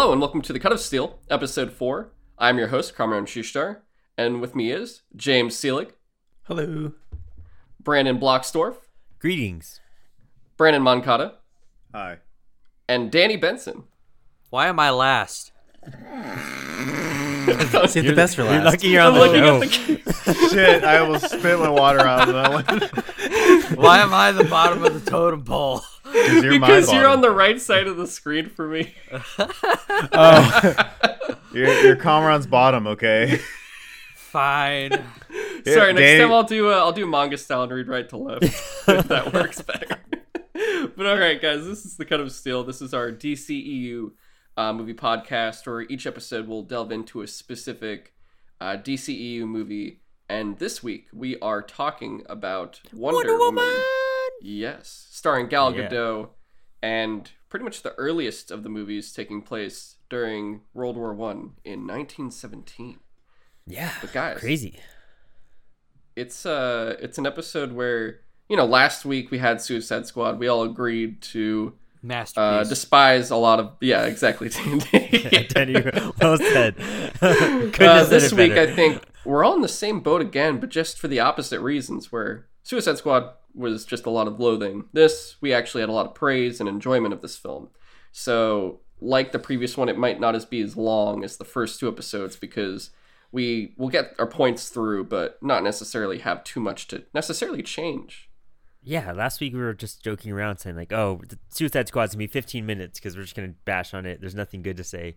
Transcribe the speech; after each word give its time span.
Hello 0.00 0.12
and 0.12 0.20
welcome 0.22 0.40
to 0.40 0.54
the 0.54 0.58
Cut 0.58 0.72
of 0.72 0.80
Steel, 0.80 1.18
episode 1.28 1.74
four. 1.74 2.08
I'm 2.38 2.56
your 2.56 2.68
host, 2.68 2.94
Kamron 2.96 3.24
Shushtar, 3.26 3.80
and 4.16 4.40
with 4.40 4.56
me 4.56 4.72
is 4.72 5.02
James 5.14 5.54
Seelig, 5.54 5.90
Hello. 6.44 6.92
Brandon 7.78 8.18
Blocksdorf, 8.18 8.76
Greetings. 9.18 9.78
Brandon 10.56 10.80
Moncada, 10.80 11.34
Hi. 11.92 12.16
and 12.88 13.12
Danny 13.12 13.36
Benson. 13.36 13.82
Why 14.48 14.68
am 14.68 14.80
I 14.80 14.88
last? 14.88 15.52
Save 15.84 15.92
the 18.06 18.14
best 18.16 18.36
for 18.36 18.42
You're 18.44 18.52
last. 18.52 18.64
lucky 18.64 18.88
you're 18.88 19.02
on 19.02 19.12
I'm 19.12 19.14
the 19.14 19.20
looking 19.20 19.42
show. 19.42 19.60
at 19.92 20.04
the 20.24 20.34
Shit, 20.50 20.82
I 20.82 20.96
almost 20.96 21.28
spit 21.28 21.58
my 21.58 21.68
water 21.68 22.00
out 22.00 22.26
of 22.26 22.34
that 22.34 22.50
one. 22.50 22.64
Why 23.74 24.00
am 24.00 24.12
I 24.14 24.32
the 24.32 24.44
bottom 24.44 24.84
of 24.84 25.02
the 25.04 25.10
totem 25.10 25.44
pole? 25.44 25.82
Because 26.04 26.42
you're 26.42 26.58
because 26.58 26.92
you're 26.92 27.06
on 27.08 27.20
the 27.20 27.30
right 27.30 27.60
side 27.60 27.86
of 27.86 27.96
the 27.96 28.06
screen 28.06 28.48
for 28.48 28.66
me. 28.68 28.94
Oh. 30.12 30.74
you're, 31.52 31.72
you're 31.84 31.96
Kamron's 31.96 32.46
bottom, 32.46 32.86
okay? 32.88 33.40
Fine. 34.16 34.90
Yeah, 35.64 35.74
Sorry, 35.74 35.92
next 35.92 36.00
Danny- 36.06 36.20
time 36.20 36.32
I'll 36.32 36.42
do 36.44 36.70
uh, 36.70 36.76
I'll 36.76 36.92
do 36.92 37.06
manga 37.06 37.36
style 37.36 37.62
and 37.64 37.72
read 37.72 37.88
right 37.88 38.08
to 38.08 38.16
left 38.16 38.44
if 38.44 39.08
that 39.08 39.32
works 39.34 39.60
better. 39.60 39.98
but 40.96 41.06
all 41.06 41.18
right, 41.18 41.40
guys, 41.40 41.64
this 41.66 41.84
is 41.84 41.96
the 41.96 42.04
Cut 42.04 42.20
of 42.20 42.32
Steel. 42.32 42.64
This 42.64 42.80
is 42.80 42.94
our 42.94 43.10
DCEU 43.12 44.12
uh, 44.56 44.72
movie 44.72 44.94
podcast, 44.94 45.66
where 45.66 45.82
each 45.82 46.06
episode 46.06 46.46
will 46.46 46.62
delve 46.62 46.92
into 46.92 47.22
a 47.22 47.26
specific 47.26 48.14
uh, 48.60 48.76
DCEU 48.76 49.42
movie. 49.46 49.99
And 50.30 50.60
this 50.60 50.80
week 50.80 51.08
we 51.12 51.36
are 51.40 51.60
talking 51.60 52.22
about 52.28 52.80
Wonder, 52.92 53.36
Woman. 53.36 53.68
Yes, 54.40 55.08
starring 55.10 55.48
Gal 55.48 55.74
Yeah. 55.74 55.88
Gadot, 55.88 56.28
and 56.80 57.28
pretty 57.48 57.64
much 57.64 57.82
the 57.82 57.94
earliest 57.94 58.52
of 58.52 58.62
the 58.62 58.68
movies 58.68 59.12
taking 59.12 59.42
place 59.42 59.96
during 60.08 60.60
World 60.72 60.96
War 60.96 61.12
One 61.12 61.54
in 61.64 61.84
1917. 61.84 63.00
Yeah. 63.66 63.90
But 64.00 64.12
guys, 64.12 64.38
Crazy. 64.38 64.78
it's 66.14 66.46
uh 66.46 66.94
it's 67.00 67.18
an 67.18 67.26
episode 67.26 67.72
where 67.72 68.20
you 68.48 68.56
know 68.56 68.66
last 68.66 69.04
week 69.04 69.32
we 69.32 69.38
had 69.38 69.60
Suicide 69.60 70.06
Squad. 70.06 70.38
We 70.38 70.46
all 70.46 70.62
agreed 70.62 71.22
to 71.22 71.74
uh, 72.36 72.62
despise 72.64 73.30
a 73.30 73.36
lot 73.36 73.58
of 73.58 73.72
yeah 73.80 74.04
exactly. 74.04 74.48
Danny, 75.48 75.74
well 76.20 76.36
said. 76.36 76.76
Couldn't 77.18 77.80
uh, 77.82 78.04
this 78.04 78.32
week 78.32 78.54
better. 78.54 78.70
I 78.72 78.76
think 78.76 79.02
we're 79.24 79.44
all 79.44 79.54
in 79.54 79.62
the 79.62 79.68
same 79.68 80.00
boat 80.00 80.20
again, 80.20 80.58
but 80.58 80.70
just 80.70 80.98
for 80.98 81.08
the 81.08 81.20
opposite 81.20 81.60
reasons. 81.60 82.10
Where 82.10 82.46
Suicide 82.62 82.98
Squad 82.98 83.32
was 83.54 83.84
just 83.84 84.06
a 84.06 84.10
lot 84.10 84.28
of 84.28 84.40
loathing. 84.40 84.84
This 84.92 85.36
we 85.40 85.52
actually 85.52 85.80
had 85.80 85.88
a 85.88 85.92
lot 85.92 86.06
of 86.06 86.14
praise 86.14 86.60
and 86.60 86.68
enjoyment 86.68 87.14
of 87.14 87.22
this 87.22 87.36
film. 87.36 87.68
So 88.12 88.80
like 89.00 89.32
the 89.32 89.38
previous 89.38 89.76
one, 89.76 89.88
it 89.88 89.98
might 89.98 90.20
not 90.20 90.34
as 90.34 90.44
be 90.44 90.60
as 90.60 90.76
long 90.76 91.24
as 91.24 91.36
the 91.36 91.44
first 91.44 91.80
two 91.80 91.88
episodes 91.88 92.36
because 92.36 92.90
we 93.32 93.74
will 93.76 93.88
get 93.88 94.14
our 94.18 94.26
points 94.26 94.68
through, 94.68 95.04
but 95.04 95.38
not 95.42 95.62
necessarily 95.62 96.18
have 96.18 96.44
too 96.44 96.60
much 96.60 96.88
to 96.88 97.04
necessarily 97.14 97.62
change. 97.62 98.28
Yeah, 98.82 99.12
last 99.12 99.40
week 99.40 99.52
we 99.52 99.60
were 99.60 99.74
just 99.74 100.02
joking 100.02 100.32
around 100.32 100.58
saying 100.58 100.76
like, 100.76 100.92
"Oh, 100.92 101.20
the 101.28 101.38
Suicide 101.50 101.88
Squad's 101.88 102.14
gonna 102.14 102.24
be 102.24 102.26
15 102.26 102.64
minutes 102.64 102.98
because 102.98 103.16
we're 103.16 103.22
just 103.22 103.36
gonna 103.36 103.54
bash 103.64 103.92
on 103.92 104.06
it. 104.06 104.20
There's 104.20 104.34
nothing 104.34 104.62
good 104.62 104.78
to 104.78 104.84
say." 104.84 105.16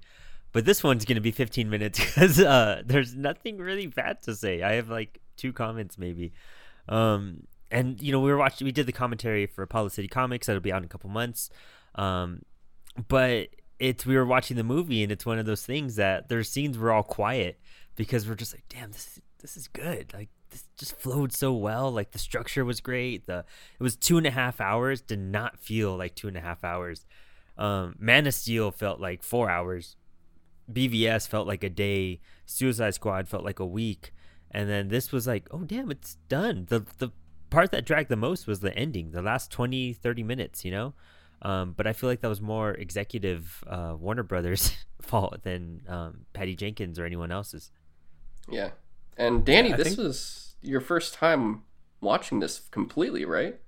But 0.54 0.66
this 0.66 0.84
one's 0.84 1.04
gonna 1.04 1.22
be 1.22 1.32
15 1.32 1.70
minutes 1.70 2.00
because 2.06 2.40
uh, 2.40 2.84
there's 2.86 3.14
nothing 3.16 3.58
really 3.58 3.88
bad 3.88 4.22
to 4.24 4.36
say. 4.36 4.62
I 4.62 4.74
have 4.74 4.90
like 4.90 5.20
two 5.36 5.52
comments 5.52 5.98
maybe. 5.98 6.34
Um, 6.88 7.48
and 7.70 8.02
you 8.02 8.12
know 8.12 8.20
we 8.20 8.32
were 8.32 8.38
watching, 8.38 8.66
we 8.66 8.72
did 8.72 8.86
the 8.86 8.92
commentary 8.92 9.46
for 9.48 9.64
Apollo 9.64 9.90
City 9.90 10.08
Comics 10.08 10.48
that'll 10.48 10.62
be 10.62 10.72
out 10.72 10.78
in 10.78 10.86
a 10.86 10.88
couple 10.88 11.10
months. 11.10 11.50
Um, 11.96 12.44
but 13.08 13.50
it's 13.80 14.06
we 14.06 14.16
were 14.16 14.26
watching 14.26 14.56
the 14.56 14.64
movie 14.64 15.04
and 15.04 15.12
it's 15.12 15.26
one 15.26 15.40
of 15.40 15.46
those 15.46 15.66
things 15.66 15.96
that 15.96 16.30
there's 16.30 16.50
scenes 16.50 16.78
we're 16.78 16.92
all 16.92 17.04
quiet 17.04 17.60
because 17.96 18.28
we're 18.28 18.36
just 18.36 18.54
like, 18.54 18.66
damn, 18.70 18.92
this 18.92 19.20
this 19.40 19.58
is 19.58 19.68
good. 19.68 20.14
Like 20.14 20.30
this 20.52 20.64
just 20.78 20.96
flowed 20.98 21.34
so 21.34 21.52
well. 21.54 21.92
Like 21.92 22.12
the 22.12 22.20
structure 22.20 22.64
was 22.64 22.80
great. 22.80 23.26
The 23.26 23.44
it 23.80 23.84
was 23.84 23.96
two 23.96 24.18
and 24.18 24.28
a 24.28 24.32
half 24.32 24.62
hours. 24.62 25.02
Did 25.02 25.20
not 25.20 25.60
feel 25.60 25.98
like 25.98 26.16
two 26.16 26.28
and 26.28 26.38
a 26.38 26.42
half 26.42 26.64
hours. 26.64 27.06
Um, 27.58 27.96
Man 28.00 28.26
of 28.26 28.34
Steel 28.34 28.72
felt 28.72 29.00
like 29.00 29.24
four 29.24 29.50
hours. 29.50 29.96
BVS 30.72 31.28
felt 31.28 31.48
like 31.48 31.64
a 31.64 31.70
day. 31.70 32.20
Suicide 32.46 32.94
Squad 32.96 33.28
felt 33.28 33.44
like 33.44 33.60
a 33.60 33.66
week. 33.66 34.14
And 34.52 34.70
then 34.70 34.88
this 34.90 35.12
was 35.12 35.26
like, 35.28 35.48
oh 35.52 35.60
damn, 35.64 35.90
it's 35.92 36.16
done. 36.30 36.66
The 36.70 36.86
the 37.00 37.10
part 37.50 37.72
that 37.72 37.86
dragged 37.86 38.10
the 38.10 38.16
most 38.16 38.48
was 38.48 38.60
the 38.62 38.76
ending, 38.78 39.12
the 39.12 39.22
last 39.22 39.52
20, 39.52 39.94
30 39.94 40.24
minutes, 40.24 40.66
you 40.66 40.72
know? 40.72 40.94
Um, 41.42 41.74
but 41.76 41.86
I 41.88 41.94
feel 41.94 42.10
like 42.10 42.22
that 42.22 42.28
was 42.30 42.40
more 42.42 42.72
executive 42.72 43.64
uh, 43.68 43.96
Warner 44.00 44.24
Brothers 44.24 44.74
fault 45.02 45.44
than 45.44 45.82
um, 45.88 46.26
Patty 46.34 46.56
Jenkins 46.56 46.98
or 46.98 47.06
anyone 47.06 47.32
else's. 47.32 47.72
Yeah. 48.50 48.70
And 49.18 49.44
Danny, 49.46 49.70
Yeah, 49.70 49.76
this 49.78 49.88
think- 49.90 50.00
was 50.00 50.56
your 50.62 50.80
first 50.82 51.14
time 51.14 51.64
watching 52.02 52.40
this 52.40 52.60
completely, 52.72 53.26
right? 53.26 53.60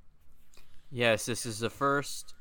yes, 0.91 1.25
this 1.25 1.45
is 1.45 1.59
the 1.59 1.69
first 1.69 2.33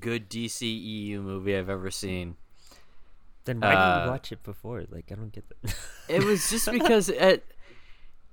good 0.00 0.30
DCEU 0.30 1.20
movie 1.22 1.54
I've 1.56 1.68
ever 1.68 1.90
seen. 1.90 2.36
Then 3.48 3.60
why 3.60 3.70
didn't 3.70 3.82
Uh, 3.82 4.02
you 4.04 4.10
watch 4.10 4.30
it 4.30 4.42
before? 4.42 4.84
Like 4.90 5.10
I 5.10 5.14
don't 5.14 5.32
get 5.32 5.44
that. 5.48 5.74
It 6.08 6.22
was 6.22 6.50
just 6.50 6.70
because 6.70 7.08
it, 7.08 7.44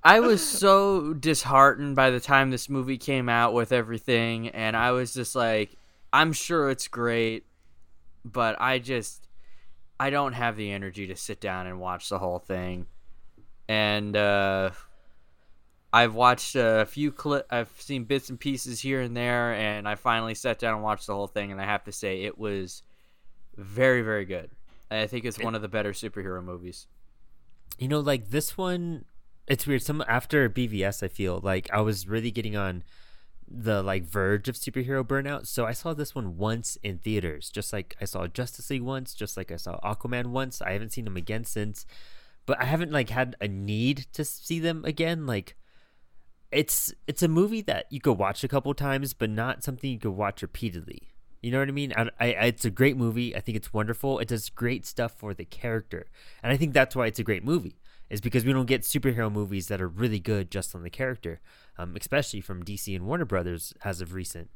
I 0.04 0.20
was 0.20 0.46
so 0.46 1.14
disheartened 1.14 1.96
by 1.96 2.10
the 2.10 2.20
time 2.20 2.52
this 2.52 2.70
movie 2.70 2.98
came 2.98 3.30
out 3.30 3.54
with 3.54 3.72
everything, 3.72 4.50
and 4.50 4.76
I 4.76 4.92
was 4.92 5.14
just 5.14 5.36
like, 5.36 5.78
I'm 6.12 6.34
sure 6.34 6.70
it's 6.70 6.88
great, 6.90 7.46
but 8.26 8.60
I 8.62 8.80
just, 8.80 9.28
I 10.00 10.10
don't 10.10 10.34
have 10.34 10.58
the 10.58 10.72
energy 10.72 11.08
to 11.08 11.16
sit 11.16 11.40
down 11.42 11.66
and 11.66 11.80
watch 11.80 12.10
the 12.10 12.20
whole 12.20 12.40
thing. 12.40 12.88
And 13.70 14.16
uh, 14.16 14.72
I've 15.92 16.14
watched 16.14 16.56
a 16.56 16.86
few 16.86 17.12
clip, 17.12 17.48
I've 17.50 17.72
seen 17.80 18.04
bits 18.04 18.30
and 18.30 18.40
pieces 18.40 18.82
here 18.82 19.02
and 19.02 19.16
there, 19.18 19.54
and 19.54 19.88
I 19.88 19.96
finally 19.96 20.36
sat 20.36 20.60
down 20.60 20.76
and 20.76 20.84
watched 20.84 21.08
the 21.08 21.16
whole 21.16 21.28
thing, 21.28 21.52
and 21.52 21.60
I 21.62 21.66
have 21.66 21.86
to 21.86 21.92
say 21.92 22.24
it 22.24 22.38
was 22.38 22.84
very, 23.58 24.02
very 24.02 24.26
good. 24.26 24.52
I 24.92 25.08
think 25.08 25.26
it's 25.26 25.40
one 25.40 25.56
of 25.56 25.62
the 25.62 25.68
better 25.68 25.92
superhero 25.94 26.44
movies. 26.44 26.88
you 27.80 27.88
know, 27.88 28.00
like 28.00 28.30
this 28.30 28.58
one, 28.58 29.06
it's 29.48 29.68
weird. 29.68 29.82
Some 29.84 30.04
after 30.08 30.50
BVS, 30.50 31.04
I 31.04 31.08
feel 31.08 31.40
like 31.44 31.70
I 31.72 31.82
was 31.82 32.08
really 32.08 32.32
getting 32.32 32.56
on 32.56 32.84
the 33.48 33.84
like 33.84 34.06
verge 34.06 34.48
of 34.50 34.56
superhero 34.56 35.04
burnout. 35.04 35.46
So 35.48 35.66
I 35.66 35.74
saw 35.74 35.94
this 35.94 36.16
one 36.16 36.38
once 36.38 36.78
in 36.84 36.98
theaters, 37.00 37.50
just 37.50 37.74
like 37.74 37.96
I 38.02 38.06
saw 38.06 38.28
Justice 38.28 38.70
League 38.70 38.82
once, 38.82 39.14
just 39.14 39.38
like 39.38 39.52
I 39.52 39.58
saw 39.58 39.80
Aquaman 39.82 40.28
once. 40.28 40.62
I 40.62 40.72
haven't 40.72 40.94
seen 40.94 41.06
them 41.06 41.18
again 41.18 41.44
since, 41.44 41.86
but 42.46 42.60
I 42.62 42.66
haven't 42.66 42.92
like 42.92 43.10
had 43.10 43.36
a 43.42 43.48
need 43.48 44.08
to 44.14 44.26
see 44.26 44.60
them 44.60 44.84
again. 44.86 45.26
Like 45.26 45.56
it's 46.52 46.94
it's 47.08 47.24
a 47.24 47.28
movie 47.28 47.62
that 47.62 47.86
you 47.92 48.00
could 48.00 48.18
watch 48.18 48.44
a 48.44 48.48
couple 48.48 48.74
times, 48.74 49.14
but 49.14 49.30
not 49.30 49.64
something 49.64 49.92
you 49.92 50.00
could 50.00 50.12
watch 50.12 50.42
repeatedly. 50.42 51.10
You 51.46 51.52
know 51.52 51.60
what 51.60 51.68
I 51.68 51.74
mean? 51.74 51.94
I, 51.96 52.10
I, 52.20 52.26
it's 52.48 52.66
a 52.66 52.72
great 52.72 52.98
movie. 52.98 53.36
I 53.36 53.40
think 53.40 53.56
it's 53.56 53.72
wonderful. 53.72 54.18
It 54.18 54.30
does 54.30 54.50
great 54.50 54.84
stuff 54.84 55.14
for 55.16 55.32
the 55.32 55.46
character, 55.46 56.08
and 56.42 56.52
I 56.52 56.58
think 56.58 56.74
that's 56.74 56.96
why 56.96 57.06
it's 57.06 57.20
a 57.20 57.24
great 57.24 57.46
movie. 57.46 57.78
Is 58.10 58.20
because 58.20 58.44
we 58.44 58.52
don't 58.52 58.66
get 58.66 58.82
superhero 58.82 59.32
movies 59.32 59.68
that 59.68 59.80
are 59.80 59.88
really 59.88 60.20
good 60.20 60.50
just 60.50 60.74
on 60.74 60.82
the 60.82 60.90
character, 60.90 61.42
um, 61.78 61.96
especially 61.96 62.42
from 62.42 62.64
DC 62.64 62.96
and 62.96 63.06
Warner 63.06 63.26
Brothers 63.26 63.76
as 63.84 64.02
of 64.02 64.16
recent. 64.16 64.50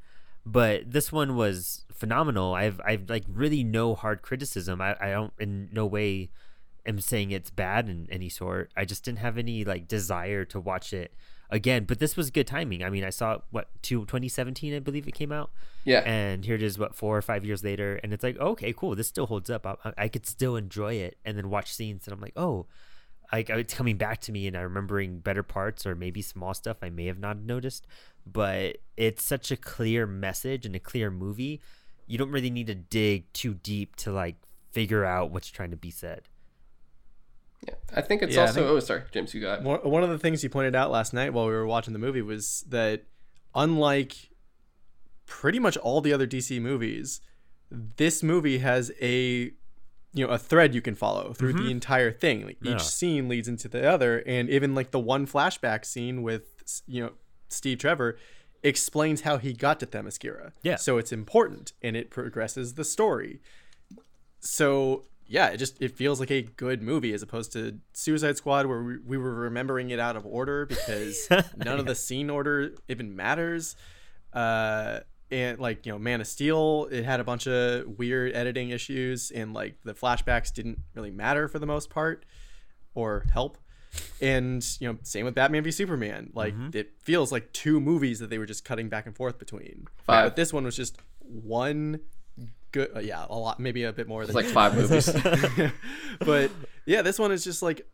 But 0.47 0.89
this 0.89 1.11
one 1.11 1.35
was 1.35 1.85
phenomenal. 1.91 2.55
I've 2.55 2.81
I've 2.83 3.07
like 3.07 3.25
really 3.31 3.63
no 3.63 3.93
hard 3.93 4.23
criticism. 4.23 4.81
I, 4.81 4.95
I 4.99 5.11
don't 5.11 5.33
in 5.37 5.69
no 5.71 5.85
way 5.85 6.31
am 6.87 7.01
saying 7.01 7.29
it's 7.29 7.51
bad 7.51 7.87
in 7.87 8.07
any 8.09 8.29
sort. 8.29 8.71
I 8.75 8.85
just 8.85 9.05
didn't 9.05 9.19
have 9.19 9.37
any 9.37 9.63
like 9.63 9.87
desire 9.87 10.43
to 10.45 10.59
watch 10.59 10.91
it 10.91 11.13
again. 11.49 11.85
But 11.85 11.99
this 11.99 12.15
was 12.15 12.29
good 12.31 12.47
timing. 12.47 12.83
I 12.83 12.89
mean, 12.89 13.03
I 13.03 13.09
saw 13.09 13.39
what 13.51 13.69
to 13.83 14.01
2017, 14.05 14.73
I 14.73 14.79
believe 14.79 15.07
it 15.07 15.13
came 15.13 15.31
out, 15.31 15.51
Yeah. 15.85 15.99
and 16.05 16.45
here 16.45 16.55
it 16.55 16.63
is, 16.63 16.77
what 16.77 16.95
four 16.95 17.17
or 17.17 17.21
five 17.21 17.43
years 17.45 17.63
later, 17.63 17.99
and 18.03 18.13
it's 18.13 18.23
like, 18.23 18.37
okay, 18.37 18.73
cool, 18.73 18.95
this 18.95 19.07
still 19.07 19.25
holds 19.27 19.49
up. 19.49 19.65
I, 19.65 19.93
I 19.97 20.07
could 20.07 20.25
still 20.25 20.55
enjoy 20.55 20.93
it, 20.95 21.17
and 21.25 21.37
then 21.37 21.49
watch 21.49 21.73
scenes, 21.73 22.05
and 22.07 22.13
I'm 22.13 22.21
like, 22.21 22.33
oh, 22.35 22.67
like 23.31 23.49
it's 23.49 23.73
coming 23.73 23.97
back 23.97 24.21
to 24.21 24.31
me, 24.31 24.47
and 24.47 24.55
I'm 24.57 24.63
remembering 24.63 25.19
better 25.19 25.43
parts 25.43 25.85
or 25.85 25.95
maybe 25.95 26.21
small 26.21 26.53
stuff 26.53 26.77
I 26.81 26.89
may 26.89 27.05
have 27.05 27.19
not 27.19 27.37
noticed. 27.37 27.85
But 28.25 28.77
it's 28.97 29.23
such 29.23 29.49
a 29.51 29.57
clear 29.57 30.05
message 30.05 30.65
and 30.65 30.75
a 30.75 30.79
clear 30.79 31.09
movie. 31.11 31.61
You 32.07 32.17
don't 32.17 32.31
really 32.31 32.49
need 32.49 32.67
to 32.67 32.75
dig 32.75 33.31
too 33.33 33.53
deep 33.55 33.95
to 33.97 34.11
like 34.11 34.35
figure 34.71 35.05
out 35.05 35.31
what's 35.31 35.49
trying 35.49 35.71
to 35.71 35.77
be 35.77 35.89
said. 35.91 36.23
Yeah. 37.67 37.73
I 37.95 38.01
think 38.01 38.21
it's 38.21 38.35
Yeah, 38.35 38.41
also 38.41 38.53
think- 38.53 38.67
oh 38.67 38.79
sorry, 38.79 39.03
James, 39.11 39.33
you 39.33 39.41
got 39.41 39.63
One 39.63 39.79
one 39.81 40.03
of 40.03 40.09
the 40.09 40.19
things 40.19 40.43
you 40.43 40.49
pointed 40.49 40.75
out 40.75 40.91
last 40.91 41.13
night 41.13 41.33
while 41.33 41.45
we 41.45 41.51
were 41.51 41.65
watching 41.67 41.93
the 41.93 41.99
movie 41.99 42.21
was 42.21 42.63
that 42.69 43.03
unlike 43.55 44.29
pretty 45.25 45.59
much 45.59 45.77
all 45.77 46.01
the 46.01 46.13
other 46.13 46.27
DC 46.27 46.59
movies, 46.61 47.21
this 47.71 48.23
movie 48.23 48.59
has 48.59 48.91
a 49.01 49.51
you 50.13 50.25
know 50.25 50.29
a 50.29 50.37
thread 50.37 50.73
you 50.73 50.81
can 50.81 50.95
follow 50.95 51.33
through 51.33 51.53
the 51.53 51.59
mm-hmm. 51.59 51.71
entire 51.71 52.11
thing. 52.11 52.45
Like 52.45 52.57
Yeah. 52.61 52.75
each 52.75 52.81
scene 52.81 53.27
leads 53.27 53.47
into 53.47 53.67
the 53.67 53.87
other, 53.87 54.19
and 54.25 54.49
even 54.49 54.73
like 54.73 54.91
the 54.91 54.99
one 54.99 55.27
flashback 55.27 55.85
scene 55.85 56.23
with 56.23 56.43
you 56.87 57.03
know 57.03 57.11
Steve 57.49 57.79
Trevor 57.79 58.17
explains 58.63 59.21
how 59.21 59.37
he 59.37 59.53
got 59.53 59.79
to 59.79 59.85
Themyscira. 59.85 60.51
Yeah. 60.63 60.75
So 60.75 60.97
it's 60.97 61.11
important 61.11 61.73
and 61.81 61.95
it 61.95 62.09
progresses 62.09 62.73
the 62.73 62.83
story. 62.83 63.39
So 64.39 65.05
yeah, 65.29 65.49
it 65.49 65.57
just 65.57 65.79
it 65.79 65.95
feels 65.95 66.19
like 66.19 66.31
a 66.31 66.41
good 66.41 66.81
movie 66.81 67.13
as 67.13 67.21
opposed 67.21 67.53
to 67.53 67.77
Suicide 67.93 68.35
Squad 68.35 68.65
where 68.65 68.81
we, 68.81 68.97
we 68.97 69.17
were 69.17 69.33
remembering 69.33 69.91
it 69.91 69.99
out 69.99 70.15
of 70.15 70.25
order 70.25 70.65
because 70.65 71.29
none 71.55 71.79
of 71.79 71.85
the 71.85 71.93
scene 71.93 72.31
order 72.31 72.71
even 72.87 73.15
matters. 73.15 73.75
Uh, 74.33 75.01
and 75.29 75.59
like 75.59 75.85
you 75.85 75.91
know, 75.91 75.99
Man 75.99 76.19
of 76.19 76.27
Steel, 76.27 76.87
it 76.91 77.05
had 77.05 77.19
a 77.19 77.23
bunch 77.23 77.47
of 77.47 77.99
weird 77.99 78.35
editing 78.35 78.69
issues, 78.71 79.29
and 79.29 79.53
like 79.53 79.75
the 79.83 79.93
flashbacks 79.93 80.51
didn't 80.51 80.79
really 80.95 81.11
matter 81.11 81.47
for 81.47 81.59
the 81.59 81.67
most 81.67 81.91
part 81.91 82.25
or 82.95 83.27
help. 83.31 83.59
And 84.19 84.65
you 84.79 84.91
know, 84.91 84.97
same 85.03 85.25
with 85.25 85.35
Batman 85.35 85.63
v 85.63 85.69
Superman. 85.69 86.31
Like 86.33 86.55
it 86.73 86.93
feels 87.03 87.31
like 87.31 87.53
two 87.53 87.79
movies 87.79 88.17
that 88.17 88.31
they 88.31 88.39
were 88.39 88.47
just 88.47 88.65
cutting 88.65 88.89
back 88.89 89.05
and 89.05 89.15
forth 89.15 89.37
between. 89.37 89.85
Five. 90.05 90.25
But 90.25 90.35
this 90.35 90.51
one 90.51 90.63
was 90.63 90.75
just 90.75 90.97
one 91.19 91.99
good. 92.71 92.91
Uh, 92.95 92.99
yeah, 92.99 93.25
a 93.29 93.35
lot, 93.35 93.59
maybe 93.59 93.83
a 93.83 93.93
bit 93.93 94.07
more 94.07 94.25
than 94.25 94.35
It's 94.37 94.45
like 94.45 94.53
five 94.53 94.75
movies. 94.75 95.09
but 96.19 96.51
yeah, 96.85 97.01
this 97.01 97.19
one 97.19 97.31
is 97.31 97.43
just 97.43 97.61
like, 97.61 97.87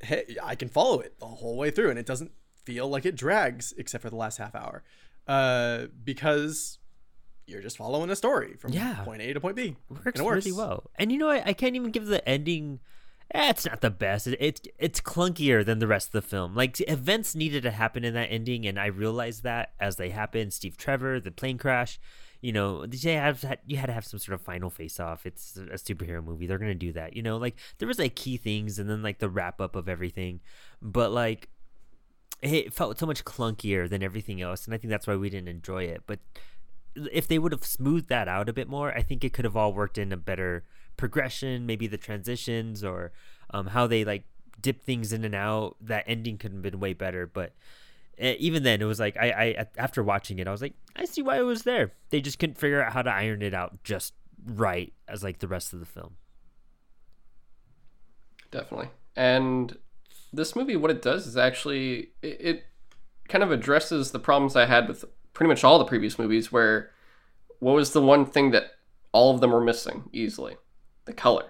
hey, 0.00 0.36
I 0.42 0.54
can 0.54 0.68
follow 0.68 1.00
it 1.00 1.18
the 1.18 1.26
whole 1.26 1.56
way 1.56 1.70
through, 1.70 1.90
and 1.90 1.98
it 1.98 2.06
doesn't 2.06 2.32
feel 2.64 2.88
like 2.88 3.04
it 3.06 3.16
drags 3.16 3.72
except 3.76 4.02
for 4.02 4.10
the 4.10 4.16
last 4.16 4.38
half 4.38 4.54
hour, 4.54 4.82
uh, 5.26 5.86
because 6.04 6.78
you're 7.46 7.62
just 7.62 7.76
following 7.76 8.08
a 8.10 8.16
story 8.16 8.54
from 8.58 8.72
Yeah. 8.72 9.02
point 9.04 9.20
A 9.22 9.32
to 9.32 9.40
point 9.40 9.56
B. 9.56 9.76
works, 9.88 10.02
and 10.06 10.16
it 10.16 10.24
works. 10.24 10.44
really 10.46 10.56
well. 10.56 10.90
And 10.96 11.10
you 11.10 11.18
know, 11.18 11.28
I, 11.28 11.42
I 11.46 11.52
can't 11.52 11.76
even 11.76 11.90
give 11.90 12.06
the 12.06 12.26
ending. 12.28 12.80
Eh, 13.34 13.48
it's 13.50 13.64
not 13.64 13.80
the 13.80 13.90
best. 13.90 14.26
It, 14.26 14.36
it's 14.40 14.60
it's 14.78 15.00
clunkier 15.00 15.64
than 15.64 15.78
the 15.78 15.86
rest 15.86 16.08
of 16.08 16.12
the 16.12 16.22
film. 16.22 16.54
Like 16.54 16.78
events 16.88 17.34
needed 17.34 17.62
to 17.64 17.70
happen 17.70 18.04
in 18.04 18.14
that 18.14 18.26
ending, 18.30 18.66
and 18.66 18.78
I 18.78 18.86
realized 18.86 19.42
that 19.42 19.72
as 19.80 19.96
they 19.96 20.10
happened. 20.10 20.52
Steve 20.52 20.76
Trevor, 20.76 21.18
the 21.18 21.30
plane 21.30 21.58
crash. 21.58 21.98
You 22.42 22.52
know, 22.52 22.84
they 22.84 23.14
have 23.14 23.44
you 23.64 23.76
had 23.78 23.86
to 23.86 23.92
have 23.92 24.04
some 24.04 24.18
sort 24.18 24.34
of 24.34 24.42
final 24.42 24.68
face 24.68 25.00
off. 25.00 25.24
It's 25.24 25.56
a 25.56 25.76
superhero 25.76 26.22
movie. 26.22 26.46
They're 26.46 26.58
gonna 26.58 26.74
do 26.74 26.92
that. 26.92 27.16
You 27.16 27.22
know, 27.22 27.38
like 27.38 27.56
there 27.78 27.88
was 27.88 27.98
like 27.98 28.16
key 28.16 28.36
things, 28.36 28.78
and 28.78 28.90
then 28.90 29.00
like 29.00 29.20
the 29.20 29.30
wrap 29.30 29.60
up 29.60 29.76
of 29.76 29.88
everything. 29.88 30.40
But 30.82 31.12
like 31.12 31.48
it 32.42 32.74
felt 32.74 32.98
so 32.98 33.06
much 33.06 33.24
clunkier 33.24 33.88
than 33.88 34.02
everything 34.02 34.42
else, 34.42 34.66
and 34.66 34.74
I 34.74 34.78
think 34.78 34.90
that's 34.90 35.06
why 35.06 35.14
we 35.14 35.30
didn't 35.30 35.48
enjoy 35.48 35.84
it. 35.84 36.02
But 36.06 36.18
if 36.96 37.28
they 37.28 37.38
would 37.38 37.52
have 37.52 37.64
smoothed 37.64 38.08
that 38.08 38.28
out 38.28 38.48
a 38.48 38.52
bit 38.52 38.68
more, 38.68 38.92
I 38.92 39.02
think 39.02 39.24
it 39.24 39.32
could 39.32 39.44
have 39.44 39.56
all 39.56 39.72
worked 39.72 39.96
in 39.96 40.12
a 40.12 40.16
better 40.16 40.64
progression, 40.96 41.64
maybe 41.64 41.86
the 41.86 41.96
transitions 41.96 42.82
or 42.84 43.12
um, 43.50 43.68
how 43.68 43.86
they 43.86 44.04
like 44.04 44.24
dip 44.60 44.82
things 44.82 45.12
in 45.12 45.24
and 45.24 45.34
out. 45.34 45.76
That 45.80 46.04
ending 46.06 46.38
could 46.38 46.52
have 46.52 46.62
been 46.62 46.80
way 46.80 46.92
better, 46.92 47.26
but 47.26 47.54
Eh, 48.18 48.36
even 48.38 48.62
then, 48.62 48.80
it 48.82 48.84
was 48.84 49.00
like 49.00 49.16
I, 49.16 49.56
I 49.58 49.66
after 49.76 50.02
watching 50.02 50.38
it, 50.38 50.46
I 50.46 50.50
was 50.52 50.62
like, 50.62 50.74
I 50.96 51.04
see 51.06 51.22
why 51.22 51.38
it 51.38 51.42
was 51.42 51.62
there. 51.62 51.92
They 52.10 52.20
just 52.20 52.38
couldn't 52.38 52.58
figure 52.58 52.82
out 52.82 52.92
how 52.92 53.02
to 53.02 53.10
iron 53.10 53.42
it 53.42 53.54
out 53.54 53.82
just 53.84 54.14
right 54.46 54.92
as 55.08 55.22
like 55.22 55.38
the 55.38 55.48
rest 55.48 55.72
of 55.72 55.80
the 55.80 55.86
film. 55.86 56.14
Definitely. 58.50 58.88
And 59.16 59.76
this 60.32 60.54
movie, 60.56 60.76
what 60.76 60.90
it 60.90 61.02
does 61.02 61.26
is 61.26 61.36
actually 61.36 62.10
it, 62.22 62.36
it 62.40 62.64
kind 63.28 63.42
of 63.42 63.50
addresses 63.50 64.10
the 64.10 64.18
problems 64.18 64.56
I 64.56 64.66
had 64.66 64.88
with 64.88 65.04
pretty 65.32 65.48
much 65.48 65.64
all 65.64 65.78
the 65.78 65.84
previous 65.84 66.18
movies. 66.18 66.52
Where 66.52 66.90
what 67.60 67.72
was 67.74 67.92
the 67.92 68.02
one 68.02 68.26
thing 68.26 68.50
that 68.50 68.72
all 69.12 69.34
of 69.34 69.40
them 69.40 69.52
were 69.52 69.60
missing 69.60 70.08
easily? 70.12 70.56
The 71.06 71.12
color. 71.12 71.46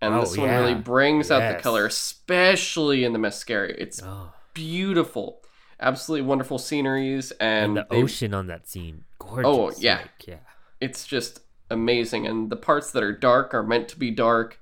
And 0.00 0.14
Oh, 0.14 0.20
this 0.20 0.36
one 0.36 0.50
really 0.50 0.72
yeah. 0.72 0.78
brings 0.78 1.30
out 1.30 1.56
the 1.56 1.62
color, 1.62 1.86
especially 1.86 3.04
in 3.04 3.12
Themyscira. 3.12 3.74
It's 3.78 4.02
Oh, 4.02 4.32
beautiful, 4.52 5.40
absolutely 5.80 6.26
wonderful 6.26 6.58
sceneries, 6.58 7.30
and 7.32 7.76
and, 7.76 7.76
the 7.76 7.86
they- 7.90 8.02
ocean 8.02 8.34
on 8.34 8.46
that 8.46 8.68
scene, 8.68 9.04
gorgeous. 9.18 9.44
Oh, 9.46 9.72
yeah. 9.78 9.98
like, 9.98 10.26
yeah. 10.26 10.36
it's 10.80 11.06
just 11.06 11.40
amazing 11.70 12.26
and 12.26 12.50
the 12.50 12.56
parts 12.56 12.90
that 12.92 13.02
are 13.02 13.12
dark 13.12 13.54
are 13.54 13.62
meant 13.62 13.88
to 13.88 13.98
be 13.98 14.10
dark 14.10 14.60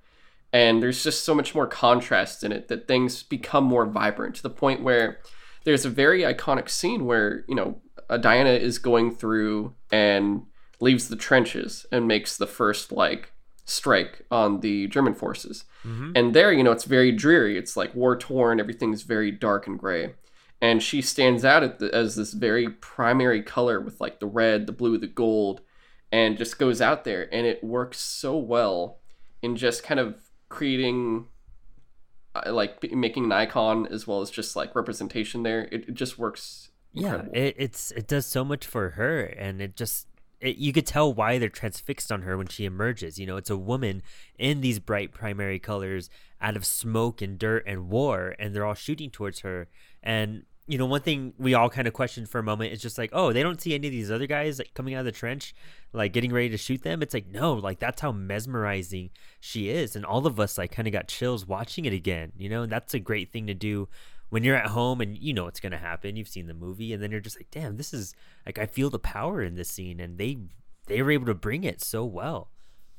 and 0.53 0.83
there's 0.83 1.03
just 1.03 1.25
so 1.25 1.35
much 1.35 1.55
more 1.55 1.67
contrast 1.67 2.45
in 2.45 2.53
it 2.53 2.69
that 2.69 2.87
things 2.87 3.23
become 3.23 3.65
more 3.65 3.87
vibrant 3.87 4.35
to 4.35 4.43
the 4.43 4.51
point 4.51 4.83
where 4.83 5.19
there's 5.65 5.85
a 5.85 5.91
very 5.91 6.23
iconic 6.23 6.69
scene 6.69 7.05
where 7.05 7.45
you 7.49 7.55
know 7.55 7.81
uh, 8.09 8.17
diana 8.17 8.51
is 8.51 8.79
going 8.79 9.15
through 9.15 9.75
and 9.91 10.43
leaves 10.81 11.09
the 11.09 11.17
trenches 11.17 11.87
and 11.91 12.07
makes 12.07 12.37
the 12.37 12.47
first 12.47 12.93
like 12.93 13.33
strike 13.65 14.25
on 14.31 14.61
the 14.61 14.87
german 14.89 15.15
forces 15.15 15.65
and 16.17 16.35
there 16.35 16.53
you 16.53 16.63
know 16.63 16.73
it's 16.73 16.85
very 16.85 17.13
dreary 17.13 17.57
it's 17.59 17.77
like 17.77 17.95
war 17.95 18.17
torn 18.17 18.61
everything's 18.61 19.03
very 19.03 19.31
dark 19.31 19.67
and 19.67 19.79
gray 19.79 20.15
and 20.63 20.83
she 20.83 21.03
stands 21.03 21.45
out 21.45 21.63
at 21.63 21.79
the, 21.79 21.95
as 21.95 22.17
this 22.17 22.33
very 22.33 22.71
primary 22.71 23.43
color 23.43 23.81
with 23.81 24.01
like 24.01 24.21
the 24.21 24.27
red 24.27 24.67
the 24.67 24.73
blue 24.73 24.97
the 24.97 25.07
gold 25.07 25.61
and 26.11 26.39
just 26.39 26.59
goes 26.59 26.81
out 26.81 27.05
there 27.05 27.29
and 27.35 27.47
it 27.47 27.63
works 27.63 27.99
so 27.99 28.37
well 28.37 29.01
in 29.43 29.57
just 29.57 29.83
kind 29.83 30.01
of 30.01 30.31
creating 30.49 31.27
uh, 32.35 32.51
like 32.53 32.83
making 32.93 33.25
an 33.25 33.33
icon 33.33 33.87
as 33.89 34.07
well 34.07 34.23
as 34.23 34.31
just 34.31 34.57
like 34.57 34.75
representation 34.75 35.43
there 35.43 35.69
it, 35.71 35.89
it 35.89 35.95
just 35.95 36.19
works 36.19 36.71
incredible. 36.95 37.31
Yeah, 37.35 37.43
it, 37.43 37.55
it's 37.59 37.91
it 37.93 38.07
does 38.07 38.27
so 38.27 38.45
much 38.45 38.67
for 38.67 38.91
her, 38.91 39.23
and 39.23 39.61
it 39.61 39.77
just 39.77 40.07
it, 40.41 40.57
you 40.57 40.73
could 40.73 40.87
tell 40.87 41.13
why 41.13 41.39
they're 41.39 41.49
transfixed 41.49 42.11
on 42.11 42.23
her 42.23 42.37
when 42.37 42.49
she 42.49 42.65
emerges. 42.65 43.19
You 43.19 43.27
know, 43.27 43.37
it's 43.37 43.51
a 43.51 43.57
woman 43.57 44.03
in 44.39 44.61
these 44.61 44.79
bright 44.79 45.13
primary 45.13 45.59
colors 45.59 46.11
out 46.41 46.57
of 46.57 46.67
smoke 46.67 47.23
and 47.23 47.39
dirt 47.39 47.65
and 47.67 47.89
war, 47.89 48.35
and 48.39 48.55
they're 48.55 48.67
all 48.67 48.75
shooting 48.75 49.11
towards 49.11 49.41
her. 49.41 49.69
And 50.03 50.45
you 50.67 50.79
know, 50.79 50.87
one 50.87 51.01
thing 51.01 51.35
we 51.39 51.55
all 51.55 51.69
kind 51.69 51.89
of 51.89 51.95
questioned 51.95 52.29
for 52.29 52.39
a 52.39 52.43
moment 52.43 52.73
is 52.73 52.81
just 52.81 52.97
like, 52.97 53.11
oh, 53.13 53.33
they 53.33 53.43
don't 53.43 53.61
see 53.61 53.75
any 53.75 53.89
of 53.89 53.93
these 53.93 54.11
other 54.11 54.27
guys 54.27 54.59
like 54.59 54.75
coming 54.75 54.95
out 54.95 55.01
of 55.01 55.07
the 55.07 55.13
trench, 55.13 55.55
like 55.93 56.13
getting 56.13 56.33
ready 56.33 56.49
to 56.51 56.57
shoot 56.57 56.83
them. 56.83 57.03
It's 57.03 57.15
like 57.15 57.27
no, 57.27 57.55
like 57.55 57.81
that's 57.81 58.01
how 58.01 58.13
mesmerizing 58.13 59.11
she 59.41 59.69
is, 59.71 59.97
and 59.97 60.05
all 60.05 60.27
of 60.27 60.39
us 60.39 60.59
like 60.59 60.73
kind 60.73 60.87
of 60.87 60.93
got 60.93 61.09
chills 61.09 61.47
watching 61.47 61.85
it 61.85 61.93
again. 61.93 62.33
You 62.37 62.49
know, 62.49 62.63
and 62.63 62.73
that's 62.73 62.95
a 62.95 63.01
great 63.01 63.33
thing 63.33 63.47
to 63.49 63.55
do 63.55 63.89
when 64.33 64.45
you're 64.45 64.57
at 64.57 64.69
home 64.69 65.03
and 65.03 65.19
you 65.19 65.35
know 65.35 65.45
what's 65.45 65.61
going 65.61 65.73
to 65.73 65.77
happen 65.77 66.17
you've 66.17 66.27
seen 66.27 66.47
the 66.47 66.55
movie 66.55 66.95
and 66.95 67.03
then 67.03 67.11
you're 67.11 67.21
just 67.21 67.39
like 67.39 67.51
damn 67.51 67.77
this 67.77 67.93
is 67.93 68.15
like 68.47 68.59
i 68.59 68.65
feel 68.65 68.89
the 68.89 68.99
power 68.99 69.43
in 69.43 69.57
this 69.57 69.69
scene 69.69 70.01
and 70.01 70.17
they 70.17 70.39
they 70.87 71.03
were 71.03 71.11
able 71.11 71.27
to 71.27 71.35
bring 71.35 71.65
it 71.65 71.83
so 71.83 72.03
well 72.03 72.49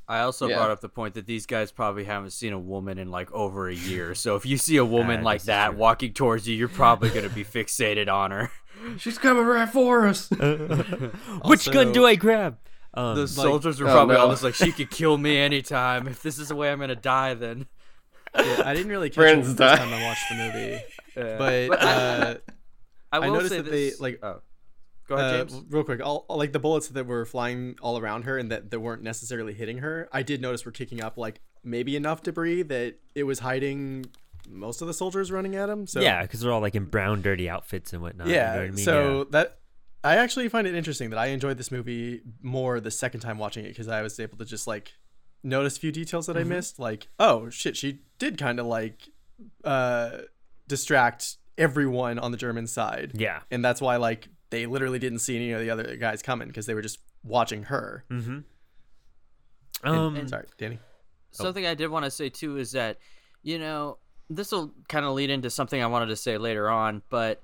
I 0.07 0.19
also 0.19 0.47
Yeah. 0.47 0.57
brought 0.57 0.71
up 0.71 0.81
the 0.81 0.89
point 0.89 1.13
that 1.13 1.25
these 1.25 1.45
guys 1.45 1.71
probably 1.71 2.03
haven't 2.03 2.31
seen 2.31 2.51
a 2.53 2.59
woman 2.59 2.97
in 2.97 3.09
like 3.09 3.31
over 3.31 3.69
a 3.69 3.73
year. 3.75 4.13
So 4.23 4.35
if 4.35 4.45
you 4.45 4.57
see 4.57 4.77
a 4.77 4.85
woman 4.85 5.21
Uh, 5.21 5.23
like 5.23 5.43
that 5.43 5.69
true. 5.69 5.77
walking 5.77 6.13
towards 6.13 6.47
you, 6.47 6.55
you're 6.55 6.67
probably 6.67 7.09
going 7.09 7.27
to 7.27 7.33
be 7.33 7.43
fixated 7.57 8.07
on 8.11 8.31
her. 8.31 8.51
she's 8.97 9.17
coming 9.17 9.45
right 9.45 9.69
for 9.69 10.07
us 10.07 10.29
which 11.45 11.71
gun 11.71 11.91
do 11.93 12.05
i 12.05 12.15
grab 12.15 12.57
um, 12.95 13.15
The 13.15 13.27
soldiers 13.27 13.79
are 13.81 13.87
oh, 13.87 13.91
probably 13.91 14.15
no. 14.15 14.21
all 14.21 14.29
just 14.29 14.43
like, 14.43 14.53
she 14.55 14.71
could 14.71 14.91
kill 14.91 15.17
me 15.17 15.37
anytime. 15.37 16.07
If 16.07 16.21
this 16.21 16.37
is 16.37 16.49
the 16.49 16.55
way 16.55 16.71
I'm 16.71 16.77
going 16.77 16.89
to 16.89 16.95
die, 16.95 17.33
then. 17.33 17.65
Yeah, 18.37 18.61
I 18.65 18.73
didn't 18.75 18.89
really 18.91 19.09
catch 19.09 19.15
Brandon's 19.15 19.49
it 19.51 19.57
the 19.57 19.63
first 19.67 19.79
die. 19.81 19.85
time 19.85 19.93
I 19.93 20.03
watched 20.03 20.29
the 20.29 20.35
movie, 20.35 20.81
Yeah. 21.15 21.37
but 21.69 21.81
uh, 21.81 22.35
I 23.11 23.17
I 23.17 23.27
noticed 23.29 23.49
say 23.49 23.61
that 23.61 23.71
they 23.71 23.93
like 23.99 24.19
Oh. 24.23 24.41
Go 25.17 25.25
ahead, 25.25 25.51
uh, 25.51 25.61
real 25.69 25.83
quick, 25.83 26.01
all, 26.03 26.25
like 26.29 26.51
the 26.51 26.59
bullets 26.59 26.87
that 26.89 27.05
were 27.05 27.25
flying 27.25 27.75
all 27.81 27.97
around 27.97 28.23
her 28.23 28.37
and 28.37 28.51
that, 28.51 28.71
that 28.71 28.79
weren't 28.79 29.03
necessarily 29.03 29.53
hitting 29.53 29.79
her, 29.79 30.09
I 30.11 30.23
did 30.23 30.41
notice 30.41 30.65
were 30.65 30.71
kicking 30.71 31.01
up 31.01 31.17
like 31.17 31.41
maybe 31.63 31.95
enough 31.95 32.23
debris 32.23 32.63
that 32.63 32.99
it 33.15 33.23
was 33.23 33.39
hiding 33.39 34.05
most 34.49 34.81
of 34.81 34.87
the 34.87 34.93
soldiers 34.93 35.31
running 35.31 35.55
at 35.55 35.69
him. 35.69 35.87
So 35.87 36.01
yeah 36.01 36.21
because 36.21 36.41
they're 36.41 36.51
all 36.51 36.59
like 36.61 36.75
in 36.75 36.85
brown 36.85 37.21
dirty 37.21 37.49
outfits 37.49 37.93
and 37.93 38.01
whatnot 38.01 38.27
you 38.27 38.33
yeah. 38.33 38.51
know 38.51 38.57
what 38.57 38.61
I 38.61 38.67
mean? 38.71 38.77
so 38.77 39.17
Yeah. 39.19 39.23
that 39.31 39.59
I 40.03 40.17
actually 40.17 40.49
find 40.49 40.67
it 40.67 40.75
interesting 40.75 41.11
that 41.11 41.19
I 41.19 41.27
enjoyed 41.27 41.57
this 41.57 41.71
movie 41.71 42.21
more 42.41 42.81
the 42.81 42.91
second 42.91 43.21
time 43.21 43.37
watching 43.37 43.63
it 43.63 43.69
because 43.69 43.87
I 43.87 44.01
was 44.01 44.19
able 44.19 44.37
to 44.37 44.45
just 44.45 44.67
like 44.67 44.91
notice 45.43 45.77
a 45.77 45.79
few 45.79 45.93
details 45.93 46.25
that 46.27 46.35
I 46.35 46.43
missed. 46.43 46.77
Like, 46.77 47.07
oh 47.19 47.49
shit, 47.49 47.77
she 47.77 47.99
did 48.19 48.37
kind 48.37 48.59
of 48.59 48.65
like 48.65 49.09
uh 49.63 50.17
distract 50.67 51.37
everyone 51.57 52.19
on 52.19 52.31
the 52.31 52.37
German 52.37 52.67
side. 52.67 53.11
yeah 53.15 53.41
and 53.51 53.63
that's 53.63 53.79
why 53.79 53.95
like 53.95 54.27
they 54.53 54.65
literally 54.67 54.99
didn't 54.99 55.19
see 55.19 55.35
any 55.35 55.51
of 55.51 55.59
the 55.59 55.69
other 55.69 55.95
guys 55.97 56.21
coming 56.21 56.47
because 56.47 56.65
they 56.67 56.73
were 56.73 56.81
just 56.81 56.99
watching 57.23 57.63
her. 57.63 58.05
mm-hmm 58.09 58.39
And- 59.83 59.95
um 59.95 60.27
sorry, 60.27 60.45
Danny. 60.57 60.79
Something 61.31 61.65
I 61.65 61.73
did 61.73 61.87
want 61.87 62.05
to 62.05 62.11
say 62.11 62.29
too 62.29 62.57
is 62.57 62.73
that, 62.73 62.99
you 63.41 63.57
know, 63.57 63.97
this 64.29 64.51
will 64.51 64.71
kind 64.87 65.03
of 65.05 65.13
lead 65.13 65.31
into 65.31 65.49
something 65.49 65.81
I 65.81 65.87
wanted 65.87 66.05
to 66.07 66.15
say 66.15 66.37
later 66.37 66.69
on, 66.69 67.01
but 67.09 67.41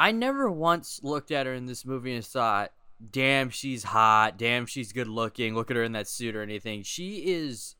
I 0.00 0.10
never 0.10 0.50
once 0.50 0.98
looked 1.04 1.30
at 1.30 1.46
her 1.46 1.54
in 1.54 1.66
this 1.66 1.84
movie 1.86 2.12
and 2.14 2.24
thought, 2.24 2.72
damn, 3.10 3.50
she's 3.50 3.84
hot. 3.84 4.36
Damn, 4.36 4.66
she's 4.66 4.92
good 4.92 5.06
looking. 5.06 5.54
Look 5.54 5.70
at 5.70 5.76
her 5.76 5.84
in 5.84 5.92
that 5.92 6.08
suit 6.08 6.34
or 6.34 6.42
anything. 6.42 6.82
She 6.82 7.18
is, 7.32 7.76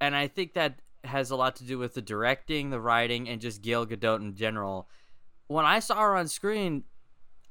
and 0.00 0.16
I 0.16 0.28
think 0.28 0.54
that 0.54 0.80
has 1.04 1.30
a 1.30 1.36
lot 1.36 1.56
to 1.56 1.64
do 1.64 1.78
with 1.78 1.92
the 1.92 2.00
directing, 2.02 2.70
the 2.70 2.80
writing, 2.80 3.28
and 3.28 3.38
just 3.40 3.60
Gal 3.60 3.84
Gadot 3.86 4.20
in 4.22 4.34
general. 4.34 4.88
When 5.48 5.66
I 5.66 5.80
saw 5.80 5.96
her 6.00 6.16
on 6.16 6.26
screen, 6.28 6.84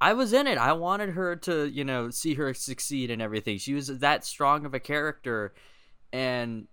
I 0.02 0.14
was 0.14 0.34
in 0.34 0.48
it. 0.48 0.58
I 0.58 0.74
wanted 0.74 1.12
her 1.12 1.36
to, 1.38 1.66
you 1.70 1.84
know, 1.86 2.10
see 2.10 2.34
her 2.34 2.54
succeed 2.56 3.12
and 3.12 3.22
everything. 3.22 3.60
She 3.60 3.74
was 3.76 3.88
that 4.00 4.26
strong 4.26 4.66
of 4.66 4.74
a 4.74 4.80
character 4.80 5.54
and 6.12 6.68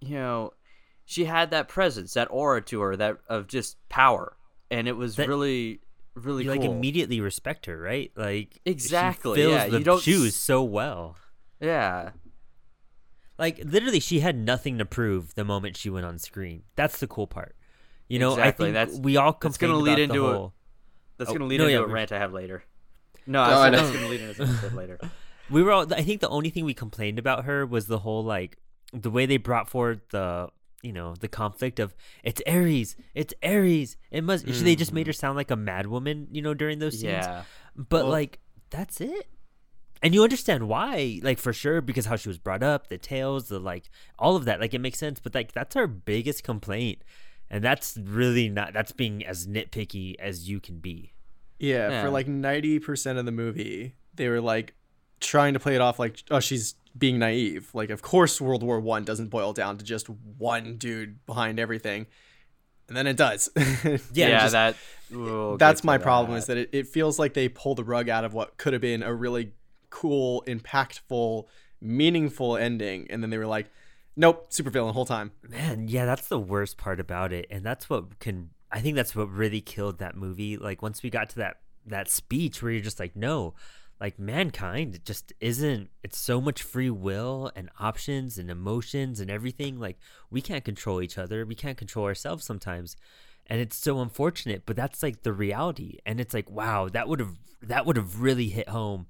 you 0.00 0.14
know 0.16 0.52
she 1.04 1.24
had 1.24 1.50
that 1.50 1.68
presence 1.68 2.14
that 2.14 2.28
aura 2.30 2.62
to 2.62 2.80
her 2.80 2.96
that 2.96 3.18
of 3.28 3.46
just 3.46 3.76
power 3.88 4.36
and 4.70 4.88
it 4.88 4.92
was 4.96 5.16
That- 5.16 5.28
really 5.28 5.80
really 6.14 6.44
you 6.44 6.50
like 6.50 6.62
immediately 6.62 7.20
respect 7.20 7.66
her 7.66 7.76
right 7.76 8.10
like 8.16 8.60
Exactly, 8.64 9.48
yeah, 9.50 9.68
the 9.68 9.78
you 9.78 9.84
don't 9.84 10.00
shoes 10.02 10.36
so 10.36 10.62
well 10.62 11.16
yeah 11.60 12.10
like 13.38 13.60
literally 13.64 14.00
she 14.00 14.20
had 14.20 14.36
nothing 14.36 14.78
to 14.78 14.84
prove 14.84 15.34
the 15.34 15.44
moment 15.44 15.76
she 15.76 15.90
went 15.90 16.06
on 16.06 16.18
screen. 16.18 16.62
That's 16.76 16.98
the 17.00 17.08
cool 17.08 17.26
part. 17.26 17.56
You 18.08 18.18
know, 18.20 18.30
Exactly, 18.34 18.48
I 18.68 18.72
think 18.72 18.74
that's- 18.74 18.98
we 19.00 19.16
all 19.16 19.32
complain 19.32 19.70
gonna 19.72 19.82
lead 19.82 19.98
into 19.98 20.22
whole. 20.22 20.54
That's 21.18 21.30
Oh, 21.30 21.34
gonna 21.34 21.46
lead 21.46 21.58
no, 21.58 21.64
into 21.66 21.78
yeah, 21.78 21.84
a 21.84 21.86
rant 21.86 22.12
I 22.12 22.18
have 22.18 22.32
later. 22.32 22.64
No, 23.26 23.40
Oh, 23.40 23.44
I 23.44 23.66
I 23.68 23.70
that's 23.70 23.90
gonna 23.90 24.08
lead 24.08 24.20
into 24.20 24.34
something 24.46 24.74
later. 24.82 24.98
we 25.50 25.62
were 25.62 25.72
all 25.72 25.92
i 25.94 26.02
think 26.02 26.20
the 26.22 26.28
only 26.28 26.48
thing 26.50 26.64
we 26.64 26.72
complained 26.74 27.18
about 27.18 27.44
her 27.44 27.66
was 27.66 27.86
the 27.86 27.98
whole 27.98 28.24
like 28.24 28.56
the 28.92 29.10
way 29.10 29.26
they 29.26 29.36
brought 29.36 29.68
forward 29.68 30.00
the 30.10 30.48
you 30.82 30.92
know 30.92 31.14
the 31.20 31.28
conflict 31.28 31.78
of 31.78 31.94
it's 32.22 32.40
ares 32.46 32.96
it's 33.14 33.34
ares 33.42 33.96
it 34.10 34.24
must 34.24 34.46
they 34.46 34.74
just 34.76 34.92
made 34.92 35.04
mm. 35.04 35.08
her 35.08 35.12
sound 35.12 35.36
like 35.36 35.50
a 35.50 35.56
mad 35.56 35.86
woman 35.86 36.28
you 36.30 36.40
know 36.42 36.54
during 36.54 36.78
those 36.78 36.94
scenes. 36.94 37.26
Yeah. 37.26 37.42
but 37.76 38.04
Well- 38.04 38.12
like 38.12 38.38
that's 38.70 39.00
it. 39.00 39.26
And 40.02 40.12
you 40.14 40.22
understand 40.22 40.68
why 40.68 41.20
like 41.22 41.38
for 41.38 41.52
sure 41.54 41.80
because 41.80 42.04
how 42.06 42.16
she 42.16 42.28
was 42.28 42.38
brought 42.38 42.62
up 42.62 42.88
the 42.88 42.98
tales 42.98 43.48
the 43.48 43.58
like 43.58 43.88
all 44.18 44.36
of 44.36 44.44
that 44.46 44.60
like 44.60 44.74
it 44.74 44.80
makes 44.80 44.98
sense 44.98 45.18
but 45.20 45.34
like 45.34 45.52
that's 45.52 45.76
our 45.76 45.86
biggest 45.86 46.42
complaint 46.44 47.02
and 47.50 47.62
that's 47.62 47.96
really 48.02 48.48
not 48.48 48.72
that's 48.72 48.92
being 48.92 49.24
as 49.24 49.46
nitpicky 49.46 50.14
as 50.18 50.48
you 50.48 50.60
can 50.60 50.78
be 50.78 51.12
Yeah, 51.58 51.88
Yeah. 51.90 52.02
for 52.02 52.10
like 52.10 52.26
90% 52.26 53.18
of 53.18 53.24
the 53.26 53.32
movie, 53.32 53.94
they 54.14 54.28
were 54.28 54.40
like 54.40 54.74
trying 55.20 55.54
to 55.54 55.60
play 55.60 55.74
it 55.74 55.80
off 55.80 55.98
like, 55.98 56.22
oh, 56.30 56.40
she's 56.40 56.74
being 56.96 57.18
naive. 57.18 57.70
Like, 57.74 57.90
of 57.90 58.02
course, 58.02 58.40
World 58.40 58.62
War 58.62 58.78
One 58.80 59.04
doesn't 59.04 59.28
boil 59.28 59.52
down 59.52 59.78
to 59.78 59.84
just 59.84 60.08
one 60.08 60.76
dude 60.76 61.24
behind 61.26 61.58
everything. 61.58 62.06
And 62.88 62.96
then 62.96 63.06
it 63.06 63.16
does. 63.16 63.48
Yeah, 63.56 63.98
Yeah, 64.12 64.40
just- 64.40 64.52
that. 64.52 64.76
we'll 65.10 65.56
that's 65.56 65.80
get 65.80 65.82
to 65.82 65.86
my 65.86 65.98
problem 65.98 66.36
is 66.36 66.46
that. 66.46 66.54
that 66.54 66.60
it, 66.60 66.78
it 66.80 66.86
feels 66.88 67.18
like 67.18 67.34
they 67.34 67.48
pull 67.48 67.74
the 67.74 67.84
rug 67.84 68.08
out 68.08 68.24
of 68.24 68.34
what 68.34 68.56
could 68.58 68.72
have 68.74 68.82
been 68.82 69.02
a 69.02 69.14
really 69.14 69.52
cool, 69.90 70.44
impactful, 70.46 71.44
meaningful 71.80 72.56
ending. 72.56 73.06
And 73.10 73.22
then 73.22 73.30
they 73.30 73.38
were 73.38 73.46
like, 73.46 73.70
nope, 74.16 74.50
supervillain 74.50 74.92
whole 74.92 75.06
time. 75.06 75.32
Man, 75.48 75.88
yeah, 75.88 76.04
that's 76.04 76.28
the 76.28 76.38
worst 76.38 76.76
part 76.76 77.00
about 77.00 77.32
it, 77.32 77.46
and 77.50 77.64
that's 77.64 77.88
what 77.88 78.18
can. 78.18 78.50
I 78.70 78.80
think 78.80 78.96
that's 78.96 79.14
what 79.14 79.30
really 79.30 79.60
killed 79.60 79.98
that 79.98 80.16
movie. 80.16 80.56
Like 80.56 80.82
once 80.82 81.02
we 81.02 81.10
got 81.10 81.30
to 81.30 81.36
that 81.36 81.56
that 81.86 82.10
speech 82.10 82.62
where 82.62 82.72
you're 82.72 82.80
just 82.82 82.98
like, 82.98 83.14
no, 83.14 83.54
like 84.00 84.18
mankind 84.18 85.00
just 85.04 85.32
isn't. 85.40 85.90
It's 86.02 86.18
so 86.18 86.40
much 86.40 86.62
free 86.62 86.90
will 86.90 87.52
and 87.54 87.70
options 87.78 88.38
and 88.38 88.50
emotions 88.50 89.20
and 89.20 89.30
everything. 89.30 89.78
Like 89.78 89.98
we 90.30 90.40
can't 90.40 90.64
control 90.64 91.00
each 91.00 91.18
other. 91.18 91.46
We 91.46 91.54
can't 91.54 91.78
control 91.78 92.06
ourselves 92.06 92.44
sometimes, 92.44 92.96
and 93.46 93.60
it's 93.60 93.76
so 93.76 94.00
unfortunate. 94.00 94.64
But 94.66 94.76
that's 94.76 95.02
like 95.02 95.22
the 95.22 95.32
reality, 95.32 95.98
and 96.04 96.20
it's 96.20 96.34
like, 96.34 96.50
wow, 96.50 96.88
that 96.88 97.08
would 97.08 97.20
have 97.20 97.36
that 97.62 97.86
would 97.86 97.96
have 97.96 98.20
really 98.20 98.48
hit 98.48 98.68
home. 98.68 99.06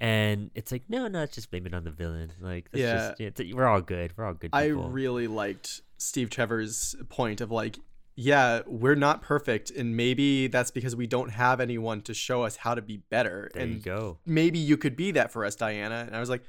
And 0.00 0.50
it's 0.54 0.70
like, 0.70 0.84
no, 0.88 1.08
no, 1.08 1.18
let's 1.20 1.34
just 1.34 1.50
blame 1.50 1.66
it 1.66 1.74
on 1.74 1.84
the 1.84 1.90
villain. 1.90 2.32
Like, 2.40 2.70
that's 2.70 2.80
Yeah. 2.80 3.14
just, 3.18 3.40
it's, 3.40 3.54
we're 3.54 3.66
all 3.66 3.80
good. 3.80 4.12
We're 4.16 4.24
all 4.26 4.34
good. 4.34 4.50
I 4.52 4.66
really 4.66 5.26
liked 5.26 5.82
Steve 5.98 6.30
Trevor's 6.30 6.94
point 7.08 7.40
of 7.40 7.50
like, 7.50 7.78
yeah, 8.14 8.62
we're 8.66 8.96
not 8.96 9.22
perfect, 9.22 9.70
and 9.70 9.96
maybe 9.96 10.48
that's 10.48 10.72
because 10.72 10.96
we 10.96 11.06
don't 11.06 11.30
have 11.30 11.60
anyone 11.60 12.00
to 12.02 12.14
show 12.14 12.42
us 12.42 12.56
how 12.56 12.74
to 12.74 12.82
be 12.82 12.96
better. 13.10 13.48
there 13.54 13.62
and 13.62 13.74
you 13.74 13.80
go. 13.80 14.18
maybe 14.26 14.58
you 14.58 14.76
could 14.76 14.96
be 14.96 15.12
that 15.12 15.30
for 15.30 15.44
us, 15.44 15.54
Diana. 15.54 16.02
And 16.06 16.16
I 16.16 16.20
was 16.20 16.28
like, 16.28 16.42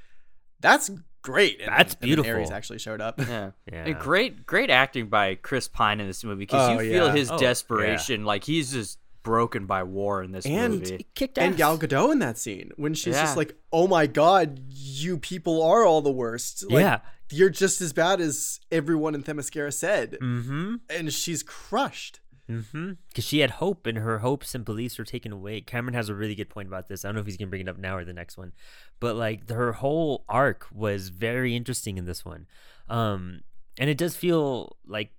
that's 0.60 0.90
great. 1.22 1.60
And 1.62 1.70
That's 1.70 1.94
then- 1.96 2.10
and 2.10 2.18
then 2.18 2.24
beautiful. 2.24 2.40
Ares 2.42 2.52
actually 2.52 2.80
showed 2.80 3.02
up. 3.02 3.20
Yeah. 3.20 3.52
Yeah. 3.72 3.86
And 3.86 4.00
great, 4.00 4.46
great 4.48 4.70
acting 4.72 5.10
by 5.10 5.36
Chris 5.36 5.68
Pine 5.68 6.00
in 6.00 6.08
this 6.08 6.24
movie 6.24 6.40
because 6.44 6.70
Oh, 6.70 6.80
you 6.82 6.92
feel 6.92 7.08
yeah. 7.08 7.14
his 7.14 7.30
Oh, 7.30 7.36
yeah. 7.36 7.40
desperation, 7.40 8.26
like 8.26 8.44
he's 8.44 8.72
just 8.72 8.98
broken 9.24 9.66
by 9.66 9.84
war 9.84 10.24
in 10.24 10.32
this 10.32 10.46
And- 10.46 10.80
movie. 10.80 11.08
kicked 11.16 11.38
and. 11.38 11.56
Gal 11.58 11.78
Gadot 11.78 12.12
in 12.12 12.20
that 12.20 12.38
scene 12.38 12.72
when 12.78 12.94
she's 12.94 13.16
Yeah. 13.16 13.24
just 13.24 13.38
like, 13.38 13.56
"Oh 13.72 13.88
my 13.88 14.08
god, 14.08 14.62
you 14.70 15.18
people 15.18 15.62
are 15.64 15.84
all 15.86 16.02
the 16.02 16.12
worst. 16.12 16.64
Like, 16.70 16.82
Yeah. 16.82 17.00
you're 17.32 17.50
just 17.50 17.82
as 17.82 17.94
bad 17.94 18.22
as 18.22 18.60
everyone 18.72 19.16
in 19.16 19.24
Themyscira 19.24 19.74
said." 19.74 20.18
Mm-hmm. 20.22 20.76
And 20.90 21.14
she's 21.14 21.44
crushed. 21.44 22.20
Mm-hmm. 22.50 22.94
Because 23.10 23.26
she 23.26 23.40
had 23.42 23.52
hope, 23.52 23.86
and 23.86 24.00
her 24.00 24.20
hopes 24.20 24.56
and 24.56 24.66
beliefs 24.66 24.98
were 24.98 25.06
taken 25.06 25.32
away. 25.32 25.62
Kamron 25.62 25.94
has 25.94 26.10
a 26.10 26.16
really 26.16 26.34
good 26.34 26.50
point 26.50 26.68
about 26.68 26.88
this. 26.88 27.06
I 27.06 27.10
don't 27.10 27.16
know 27.16 27.22
if 27.22 27.28
he's 27.28 27.38
gonna 27.38 27.50
bring 27.50 27.62
it 27.62 27.70
up 27.70 27.78
now 27.78 27.96
or 27.96 28.04
the 28.04 28.12
next 28.14 28.38
one, 28.38 28.54
but 29.00 29.16
like 29.16 29.48
her 29.52 29.74
whole 29.74 30.26
arc 30.28 30.66
was 30.72 31.10
very 31.10 31.56
interesting 31.56 32.00
in 32.00 32.06
this 32.06 32.26
one, 32.26 32.48
um, 32.90 33.42
and 33.78 33.88
it 33.88 34.00
does 34.00 34.16
feel 34.16 34.78
like 34.88 35.12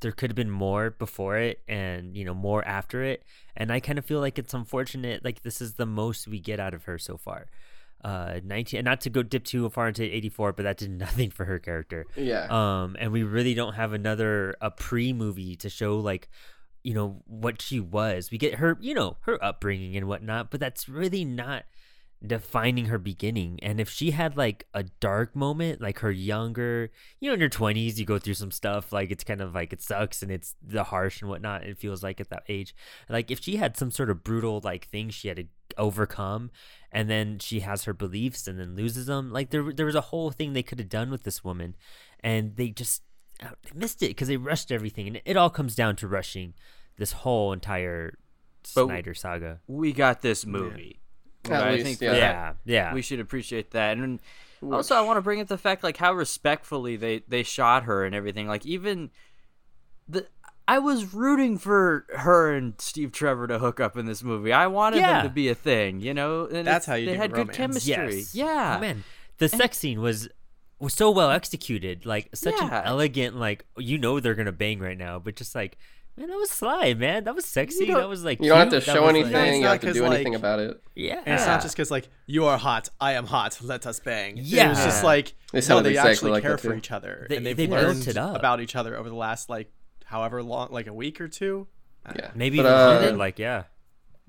there 0.00 0.12
could 0.12 0.30
have 0.30 0.36
been 0.36 0.50
more 0.50 0.90
before 0.90 1.38
it, 1.38 1.60
and 1.68 2.16
you 2.16 2.24
know 2.24 2.34
more 2.34 2.66
after 2.66 3.02
it. 3.02 3.22
And 3.56 3.72
I 3.72 3.80
kind 3.80 3.98
of 3.98 4.04
feel 4.04 4.20
like 4.20 4.38
it's 4.38 4.54
unfortunate. 4.54 5.24
Like 5.24 5.42
this 5.42 5.60
is 5.60 5.74
the 5.74 5.86
most 5.86 6.28
we 6.28 6.38
get 6.40 6.60
out 6.60 6.74
of 6.74 6.84
her 6.84 6.98
so 6.98 7.16
far. 7.16 7.46
Uh, 8.04 8.40
19 8.44 8.84
not 8.84 9.00
to 9.00 9.10
go 9.10 9.22
dip 9.22 9.42
too 9.42 9.68
far 9.70 9.88
into 9.88 10.04
84 10.04 10.52
but 10.52 10.62
that 10.64 10.76
did 10.76 10.90
nothing 10.98 11.30
for 11.30 11.44
her 11.46 11.58
character 11.58 12.06
Yeah. 12.14 12.46
um 12.50 12.94
and 13.00 13.10
we 13.10 13.22
really 13.24 13.54
don't 13.54 13.72
have 13.72 13.94
another 13.94 14.54
a 14.60 14.70
pre 14.70 15.12
movie 15.14 15.56
to 15.56 15.68
show 15.70 15.98
like 15.98 16.28
you 16.84 16.92
know 16.94 17.22
what 17.26 17.60
she 17.62 17.80
was 17.80 18.30
we 18.30 18.36
get 18.38 18.56
her 18.56 18.76
you 18.80 18.94
know 18.94 19.16
her 19.22 19.42
upbringing 19.42 19.96
and 19.96 20.06
whatnot 20.06 20.50
but 20.52 20.60
that's 20.60 20.88
really 20.90 21.24
not 21.24 21.64
defining 22.24 22.86
her 22.86 22.98
beginning 22.98 23.58
and 23.62 23.78
if 23.78 23.90
she 23.90 24.10
had 24.12 24.36
like 24.36 24.66
a 24.72 24.82
dark 25.00 25.36
moment 25.36 25.82
like 25.82 25.98
her 25.98 26.10
younger 26.10 26.90
you 27.20 27.28
know 27.28 27.34
in 27.34 27.40
your 27.40 27.48
20s 27.48 27.98
you 27.98 28.06
go 28.06 28.18
through 28.18 28.34
some 28.34 28.50
stuff 28.50 28.90
like 28.90 29.10
it's 29.10 29.22
kind 29.22 29.42
of 29.42 29.54
like 29.54 29.70
it 29.72 29.82
sucks 29.82 30.22
and 30.22 30.32
it's 30.32 30.54
the 30.62 30.84
harsh 30.84 31.20
and 31.20 31.28
whatnot 31.28 31.62
it 31.62 31.76
feels 31.76 32.02
like 32.02 32.18
at 32.18 32.30
that 32.30 32.42
age 32.48 32.74
like 33.10 33.30
if 33.30 33.40
she 33.42 33.56
had 33.56 33.76
some 33.76 33.90
sort 33.90 34.08
of 34.08 34.24
brutal 34.24 34.60
like 34.64 34.88
thing 34.88 35.10
she 35.10 35.28
had 35.28 35.36
to 35.36 35.44
overcome 35.76 36.50
and 36.90 37.10
then 37.10 37.38
she 37.38 37.60
has 37.60 37.84
her 37.84 37.92
beliefs 37.92 38.48
and 38.48 38.58
then 38.58 38.74
loses 38.74 39.06
them 39.06 39.30
like 39.30 39.50
there, 39.50 39.70
there 39.72 39.86
was 39.86 39.94
a 39.94 40.00
whole 40.00 40.30
thing 40.30 40.52
they 40.54 40.62
could 40.62 40.78
have 40.78 40.88
done 40.88 41.10
with 41.10 41.22
this 41.24 41.44
woman 41.44 41.76
and 42.20 42.56
they 42.56 42.70
just 42.70 43.02
uh, 43.42 43.48
they 43.62 43.78
missed 43.78 44.02
it 44.02 44.08
because 44.08 44.28
they 44.28 44.38
rushed 44.38 44.72
everything 44.72 45.06
and 45.06 45.20
it 45.26 45.36
all 45.36 45.50
comes 45.50 45.74
down 45.74 45.94
to 45.94 46.08
rushing 46.08 46.54
this 46.96 47.12
whole 47.12 47.52
entire 47.52 48.16
But- 48.74 48.86
snyder 48.86 49.12
saga 49.12 49.60
we 49.66 49.92
got 49.92 50.22
this 50.22 50.46
movie. 50.46 51.00
At 51.50 51.62
I 51.62 51.72
least, 51.72 51.84
think 51.84 52.00
yeah. 52.00 52.10
that 52.12 52.18
yeah 52.18 52.52
yeah 52.64 52.94
we 52.94 53.02
should 53.02 53.20
appreciate 53.20 53.70
that. 53.72 53.96
And 53.96 54.20
also, 54.72 54.94
I 54.96 55.02
want 55.02 55.18
to 55.18 55.20
bring 55.22 55.40
up 55.40 55.48
the 55.48 55.58
fact 55.58 55.82
like 55.84 55.96
how 55.98 56.12
respectfully 56.14 56.96
they 56.96 57.22
they 57.28 57.42
shot 57.42 57.84
her 57.84 58.04
and 58.04 58.14
everything. 58.14 58.48
Like 58.48 58.64
even 58.66 59.10
the 60.08 60.26
I 60.68 60.78
was 60.80 61.14
rooting 61.14 61.58
for 61.58 62.06
her 62.16 62.52
and 62.52 62.74
Steve 62.80 63.12
Trevor 63.12 63.46
to 63.46 63.58
hook 63.60 63.78
up 63.78 63.96
in 63.96 64.06
this 64.06 64.22
movie. 64.24 64.52
I 64.52 64.66
wanted 64.66 64.98
Yeah. 64.98 65.22
them 65.22 65.28
to 65.30 65.34
be 65.34 65.48
a 65.48 65.54
thing, 65.54 66.00
you 66.00 66.12
know. 66.12 66.46
And 66.46 66.66
That's 66.66 66.86
how 66.86 66.94
you 66.94 67.06
they 67.06 67.12
do 67.12 67.18
had 67.18 67.32
good 67.32 67.52
chemistry. 67.52 67.90
Yes. 67.92 68.34
Yeah, 68.34 68.74
Oh, 68.76 68.80
man, 68.80 69.04
the 69.38 69.48
sex 69.48 69.78
scene 69.78 70.00
was 70.00 70.28
was 70.78 70.92
so 70.94 71.10
well 71.10 71.30
executed. 71.30 72.04
Like 72.04 72.30
such 72.34 72.54
Yeah. 72.58 72.80
an 72.80 72.84
elegant, 72.86 73.36
like 73.36 73.64
you 73.76 73.98
know 73.98 74.18
they're 74.20 74.34
gonna 74.34 74.50
bang 74.52 74.78
right 74.80 74.98
now, 74.98 75.18
but 75.20 75.36
just 75.36 75.54
like 75.54 75.78
man, 76.16 76.28
that 76.28 76.36
was 76.36 76.50
sly, 76.50 76.94
man. 76.94 77.24
That 77.24 77.34
was 77.34 77.44
sexy. 77.44 77.86
That 77.92 78.08
was 78.08 78.24
like 78.24 78.40
You 78.40 78.48
don't 78.48 78.58
have 78.58 78.70
to 78.70 78.80
show 78.80 79.02
was, 79.02 79.12
like- 79.14 79.24
anything. 79.26 79.54
you 79.56 79.62
don't 79.62 79.72
have 79.72 79.80
to 79.82 79.92
do 79.92 80.04
anything 80.06 80.32
like- 80.32 80.38
about 80.40 80.58
it. 80.60 80.82
yeah, 80.94 81.22
And 81.24 81.34
it's 81.34 81.46
not 81.46 81.62
just 81.62 81.74
because 81.76 81.90
like 81.90 82.08
you 82.26 82.44
are 82.46 82.56
hot, 82.58 82.88
I 83.00 83.12
am 83.12 83.26
hot, 83.26 83.58
let 83.62 83.86
us 83.86 84.00
bang. 84.00 84.38
it 84.38 84.44
Yeah. 84.44 84.70
was 84.70 84.78
just 84.84 85.04
like 85.04 85.34
They 85.52 85.60
no, 85.68 85.80
they 85.82 85.90
exactly 85.90 86.10
actually 86.12 86.30
like 86.32 86.42
care 86.42 86.58
for 86.58 86.74
each 86.74 86.90
other, 86.90 87.26
They- 87.28 87.36
and 87.36 87.44
they've 87.46 87.56
they 87.56 87.66
built 87.66 87.82
learned 87.82 88.08
it 88.08 88.16
up. 88.16 88.36
about 88.36 88.60
each 88.60 88.74
other 88.76 88.96
over 88.96 89.08
the 89.08 89.14
last 89.14 89.48
like 89.50 89.70
however 90.04 90.42
long, 90.42 90.68
like 90.70 90.86
a 90.86 90.92
week 90.94 91.20
or 91.20 91.28
two. 91.28 91.66
Yeah. 92.14 92.30
maybe 92.34 92.58
But, 92.58 92.66
even 92.66 92.72
uh, 92.72 92.86
longer, 92.92 93.12
like 93.16 93.38
yeah. 93.38 93.64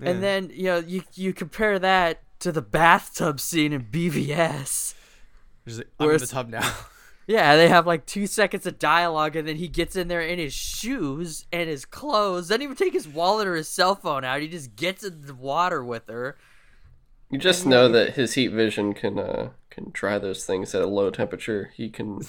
and 0.00 0.22
then 0.22 0.50
you 0.52 0.64
know 0.64 0.78
you 0.78 1.02
you 1.14 1.32
compare 1.32 1.78
that 1.78 2.22
to 2.40 2.50
the 2.52 2.62
bathtub 2.62 3.40
scene 3.40 3.72
in 3.72 3.82
BVS. 3.84 4.94
There's 5.64 5.78
like, 5.78 5.88
I'm 6.00 6.10
in 6.10 6.18
the 6.18 6.26
tub 6.26 6.48
now. 6.48 6.68
Yeah, 7.28 7.56
they 7.56 7.68
have 7.68 7.86
like 7.86 8.06
two 8.06 8.26
seconds 8.26 8.66
of 8.66 8.78
dialogue, 8.78 9.36
and 9.36 9.46
then 9.46 9.56
he 9.56 9.68
gets 9.68 9.96
in 9.96 10.08
there 10.08 10.22
in 10.22 10.38
his 10.38 10.54
shoes 10.54 11.44
and 11.52 11.68
his 11.68 11.84
clothes. 11.84 12.48
Doesn't 12.48 12.62
even 12.62 12.74
take 12.74 12.94
his 12.94 13.06
wallet 13.06 13.46
or 13.46 13.54
his 13.54 13.68
cell 13.68 13.94
phone 13.94 14.24
out. 14.24 14.40
He 14.40 14.48
just 14.48 14.74
gets 14.76 15.04
in 15.04 15.26
the 15.26 15.34
water 15.34 15.84
with 15.84 16.08
her. 16.08 16.38
You 17.30 17.38
just 17.38 17.66
know 17.66 17.86
that 17.90 18.14
his 18.14 18.32
heat 18.32 18.48
vision 18.48 18.94
can 18.94 19.18
uh, 19.18 19.50
can 19.68 19.90
dry 19.92 20.18
those 20.18 20.46
things 20.46 20.74
at 20.74 20.80
a 20.80 20.86
low 20.86 21.10
temperature. 21.10 21.70
He 21.76 21.90
can 21.90 22.20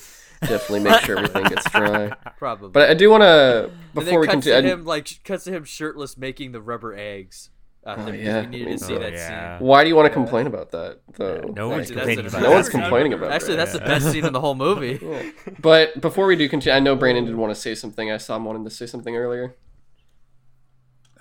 definitely 0.42 0.82
make 0.82 1.00
sure 1.02 1.18
everything 1.18 1.46
gets 1.46 1.70
dry. 1.72 2.10
Probably. 2.38 2.68
But 2.72 2.90
I 2.90 2.94
do 2.94 3.10
want 3.10 3.22
to 3.24 3.72
before 3.94 4.20
we 4.20 4.28
continue. 4.28 4.62
to 4.64 4.68
I- 4.68 4.74
him 4.74 4.84
like 4.84 5.24
cuts 5.24 5.46
to 5.46 5.52
him 5.52 5.64
shirtless 5.64 6.18
making 6.18 6.52
the 6.52 6.62
rubber 6.62 6.94
eggs. 6.94 7.52
Out 7.86 8.00
Oh, 8.00 8.12
yeah, 8.12 8.42
we 8.42 8.48
needed 8.48 8.78
to 8.78 8.84
see 8.84 8.96
oh, 8.96 9.00
that 9.00 9.14
yeah. 9.14 9.58
scene. 9.58 9.66
Why 9.68 9.84
do 9.84 9.90
you 9.90 9.96
want 9.96 10.08
to 10.08 10.14
complain 10.14 10.48
about 10.48 10.72
that 10.72 11.00
though? 11.14 11.40
No 11.56 11.70
one's 11.70 11.90
Actually, 11.90 11.96
complaining 11.96 12.26
about 12.26 12.42
No 12.42 12.52
one's 12.52 12.70
complaining 12.70 13.14
about 13.14 13.32
Actually, 13.32 13.56
that. 13.56 13.72
that's 13.72 13.74
the 13.74 13.80
best 13.80 14.12
scene 14.12 14.26
in 14.26 14.34
the 14.34 14.42
whole 14.42 14.56
movie. 14.56 15.00
But 15.60 16.00
before 16.02 16.26
we 16.28 16.36
do 16.36 16.48
continue, 16.50 16.76
I 16.76 16.80
know 16.80 16.96
Brandon 16.96 17.26
did 17.26 17.36
want 17.36 17.54
to 17.54 17.60
say 17.60 17.76
something. 17.76 18.12
I 18.12 18.18
saw 18.18 18.36
him 18.36 18.46
wanting 18.46 18.64
to 18.66 18.70
say 18.70 18.86
something 18.86 19.16
earlier. 19.16 19.56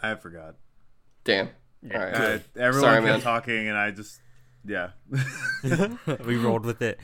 I 0.02 0.14
forgot. 0.16 0.56
Damn. 1.24 1.48
All 1.92 2.00
right. 2.00 2.14
Uh, 2.14 2.38
everyone 2.56 2.80
Sorry, 2.80 2.96
kept 3.00 3.04
man. 3.06 3.20
talking, 3.20 3.68
and 3.68 3.76
I 3.76 3.90
just 3.90 4.20
yeah. 4.64 4.90
we 6.24 6.36
rolled 6.36 6.64
with 6.66 6.82
it. 6.82 6.98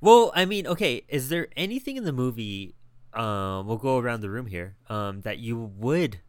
Well, 0.00 0.32
I 0.34 0.44
mean, 0.44 0.66
okay, 0.66 1.04
is 1.08 1.28
there 1.28 1.48
anything 1.56 1.96
in 1.96 2.04
the 2.04 2.12
movie 2.12 2.74
um 3.12 3.66
we'll 3.66 3.76
go 3.76 3.98
around 3.98 4.20
the 4.20 4.30
room 4.30 4.46
here 4.46 4.76
um 4.88 5.20
that 5.22 5.38
you 5.38 5.58
would 5.58 6.20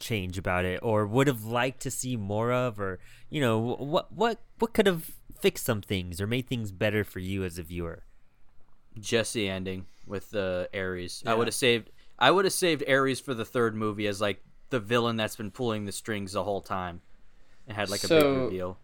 change 0.00 0.38
about 0.38 0.64
it 0.64 0.80
or 0.82 1.06
would 1.06 1.26
have 1.26 1.44
liked 1.44 1.80
to 1.82 1.90
see 1.90 2.16
more 2.16 2.52
of 2.52 2.80
or 2.80 2.98
you 3.28 3.40
know 3.40 3.58
what 3.58 4.10
what 4.12 4.40
what 4.58 4.72
could 4.72 4.86
have 4.86 5.12
fixed 5.38 5.64
some 5.64 5.80
things 5.80 6.20
or 6.20 6.26
made 6.26 6.46
things 6.48 6.72
better 6.72 7.04
for 7.04 7.18
you 7.20 7.44
as 7.44 7.58
a 7.58 7.62
viewer? 7.62 8.02
Jesse 8.98 9.48
ending 9.48 9.86
with 10.06 10.30
the 10.30 10.68
Ares. 10.74 11.22
I 11.24 11.30
Yeah. 11.30 11.34
would 11.36 11.46
have 11.46 11.54
saved. 11.54 11.90
I 12.18 12.30
would 12.30 12.44
have 12.44 12.52
saved 12.52 12.84
Ares 12.88 13.20
for 13.20 13.34
the 13.34 13.44
third 13.44 13.74
movie 13.74 14.06
as 14.06 14.20
like 14.20 14.42
the 14.70 14.80
villain 14.80 15.16
that's 15.16 15.36
been 15.36 15.50
pulling 15.50 15.84
the 15.84 15.92
strings 15.92 16.32
the 16.32 16.44
whole 16.44 16.60
time, 16.60 17.00
and 17.66 17.76
had 17.76 17.88
like 17.90 18.00
a 18.04 18.08
big 18.08 18.20
So- 18.20 18.44
reveal. 18.44 18.78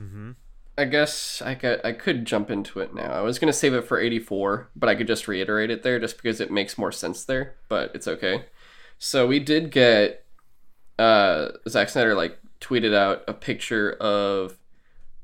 Mm-hmm. 0.00 0.32
I 0.78 0.84
guess 0.84 1.40
I 1.40 1.54
could 1.54 1.80
I 1.84 1.92
could 1.92 2.26
jump 2.26 2.50
into 2.50 2.80
it 2.80 2.94
now. 2.94 3.10
I 3.10 3.22
was 3.22 3.38
gonna 3.38 3.52
save 3.54 3.72
it 3.72 3.82
for 3.86 3.98
eighty 3.98 4.18
four, 4.18 4.68
but 4.76 4.90
I 4.90 4.94
could 4.94 5.06
just 5.06 5.26
reiterate 5.26 5.70
it 5.70 5.82
there 5.82 5.98
just 5.98 6.18
because 6.18 6.38
it 6.38 6.50
makes 6.50 6.76
more 6.76 6.92
sense 6.92 7.24
there. 7.24 7.54
But 7.68 7.92
it's 7.94 8.06
okay. 8.06 8.44
So 8.98 9.26
we 9.26 9.40
did 9.40 9.70
get 9.70 10.25
uh 10.98 11.48
Zack 11.68 11.88
Snyder 11.88 12.14
like 12.14 12.38
tweeted 12.60 12.94
out 12.94 13.22
a 13.28 13.34
picture 13.34 13.92
of 13.92 14.58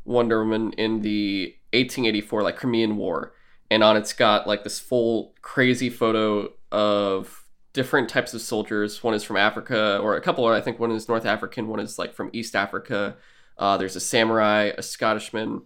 Wonder 0.04 0.44
Woman 0.44 0.72
in 0.72 1.00
the 1.02 1.54
eighteen 1.72 2.06
eighty 2.06 2.20
four 2.20 2.42
like 2.42 2.56
Crimean 2.56 2.96
War, 2.96 3.32
and 3.70 3.82
on 3.82 3.96
it's 3.96 4.12
got 4.12 4.46
like 4.46 4.64
this 4.64 4.80
full 4.80 5.34
crazy 5.42 5.90
photo 5.90 6.52
of 6.70 7.46
different 7.72 8.08
types 8.08 8.34
of 8.34 8.40
soldiers. 8.42 9.02
One 9.02 9.14
is 9.14 9.24
from 9.24 9.36
Africa, 9.36 9.98
or 10.02 10.16
a 10.16 10.20
couple. 10.20 10.46
I 10.46 10.60
think 10.60 10.78
one 10.78 10.90
is 10.90 11.08
North 11.08 11.24
African. 11.24 11.68
One 11.68 11.80
is 11.80 11.98
like 11.98 12.14
from 12.14 12.30
East 12.32 12.54
Africa. 12.54 13.16
Uh, 13.56 13.76
there's 13.76 13.96
a 13.96 14.00
samurai, 14.00 14.72
a 14.76 14.82
Scottishman, 14.82 15.62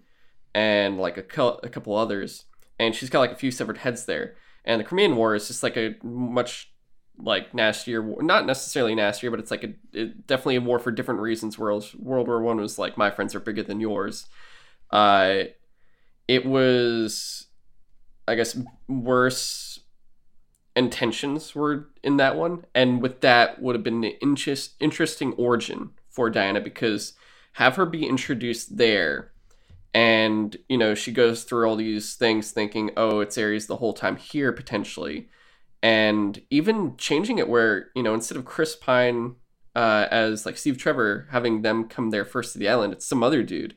and 0.54 0.98
like 0.98 1.16
a, 1.16 1.22
cou- 1.22 1.60
a 1.62 1.68
couple 1.68 1.96
others. 1.96 2.44
And 2.78 2.94
she's 2.94 3.10
got 3.10 3.20
like 3.20 3.32
a 3.32 3.36
few 3.36 3.50
severed 3.50 3.78
heads 3.78 4.04
there. 4.04 4.36
And 4.64 4.80
the 4.80 4.84
Crimean 4.84 5.16
War 5.16 5.34
is 5.34 5.48
just 5.48 5.62
like 5.62 5.76
a 5.76 5.94
much 6.02 6.72
like 7.18 7.54
nastier. 7.54 8.02
Not 8.02 8.46
necessarily 8.46 8.94
nastier, 8.94 9.30
but 9.30 9.40
it's 9.40 9.50
like 9.50 9.64
a 9.64 9.74
it, 9.92 10.26
definitely 10.26 10.56
a 10.56 10.60
war 10.60 10.78
for 10.78 10.90
different 10.90 11.20
reasons. 11.20 11.58
Whereas 11.58 11.94
World 11.94 12.28
War 12.28 12.42
One 12.42 12.58
was 12.58 12.78
like 12.78 12.96
my 12.96 13.10
friends 13.10 13.34
are 13.34 13.40
bigger 13.40 13.62
than 13.62 13.80
yours. 13.80 14.26
Uh, 14.90 15.44
it 16.28 16.44
was, 16.44 17.46
I 18.26 18.34
guess, 18.34 18.58
worse 18.88 19.80
intentions 20.74 21.54
were 21.54 21.88
in 22.02 22.18
that 22.18 22.36
one, 22.36 22.64
and 22.74 23.00
with 23.00 23.20
that 23.22 23.60
would 23.62 23.74
have 23.74 23.82
been 23.82 24.04
an 24.04 24.12
interest, 24.20 24.74
interesting 24.78 25.32
origin 25.34 25.90
for 26.10 26.30
Diana 26.30 26.60
because 26.60 27.14
have 27.54 27.76
her 27.76 27.86
be 27.86 28.06
introduced 28.06 28.76
there, 28.76 29.32
and 29.94 30.56
you 30.68 30.76
know 30.76 30.94
she 30.94 31.12
goes 31.12 31.44
through 31.44 31.66
all 31.68 31.76
these 31.76 32.14
things 32.14 32.50
thinking, 32.50 32.90
oh, 32.96 33.20
it's 33.20 33.38
Ares 33.38 33.66
the 33.66 33.76
whole 33.76 33.94
time 33.94 34.16
here 34.16 34.52
potentially, 34.52 35.28
and 35.82 36.40
even 36.50 36.96
changing 36.96 37.38
it 37.38 37.48
where 37.48 37.90
you 37.94 38.02
know 38.02 38.14
instead 38.14 38.38
of 38.38 38.44
Chris 38.44 38.76
Pine 38.76 39.36
uh, 39.74 40.06
as 40.10 40.46
like 40.46 40.56
Steve 40.56 40.78
Trevor 40.78 41.28
having 41.30 41.62
them 41.62 41.88
come 41.88 42.10
there 42.10 42.24
first 42.24 42.52
to 42.52 42.58
the 42.58 42.68
island, 42.68 42.92
it's 42.92 43.06
some 43.06 43.22
other 43.22 43.42
dude, 43.42 43.76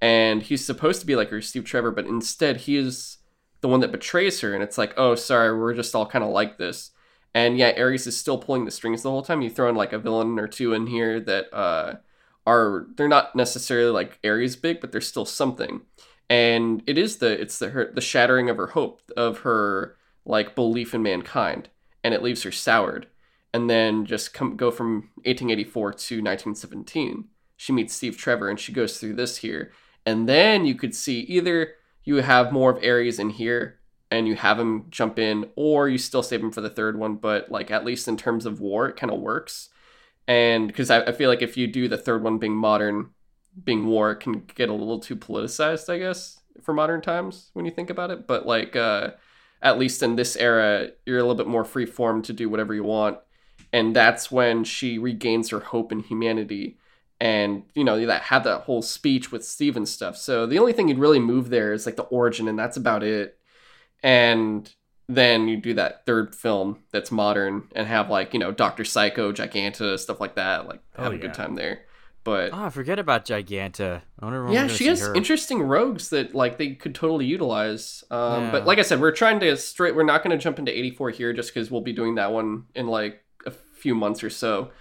and 0.00 0.42
he's 0.42 0.64
supposed 0.64 1.00
to 1.00 1.06
be 1.06 1.16
like 1.16 1.30
her 1.30 1.40
Steve 1.40 1.64
Trevor, 1.64 1.90
but 1.90 2.06
instead 2.06 2.58
he 2.58 2.76
is 2.76 3.18
the 3.62 3.68
one 3.68 3.80
that 3.80 3.92
betrays 3.92 4.40
her 4.42 4.54
and 4.54 4.62
it's 4.62 4.78
like 4.78 4.92
oh 4.96 5.14
sorry 5.14 5.56
we're 5.56 5.74
just 5.74 5.94
all 5.94 6.06
kind 6.06 6.24
of 6.24 6.30
like 6.30 6.58
this. 6.58 6.90
And 7.34 7.56
yeah 7.58 7.72
ares 7.76 8.06
is 8.06 8.16
still 8.16 8.38
pulling 8.38 8.64
the 8.64 8.70
strings 8.70 9.02
the 9.02 9.10
whole 9.10 9.22
time. 9.22 9.42
You 9.42 9.50
throw 9.50 9.68
in 9.68 9.76
like 9.76 9.92
a 9.92 9.98
villain 9.98 10.38
or 10.38 10.48
two 10.48 10.72
in 10.72 10.86
here 10.86 11.20
that 11.20 11.52
uh 11.54 11.96
are 12.46 12.86
they're 12.96 13.08
not 13.08 13.34
necessarily 13.34 13.90
like 13.90 14.18
ares 14.24 14.56
big 14.56 14.80
but 14.80 14.92
they're 14.92 15.00
still 15.00 15.24
something. 15.24 15.82
And 16.28 16.82
it 16.86 16.98
is 16.98 17.16
the 17.18 17.40
it's 17.40 17.58
the 17.58 17.70
her 17.70 17.92
the 17.92 18.00
shattering 18.00 18.50
of 18.50 18.56
her 18.56 18.68
hope 18.68 19.00
of 19.16 19.38
her 19.38 19.96
like 20.26 20.54
belief 20.54 20.94
in 20.94 21.02
mankind 21.02 21.68
and 22.04 22.12
it 22.12 22.22
leaves 22.22 22.42
her 22.42 22.52
soured 22.52 23.06
and 23.54 23.70
then 23.70 24.04
just 24.04 24.34
come 24.34 24.56
go 24.56 24.70
from 24.70 25.10
1884 25.24 25.92
to 25.92 26.16
1917 26.16 27.24
she 27.56 27.72
meets 27.72 27.94
steve 27.94 28.16
trevor 28.16 28.50
and 28.50 28.60
she 28.60 28.72
goes 28.72 28.98
through 28.98 29.14
this 29.14 29.38
here 29.38 29.72
and 30.04 30.28
then 30.28 30.66
you 30.66 30.74
could 30.74 30.94
see 30.94 31.20
either 31.20 31.74
you 32.04 32.16
have 32.16 32.52
more 32.52 32.70
of 32.70 32.82
Ares 32.82 33.18
in 33.18 33.30
here 33.30 33.80
and 34.10 34.28
you 34.28 34.36
have 34.36 34.58
him 34.58 34.86
jump 34.88 35.18
in, 35.18 35.50
or 35.56 35.88
you 35.88 35.98
still 35.98 36.22
save 36.22 36.40
him 36.40 36.52
for 36.52 36.60
the 36.60 36.70
third 36.70 36.98
one, 36.98 37.16
but 37.16 37.50
like 37.50 37.70
at 37.70 37.84
least 37.84 38.06
in 38.06 38.16
terms 38.16 38.46
of 38.46 38.60
war, 38.60 38.88
it 38.88 38.96
kind 38.96 39.12
of 39.12 39.20
works. 39.20 39.68
And 40.28 40.68
because 40.68 40.90
I, 40.90 41.02
I 41.02 41.12
feel 41.12 41.28
like 41.28 41.42
if 41.42 41.56
you 41.56 41.66
do 41.66 41.88
the 41.88 41.98
third 41.98 42.22
one 42.22 42.38
being 42.38 42.54
modern, 42.54 43.10
being 43.62 43.86
war, 43.86 44.12
it 44.12 44.20
can 44.20 44.44
get 44.54 44.68
a 44.68 44.72
little 44.74 45.00
too 45.00 45.16
politicized, 45.16 45.92
I 45.92 45.98
guess, 45.98 46.40
for 46.62 46.72
modern 46.72 47.00
times 47.00 47.50
when 47.52 47.64
you 47.64 47.72
think 47.72 47.90
about 47.90 48.10
it. 48.12 48.26
But 48.26 48.46
like, 48.46 48.76
uh, 48.76 49.12
at 49.66 49.78
least 49.78 50.02
in 50.02 50.16
this 50.16 50.36
era, 50.36 50.90
you're 51.06 51.18
a 51.18 51.22
little 51.22 51.34
bit 51.34 51.46
more 51.48 51.64
free 51.64 51.86
form 51.86 52.22
to 52.22 52.32
do 52.32 52.48
whatever 52.48 52.74
you 52.74 52.84
want. 52.84 53.18
And 53.72 53.94
that's 53.96 54.30
when 54.30 54.64
she 54.64 54.98
regains 54.98 55.50
her 55.50 55.60
hope 55.60 55.92
in 55.92 56.00
humanity 56.00 56.78
and 57.20 57.62
you 57.74 57.82
know 57.82 58.04
that 58.06 58.22
had 58.22 58.44
that 58.44 58.62
whole 58.62 58.82
speech 58.82 59.32
with 59.32 59.44
Steve 59.44 59.76
and 59.76 59.88
stuff. 59.88 60.16
So 60.18 60.46
the 60.46 60.58
only 60.58 60.72
thing 60.74 60.88
you'd 60.88 60.98
really 60.98 61.18
move 61.18 61.48
there 61.48 61.72
is 61.72 61.86
like 61.86 61.96
the 61.96 62.02
origin, 62.04 62.46
and 62.48 62.58
that's 62.58 62.76
about 62.76 63.02
it. 63.02 63.38
And 64.02 64.70
then 65.08 65.48
you 65.48 65.56
do 65.56 65.74
that 65.74 66.04
third 66.04 66.34
film 66.34 66.82
that's 66.92 67.10
modern 67.12 67.68
and 67.74 67.86
have 67.86 68.10
like 68.10 68.34
you 68.34 68.38
know 68.38 68.52
Doctor 68.52 68.84
Psycho, 68.84 69.32
Giganta, 69.32 69.98
stuff 69.98 70.20
like 70.20 70.34
that. 70.36 70.68
Like 70.68 70.80
oh, 70.98 71.04
have 71.04 71.12
Oh, 71.12 71.16
a 71.16 71.18
good 71.18 71.34
time 71.34 71.54
there. 71.54 71.82
But 72.26 72.50
Oh, 72.52 72.64
I 72.64 72.70
forget 72.70 72.98
about 72.98 73.24
Giganta. 73.24 74.02
I 74.18 74.24
wonder 74.24 74.52
yeah, 74.52 74.66
she 74.66 74.86
has 74.88 75.00
her. 75.00 75.14
interesting 75.14 75.62
rogues 75.62 76.08
that 76.08 76.34
like 76.34 76.58
they 76.58 76.74
could 76.74 76.92
totally 76.92 77.24
utilize. 77.24 78.02
Um, 78.10 78.42
Yeah. 78.46 78.50
But 78.50 78.66
like 78.66 78.80
I 78.80 78.82
said, 78.82 79.00
we're 79.00 79.12
trying 79.12 79.38
to 79.40 79.56
straight. 79.56 79.94
We're 79.94 80.02
not 80.02 80.24
going 80.24 80.36
to 80.36 80.42
jump 80.42 80.58
into 80.58 80.76
84 80.76 81.10
here 81.10 81.32
just 81.32 81.54
because 81.54 81.70
we'll 81.70 81.82
be 81.82 81.92
doing 81.92 82.16
that 82.16 82.32
one 82.32 82.64
in 82.74 82.88
like 82.88 83.22
a 83.46 83.52
few 83.52 83.94
months 83.94 84.24
or 84.24 84.30
so. 84.30 84.72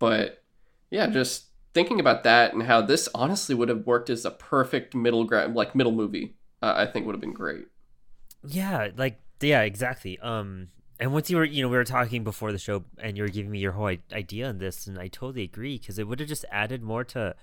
But 0.00 0.42
yeah, 0.90 1.06
just 1.06 1.44
thinking 1.72 2.00
about 2.00 2.24
that 2.24 2.52
and 2.52 2.64
how 2.64 2.80
this 2.80 3.08
honestly 3.14 3.54
would 3.54 3.68
have 3.68 3.86
worked 3.86 4.10
as 4.10 4.24
a 4.24 4.32
perfect 4.32 4.92
middle 4.92 5.22
ground, 5.22 5.54
like 5.54 5.76
middle 5.76 5.92
movie. 5.92 6.34
Uh, 6.60 6.74
I 6.78 6.86
think 6.86 7.06
would 7.06 7.14
have 7.14 7.20
been 7.20 7.32
great. 7.32 7.66
Yeah, 8.44 8.88
like 8.96 9.20
yeah, 9.40 9.62
exactly. 9.62 10.18
Um, 10.18 10.70
and 11.00 11.12
once 11.12 11.30
you 11.30 11.36
were, 11.36 11.44
you 11.44 11.62
know, 11.62 11.68
we 11.68 11.76
were 11.76 11.84
talking 11.84 12.24
before 12.24 12.50
the 12.50 12.58
show, 12.58 12.84
and 12.98 13.16
you 13.16 13.22
were 13.22 13.28
giving 13.28 13.50
me 13.50 13.60
your 13.60 13.72
whole 13.72 13.94
idea 14.12 14.48
on 14.48 14.58
this, 14.58 14.86
and 14.86 14.98
I 14.98 15.08
totally 15.08 15.44
agree 15.44 15.78
because 15.78 15.98
it 15.98 16.08
would 16.08 16.20
have 16.20 16.28
just 16.28 16.44
added 16.50 16.82
more 16.82 17.04
to 17.04 17.36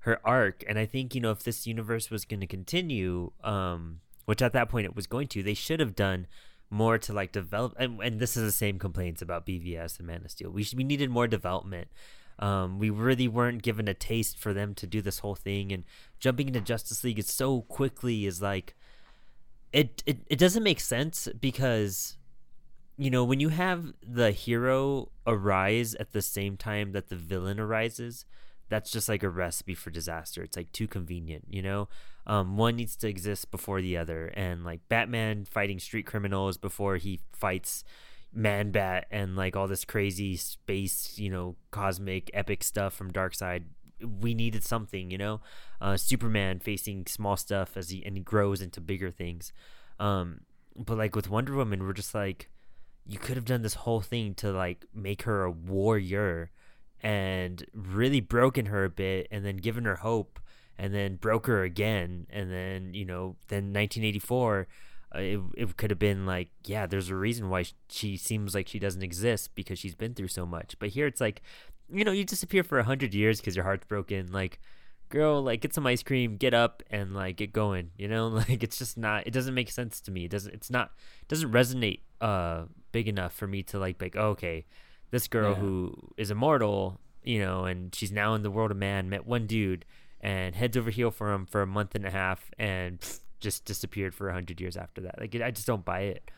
her 0.00 0.20
arc. 0.24 0.64
And 0.68 0.78
I 0.78 0.86
think 0.86 1.14
you 1.14 1.20
know, 1.20 1.30
if 1.30 1.44
this 1.44 1.66
universe 1.66 2.10
was 2.10 2.24
going 2.24 2.40
to 2.40 2.46
continue, 2.46 3.32
um, 3.44 4.00
which 4.24 4.42
at 4.42 4.52
that 4.52 4.68
point 4.68 4.86
it 4.86 4.96
was 4.96 5.06
going 5.06 5.28
to, 5.28 5.42
they 5.42 5.54
should 5.54 5.80
have 5.80 5.94
done 5.94 6.26
more 6.70 6.98
to 6.98 7.12
like 7.12 7.32
develop. 7.32 7.74
And, 7.78 8.00
and 8.00 8.18
this 8.18 8.36
is 8.36 8.42
the 8.42 8.52
same 8.52 8.78
complaints 8.78 9.22
about 9.22 9.46
BVS 9.46 9.98
and 9.98 10.06
Man 10.06 10.22
of 10.24 10.30
Steel. 10.30 10.50
We 10.50 10.64
should, 10.64 10.76
we 10.76 10.84
needed 10.84 11.08
more 11.08 11.26
development. 11.26 11.88
Um, 12.40 12.78
we 12.78 12.90
really 12.90 13.26
weren't 13.26 13.62
given 13.62 13.88
a 13.88 13.94
taste 13.94 14.38
for 14.38 14.52
them 14.52 14.74
to 14.74 14.86
do 14.86 15.02
this 15.02 15.20
whole 15.20 15.34
thing, 15.34 15.72
and 15.72 15.84
jumping 16.20 16.48
into 16.48 16.60
Justice 16.60 17.02
League 17.02 17.22
so 17.24 17.62
quickly 17.62 18.26
is 18.26 18.40
like 18.40 18.76
it, 19.72 20.02
it 20.06 20.18
it 20.28 20.38
doesn't 20.38 20.62
make 20.62 20.78
sense 20.78 21.28
because 21.40 22.16
you 22.98 23.10
know 23.10 23.24
when 23.24 23.40
you 23.40 23.48
have 23.48 23.94
the 24.02 24.32
hero 24.32 25.10
arise 25.26 25.94
at 25.94 26.12
the 26.12 26.20
same 26.20 26.56
time 26.56 26.92
that 26.92 27.08
the 27.08 27.16
villain 27.16 27.58
arises 27.60 28.26
that's 28.68 28.90
just 28.90 29.08
like 29.08 29.22
a 29.22 29.30
recipe 29.30 29.74
for 29.74 29.90
disaster. 29.90 30.42
It's 30.42 30.56
like 30.56 30.72
too 30.72 30.86
convenient 30.86 31.44
you 31.48 31.62
know? 31.62 31.88
Um, 32.26 32.58
one 32.58 32.76
needs 32.76 32.96
to 32.96 33.08
exist 33.08 33.50
before 33.50 33.80
the 33.80 33.96
other 33.96 34.26
and 34.26 34.64
like 34.64 34.80
batman 34.88 35.46
fighting 35.46 35.78
street 35.78 36.04
criminals 36.04 36.58
before 36.58 36.96
he 36.96 37.20
fights 37.32 37.84
man 38.34 38.70
bat 38.70 39.06
and 39.10 39.36
like 39.36 39.56
all 39.56 39.66
this 39.66 39.86
crazy 39.86 40.36
space 40.36 41.18
you 41.18 41.30
know 41.30 41.56
cosmic 41.70 42.30
epic 42.34 42.62
stuff 42.62 42.92
from 42.92 43.12
Darkseid. 43.12 43.64
We 44.20 44.34
needed 44.34 44.64
something 44.64 45.10
you 45.10 45.18
know? 45.18 45.40
Uh, 45.80 45.96
superman 45.96 46.58
facing 46.58 47.06
small 47.06 47.36
stuff 47.36 47.76
as 47.76 47.90
he 47.90 48.04
and 48.04 48.16
he 48.16 48.22
grows 48.22 48.60
into 48.60 48.80
bigger 48.80 49.10
things. 49.10 49.52
Um, 49.98 50.40
but 50.76 50.98
like 50.98 51.16
with 51.16 51.30
wonder 51.30 51.54
woman 51.54 51.84
we're 51.84 51.92
just 51.92 52.14
like 52.14 52.50
you 53.08 53.18
could 53.18 53.36
have 53.36 53.46
done 53.46 53.62
this 53.62 53.74
whole 53.74 54.02
thing 54.02 54.34
to 54.34 54.52
like 54.52 54.84
make 54.94 55.22
her 55.22 55.42
a 55.42 55.50
warrior 55.50 56.50
and 57.02 57.64
really 57.72 58.20
broken 58.20 58.66
her 58.66 58.84
a 58.84 58.90
bit 58.90 59.26
and 59.30 59.44
then 59.44 59.56
given 59.56 59.84
her 59.86 59.96
hope 59.96 60.38
and 60.76 60.94
then 60.94 61.16
broke 61.16 61.46
her 61.46 61.62
again. 61.62 62.26
And 62.30 62.52
then 62.52 62.92
you 62.92 63.06
know 63.06 63.36
then 63.48 63.72
1984 63.72 64.68
uh, 65.14 65.18
it, 65.18 65.40
it 65.56 65.76
could 65.78 65.88
have 65.88 65.98
been 65.98 66.26
like 66.26 66.50
yeah 66.66 66.86
there's 66.86 67.08
a 67.08 67.16
reason 67.16 67.48
why 67.48 67.64
she 67.88 68.18
seems 68.18 68.54
like 68.54 68.68
she 68.68 68.78
doesn't 68.78 69.02
exist 69.02 69.54
because 69.54 69.78
she's 69.78 69.94
been 69.94 70.14
through 70.14 70.28
so 70.28 70.44
much. 70.44 70.78
But 70.78 70.90
here 70.90 71.06
it's 71.06 71.20
like 71.20 71.40
you 71.90 72.04
know 72.04 72.12
you 72.12 72.24
disappear 72.24 72.62
for 72.62 72.78
a 72.78 72.84
hundred 72.84 73.14
years 73.14 73.40
because 73.40 73.56
your 73.56 73.64
heart's 73.64 73.86
broken 73.86 74.30
like 74.32 74.60
girl 75.08 75.42
like 75.42 75.60
get 75.60 75.72
some 75.74 75.86
ice 75.86 76.02
cream 76.02 76.36
get 76.36 76.52
up 76.54 76.82
and 76.90 77.14
like 77.14 77.36
get 77.36 77.52
going 77.52 77.90
you 77.96 78.06
know 78.08 78.28
like 78.48 78.62
it's 78.62 78.78
just 78.78 78.96
not 78.98 79.26
it 79.26 79.30
doesn't 79.32 79.54
make 79.54 79.70
sense 79.70 80.00
to 80.00 80.10
me 80.10 80.24
it 80.24 80.30
doesn't 80.30 80.54
it's 80.54 80.70
not 80.70 80.92
it 81.22 81.28
doesn't 81.28 81.50
resonate 81.52 82.00
uh 82.20 82.62
big 82.92 83.08
enough 83.08 83.32
for 83.32 83.46
me 83.46 83.62
to 83.62 83.78
like 83.78 83.98
be 83.98 84.06
like 84.06 84.16
oh, 84.16 84.30
okay 84.30 84.64
this 85.10 85.28
girl 85.28 85.52
Yeah. 85.54 85.60
who 85.60 85.94
is 86.16 86.30
immortal 86.30 87.00
you 87.22 87.38
know 87.40 87.64
and 87.64 87.94
she's 87.94 88.12
now 88.12 88.34
in 88.34 88.42
the 88.42 88.50
world 88.50 88.70
of 88.70 88.76
man 88.76 89.08
met 89.08 89.26
one 89.26 89.46
dude 89.46 89.84
and 90.20 90.54
heads 90.54 90.76
over 90.76 90.90
heel 90.90 91.10
for 91.10 91.32
him 91.32 91.46
for 91.46 91.62
a 91.62 91.66
month 91.66 91.94
and 91.94 92.04
a 92.04 92.10
half 92.10 92.50
and 92.58 93.00
pff, 93.00 93.20
just 93.40 93.64
disappeared 93.64 94.14
for 94.14 94.28
a 94.28 94.32
hundred 94.34 94.60
years 94.60 94.76
after 94.76 95.00
that 95.02 95.18
like 95.20 95.34
i 95.36 95.50
just 95.50 95.66
don't 95.66 95.84
buy 95.84 96.00
it 96.00 96.30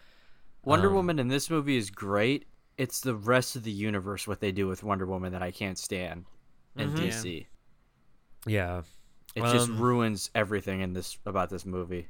Wonder 0.64 0.88
Um, 0.88 0.94
Woman 0.94 1.18
in 1.18 1.28
this 1.28 1.48
movie 1.48 1.78
is 1.78 1.88
great. 1.88 2.46
It's 2.76 3.00
the 3.00 3.14
rest 3.14 3.56
of 3.56 3.62
the 3.62 3.70
universe 3.70 4.28
what 4.28 4.40
they 4.40 4.52
do 4.52 4.66
with 4.68 4.82
Wonder 4.84 5.06
Woman 5.06 5.32
that 5.32 5.42
I 5.42 5.50
can't 5.50 5.78
stand 5.78 6.26
in 6.76 6.90
Mhm. 6.90 6.96
DC. 7.08 7.38
yeah 7.38 7.44
Yeah, 8.46 8.82
it 9.34 9.42
just 9.42 9.68
Um, 9.70 9.78
ruins 9.80 10.30
everything 10.34 10.80
in 10.80 10.92
this 10.92 11.18
about 11.26 11.50
this 11.50 11.64
movie. 11.66 12.08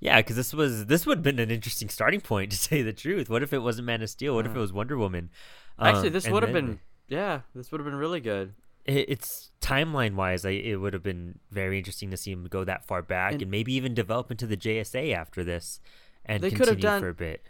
Yeah, 0.00 0.16
because 0.18 0.34
this 0.36 0.52
was 0.52 0.86
this 0.86 1.06
would 1.06 1.18
have 1.18 1.22
been 1.22 1.38
an 1.38 1.50
interesting 1.50 1.88
starting 1.88 2.20
point 2.20 2.50
to 2.52 2.56
say 2.58 2.82
the 2.82 2.92
truth. 2.92 3.30
What 3.30 3.42
if 3.42 3.52
it 3.52 3.58
wasn't 3.60 3.86
Man 3.86 4.02
of 4.02 4.10
Steel? 4.10 4.34
What 4.34 4.46
if 4.46 4.54
it 4.54 4.58
was 4.58 4.72
Wonder 4.72 4.96
Woman? 4.98 5.30
Actually, 5.78 6.08
Um, 6.08 6.12
this 6.12 6.24
and 6.24 6.34
would 6.34 6.42
have 6.42 6.52
then- 6.52 6.66
been 6.66 6.80
yeah, 7.08 7.40
this 7.54 7.70
would 7.70 7.80
have 7.80 7.84
been 7.86 7.94
really 7.98 8.20
good. 8.20 8.54
it, 8.84 9.08
it's 9.08 9.50
timeline 9.60 10.14
wise, 10.14 10.44
I, 10.44 10.50
it 10.50 10.76
would 10.80 10.92
have 10.92 11.02
been 11.04 11.38
very 11.50 11.78
interesting 11.78 12.10
to 12.10 12.16
see 12.16 12.32
him 12.32 12.44
go 12.50 12.64
that 12.64 12.84
far 12.86 13.00
back 13.02 13.32
and, 13.34 13.42
And- 13.42 13.50
maybe 13.50 13.72
even 13.74 13.94
develop 13.94 14.30
into 14.30 14.46
the 14.46 14.56
JSA 14.56 15.14
after 15.14 15.44
this 15.44 15.78
and 16.24 16.42
They 16.42 16.50
could 16.50 16.68
have 16.68 16.80
done- 16.80 17.00
for 17.00 17.08
a 17.08 17.14
bit. 17.14 17.42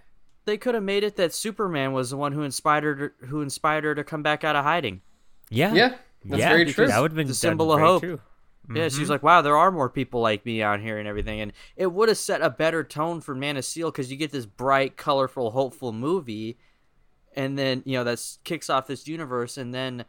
They 0.44 0.58
could 0.58 0.74
have 0.74 0.82
made 0.84 1.04
it 1.04 1.14
that 1.16 1.32
Superman 1.32 1.92
was 1.92 2.10
the 2.10 2.16
one 2.16 2.32
who 2.32 2.42
inspired 2.42 2.98
her, 2.98 3.14
who 3.26 3.40
inspired 3.42 3.84
her 3.84 3.94
to 3.94 4.02
come 4.04 4.22
back 4.24 4.42
out 4.44 4.56
of 4.56 4.64
hiding. 4.64 5.00
Yeah, 5.50 5.72
Yeah, 5.72 5.94
that's 6.24 6.40
yeah, 6.40 6.48
very 6.48 6.72
true. 6.72 6.86
That 6.86 7.00
would 7.00 7.12
have 7.12 7.16
been 7.16 7.26
The 7.26 7.34
symbol 7.34 7.72
of 7.72 7.78
very 7.78 7.88
hope. 7.88 8.02
True. 8.02 8.20
Yeah, 8.72 8.88
she's 8.88 9.10
like, 9.10 9.22
wow, 9.22 9.42
there 9.42 9.56
are 9.56 9.72
more 9.72 9.90
people 9.90 10.20
like 10.20 10.46
me 10.46 10.62
out 10.62 10.80
here 10.80 10.98
and 10.98 11.08
everything, 11.08 11.40
and 11.40 11.52
it 11.76 11.92
would 11.92 12.08
have 12.08 12.18
set 12.18 12.42
a 12.42 12.48
better 12.48 12.84
tone 12.84 13.20
for 13.20 13.34
Man 13.34 13.56
of 13.56 13.64
Steel 13.64 13.90
because 13.90 14.10
you 14.10 14.16
get 14.16 14.30
this 14.30 14.46
bright, 14.46 14.96
colorful, 14.96 15.50
hopeful 15.50 15.92
movie, 15.92 16.58
and 17.34 17.58
then 17.58 17.82
you 17.84 17.98
know 17.98 18.04
that 18.04 18.24
kicks 18.44 18.70
off 18.70 18.86
this 18.86 19.08
universe, 19.08 19.58
and 19.58 19.74
then 19.74 20.04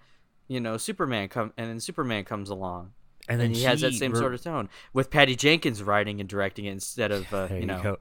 you 0.47 0.59
know 0.59 0.77
Superman 0.77 1.29
come, 1.29 1.51
and 1.57 1.67
then 1.69 1.79
Superman 1.79 2.25
comes 2.25 2.49
along, 2.49 2.91
and 3.27 3.39
then 3.39 3.47
and 3.47 3.55
he 3.55 3.63
has 3.63 3.81
that 3.81 3.93
same 3.93 4.11
re- 4.11 4.19
sort 4.19 4.35
of 4.35 4.43
tone 4.43 4.69
with 4.93 5.09
Patty 5.09 5.35
Jenkins 5.35 5.81
writing 5.81 6.19
and 6.19 6.29
directing 6.29 6.65
it 6.65 6.71
instead 6.71 7.11
of 7.11 7.33
uh, 7.33 7.47
you 7.51 7.65
know 7.65 7.81
go. 7.81 7.97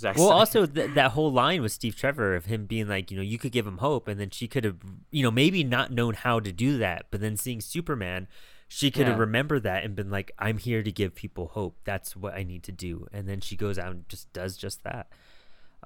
Zack 0.00 0.16
Well, 0.16 0.26
Snyder. 0.28 0.38
also 0.38 0.66
th- 0.66 0.94
that 0.94 1.12
whole 1.12 1.30
line 1.32 1.62
with 1.62 1.72
Steve 1.72 1.94
Trevor 1.96 2.34
of 2.34 2.46
him 2.46 2.66
being 2.66 2.88
like, 2.88 3.10
you 3.10 3.16
know, 3.16 3.22
you 3.22 3.38
could 3.38 3.52
give 3.52 3.66
him 3.66 3.78
hope, 3.78 4.08
and 4.08 4.18
then 4.18 4.30
she 4.30 4.48
could 4.48 4.64
have, 4.64 4.76
you 5.10 5.22
know, 5.22 5.30
maybe 5.30 5.62
not 5.62 5.92
known 5.92 6.14
how 6.14 6.40
to 6.40 6.50
do 6.52 6.78
that, 6.78 7.06
but 7.10 7.20
then 7.20 7.36
seeing 7.36 7.60
Superman, 7.60 8.26
she 8.68 8.90
could 8.90 9.06
have 9.06 9.16
Yeah. 9.16 9.20
remembered 9.22 9.62
that 9.64 9.84
and 9.84 9.94
been 9.94 10.10
like, 10.10 10.32
I'm 10.38 10.58
here 10.58 10.82
to 10.82 10.92
give 10.92 11.14
people 11.14 11.48
hope. 11.48 11.76
That's 11.84 12.16
what 12.16 12.34
I 12.34 12.42
need 12.42 12.62
to 12.64 12.72
do, 12.72 13.06
and 13.12 13.28
then 13.28 13.40
she 13.40 13.56
goes 13.56 13.78
out 13.78 13.92
and 13.92 14.08
just 14.08 14.32
does 14.32 14.56
just 14.56 14.82
that. 14.84 15.08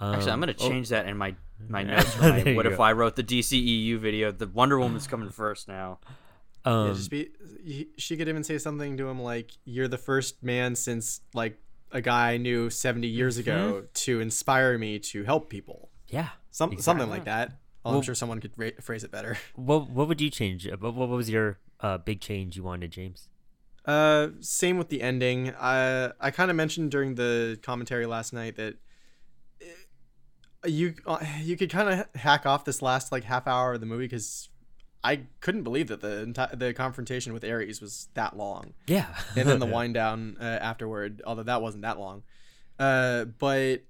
Actually, 0.01 0.33
I'm 0.33 0.35
Um, 0.35 0.41
gonna 0.41 0.55
oh, 0.59 0.69
change 0.69 0.89
that 0.89 1.07
in 1.07 1.17
my 1.17 1.37
my 1.69 1.83
notes. 1.85 2.19
When 2.19 2.33
I, 2.33 2.55
what 2.55 2.67
if 2.67 2.77
go. 2.79 2.83
I 2.83 2.93
wrote 2.93 3.15
the 3.17 3.23
DCEU 3.23 3.99
video? 3.99 4.33
The 4.33 4.49
Wonder 4.49 4.79
Woman's 4.79 5.07
coming 5.07 5.31
first 5.43 5.69
now. 5.69 5.99
um, 6.65 6.89
Yeah, 6.89 6.95
just 6.95 7.11
be. 7.11 7.29
She 7.97 8.17
could 8.17 8.29
even 8.29 8.43
say 8.43 8.59
something 8.59 8.97
to 8.97 9.09
him 9.09 9.21
like, 9.23 9.53
"You're 9.65 9.87
the 9.89 9.97
first 9.99 10.43
man 10.43 10.75
since 10.75 11.21
like 11.33 11.59
a 11.95 12.03
guy 12.03 12.33
I 12.33 12.37
knew 12.37 12.69
70 12.69 13.09
years 13.09 13.39
ago 13.39 13.85
to 14.05 14.21
inspire 14.21 14.77
me 14.77 14.99
to 14.99 15.25
help 15.25 15.49
people." 15.49 15.91
yeah. 16.09 16.29
Some 16.51 16.79
something 16.79 17.11
like 17.11 17.25
that. 17.25 17.59
Well, 17.85 17.97
I'm 17.97 18.03
sure 18.03 18.15
someone 18.15 18.41
could 18.41 18.53
ra- 18.57 18.79
phrase 18.81 19.03
it 19.03 19.11
better. 19.11 19.37
What 19.57 19.91
What 19.91 20.07
would 20.09 20.21
you 20.21 20.31
change? 20.31 20.69
What 20.71 20.95
What 20.95 21.09
was 21.09 21.29
your 21.29 21.59
uh, 21.81 21.99
big 21.99 22.21
change 22.21 22.57
you 22.57 22.63
wanted, 22.63 22.93
James? 22.93 23.29
Uh, 23.85 24.29
same 24.41 24.79
with 24.79 24.89
the 24.89 25.03
ending. 25.03 25.53
I 25.61 26.13
I 26.21 26.31
kind 26.31 26.51
of 26.51 26.57
mentioned 26.57 26.91
during 26.93 27.17
the 27.17 27.59
commentary 27.63 28.07
last 28.07 28.33
night 28.33 28.57
that 28.57 28.77
uh, 30.65 30.69
you 30.69 30.95
uh, 31.07 31.19
you 31.43 31.57
could 31.57 31.71
kind 31.71 31.89
of 31.89 32.21
hack 32.21 32.47
off 32.47 32.65
this 32.65 32.81
last 32.81 33.13
like 33.13 33.25
half 33.25 33.47
hour 33.47 33.75
of 33.75 33.81
the 33.81 33.87
movie 33.87 34.05
because 34.05 34.49
I 35.05 35.27
couldn't 35.41 35.63
believe 35.65 35.89
that 35.89 36.01
the 36.01 36.25
enti- 36.27 36.59
the 36.59 36.73
confrontation 36.73 37.33
with 37.35 37.45
Ares 37.45 37.81
was 37.81 38.09
that 38.15 38.37
long. 38.37 38.73
Yeah, 38.87 39.15
and 39.37 39.47
then 39.49 39.59
the 39.61 39.67
wind 39.77 39.95
down 39.95 40.39
uh, 40.41 40.45
afterward. 40.45 41.21
Although 41.27 41.43
that 41.45 41.61
wasn't 41.63 41.83
that 41.83 41.99
long, 42.01 42.23
uh, 42.79 43.27
but 43.27 43.83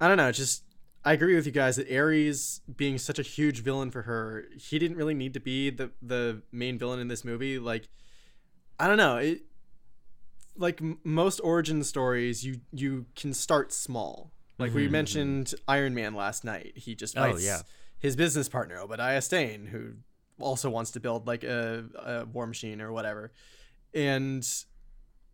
I 0.00 0.08
don't 0.08 0.16
know. 0.16 0.30
Just 0.32 0.62
I 1.04 1.12
agree 1.12 1.34
with 1.34 1.44
you 1.44 1.52
guys 1.52 1.76
that 1.76 1.90
Ares 1.92 2.60
being 2.76 2.96
such 2.98 3.18
a 3.18 3.22
huge 3.22 3.62
villain 3.62 3.90
for 3.90 4.02
her, 4.02 4.44
he 4.56 4.78
didn't 4.78 4.96
really 4.96 5.12
need 5.14 5.34
to 5.34 5.40
be 5.40 5.70
the 5.70 5.90
the 6.00 6.42
main 6.52 6.78
villain 6.78 7.00
in 7.00 7.08
this 7.08 7.24
movie. 7.24 7.58
Like 7.58 7.88
I 8.78 8.86
don't 8.86 8.96
know 8.96 9.16
it. 9.16 9.42
Like 10.56 10.80
m- 10.80 10.98
most 11.02 11.40
origin 11.40 11.82
stories, 11.82 12.44
you 12.44 12.60
you 12.72 13.06
can 13.16 13.34
start 13.34 13.72
small. 13.72 14.30
Like 14.56 14.72
we 14.72 14.86
mentioned 14.86 15.52
Iron 15.66 15.94
Man 15.94 16.14
last 16.14 16.44
night. 16.44 16.74
He 16.76 16.94
just 16.94 17.18
Oh, 17.18 17.36
yeah. 17.36 17.62
his 17.98 18.14
business 18.14 18.48
partner 18.48 18.78
Obadiah 18.78 19.20
Stane, 19.20 19.66
who 19.66 19.94
also 20.40 20.70
wants 20.70 20.90
to 20.92 21.00
build 21.00 21.26
like 21.26 21.44
a, 21.44 21.84
a 22.04 22.24
war 22.26 22.46
machine 22.46 22.80
or 22.80 22.92
whatever. 22.92 23.32
And 23.94 24.46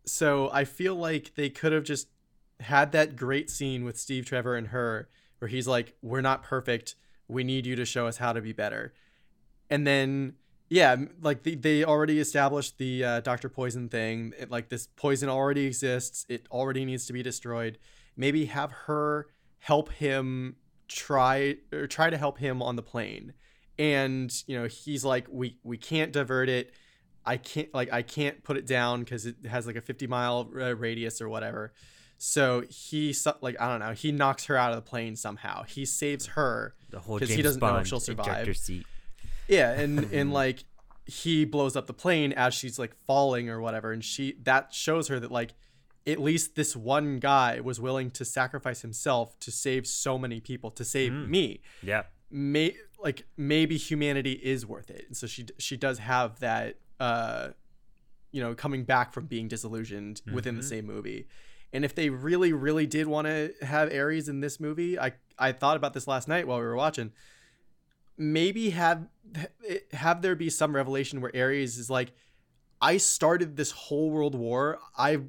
so 0.04 0.50
I 0.52 0.64
feel 0.64 0.94
like 0.94 1.34
they 1.34 1.48
could 1.50 1.72
have 1.72 1.84
just 1.84 2.08
had 2.60 2.92
that 2.92 3.16
great 3.16 3.50
scene 3.50 3.84
with 3.84 3.98
Steve 3.98 4.26
Trevor 4.26 4.56
and 4.56 4.68
her 4.68 5.08
where 5.38 5.48
he's 5.48 5.66
like, 5.66 5.94
We're 6.02 6.20
not 6.20 6.42
perfect. 6.42 6.94
We 7.28 7.44
need 7.44 7.66
you 7.66 7.76
to 7.76 7.84
show 7.84 8.06
us 8.06 8.18
how 8.18 8.32
to 8.32 8.40
be 8.40 8.52
better. 8.52 8.92
And 9.70 9.86
then, 9.86 10.34
yeah, 10.68 10.96
like 11.22 11.44
they, 11.44 11.54
they 11.54 11.84
already 11.84 12.18
established 12.18 12.78
the 12.78 13.04
uh, 13.04 13.20
Dr. 13.20 13.48
Poison 13.48 13.88
thing. 13.88 14.34
It, 14.38 14.50
like 14.50 14.68
this 14.68 14.88
poison 14.96 15.28
already 15.28 15.64
exists, 15.66 16.26
it 16.28 16.46
already 16.50 16.84
needs 16.84 17.06
to 17.06 17.12
be 17.12 17.22
destroyed. 17.22 17.78
Maybe 18.16 18.46
have 18.46 18.72
her 18.86 19.28
help 19.60 19.92
him 19.92 20.56
try 20.88 21.56
or 21.72 21.86
try 21.86 22.10
to 22.10 22.18
help 22.18 22.38
him 22.38 22.60
on 22.60 22.74
the 22.76 22.82
plane 22.82 23.32
and 23.78 24.32
you 24.46 24.58
know 24.58 24.66
he's 24.66 25.04
like 25.04 25.26
we 25.30 25.58
we 25.62 25.76
can't 25.78 26.12
divert 26.12 26.48
it. 26.48 26.72
I 27.24 27.36
can't 27.36 27.72
like 27.74 27.92
i 27.92 28.00
can't 28.02 28.42
put 28.42 28.56
it 28.56 28.66
down 28.66 29.00
because 29.00 29.26
it 29.26 29.36
has 29.48 29.66
like 29.66 29.76
a 29.76 29.82
50 29.82 30.06
mile 30.06 30.50
uh, 30.58 30.74
radius 30.74 31.20
or 31.20 31.28
whatever. 31.28 31.72
So 32.18 32.62
he 32.68 33.14
like 33.40 33.56
i 33.60 33.68
don't 33.68 33.80
know 33.80 33.92
he 33.92 34.12
knocks 34.12 34.46
her 34.46 34.56
out 34.56 34.70
of 34.70 34.76
the 34.76 34.82
plane 34.88 35.16
somehow. 35.16 35.64
He 35.64 35.84
saves 35.84 36.26
her 36.28 36.74
the 36.90 37.00
whole 37.00 37.18
'Cause 37.18 37.28
James 37.28 37.36
he 37.36 37.42
doesn't 37.42 37.60
know 37.60 37.68
if 37.68 37.72
Bond 37.74 37.88
she'll 37.88 38.00
survive. 38.00 38.26
yeah 39.48 39.72
and 39.72 39.98
and 40.12 40.32
like 40.32 40.64
he 41.06 41.44
blows 41.44 41.76
up 41.76 41.86
the 41.86 41.92
plane 41.94 42.32
as 42.32 42.54
she's 42.54 42.78
like 42.78 42.94
falling 43.06 43.48
or 43.48 43.60
whatever 43.60 43.92
and 43.92 44.04
she 44.04 44.36
that 44.44 44.72
shows 44.72 45.08
her 45.08 45.18
that 45.20 45.30
like 45.32 45.54
at 46.06 46.18
least 46.18 46.54
this 46.56 46.74
one 46.74 47.18
guy 47.18 47.60
was 47.60 47.78
willing 47.80 48.10
to 48.10 48.24
sacrifice 48.24 48.80
himself 48.80 49.38
to 49.40 49.50
save 49.50 49.86
so 49.86 50.16
many 50.18 50.40
people 50.40 50.70
to 50.70 50.84
save 50.84 51.12
me. 51.12 51.60
Yeah, 51.82 52.04
may 52.30 52.74
like 53.02 53.24
maybe 53.36 53.76
humanity 53.76 54.32
is 54.32 54.66
worth 54.66 54.90
it. 54.90 55.04
And 55.08 55.16
so 55.16 55.26
she 55.26 55.46
she 55.58 55.76
does 55.76 55.98
have 55.98 56.40
that 56.40 56.76
uh 56.98 57.48
you 58.32 58.40
know 58.42 58.54
coming 58.54 58.84
back 58.84 59.12
from 59.12 59.26
being 59.26 59.48
disillusioned 59.48 60.22
within 60.32 60.56
the 60.56 60.62
same 60.62 60.86
movie. 60.86 61.26
And 61.72 61.84
if 61.84 61.94
they 61.94 62.10
really 62.10 62.52
really 62.52 62.86
did 62.86 63.06
want 63.06 63.26
to 63.26 63.52
have 63.62 63.92
ares 63.92 64.28
in 64.28 64.40
this 64.40 64.58
movie 64.60 64.98
i 64.98 65.12
i 65.38 65.52
thought 65.52 65.76
about 65.76 65.94
this 65.94 66.06
last 66.06 66.28
night 66.28 66.46
while 66.46 66.58
we 66.58 66.64
were 66.64 66.76
watching. 66.76 67.12
Maybe 68.16 68.70
have 68.70 69.06
have 69.92 70.20
there 70.20 70.34
be 70.34 70.50
some 70.50 70.74
revelation 70.74 71.20
where 71.20 71.32
ares 71.34 71.78
is 71.78 71.88
like 71.88 72.12
i 72.82 72.96
started 72.98 73.56
this 73.56 73.70
whole 73.70 74.10
world 74.10 74.34
war. 74.34 74.78
I 74.96 75.20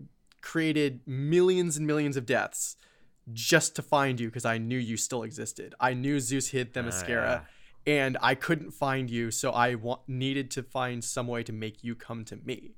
created 0.42 1.02
millions 1.06 1.78
and 1.78 1.88
millions 1.88 2.18
of 2.18 2.26
deaths 2.26 2.76
just 3.32 3.76
to 3.76 3.82
find 3.82 4.20
you 4.20 4.28
because 4.28 4.46
I 4.46 4.58
knew 4.58 4.78
you 4.78 4.98
still 4.98 5.24
existed. 5.24 5.76
I 5.80 5.94
knew 5.94 6.20
Zeus 6.20 6.50
hid 6.50 6.74
Themyscira, 6.74 7.46
and 7.86 8.18
I 8.22 8.36
couldn't 8.36 8.72
find 8.72 9.10
you, 9.10 9.32
so 9.32 9.52
I 9.52 9.76
wa- 9.76 10.00
needed 10.08 10.52
to 10.52 10.64
find 10.64 11.04
some 11.04 11.28
way 11.28 11.44
to 11.44 11.52
make 11.54 11.84
you 11.84 11.96
come 11.96 12.24
to 12.26 12.36
me. 12.38 12.76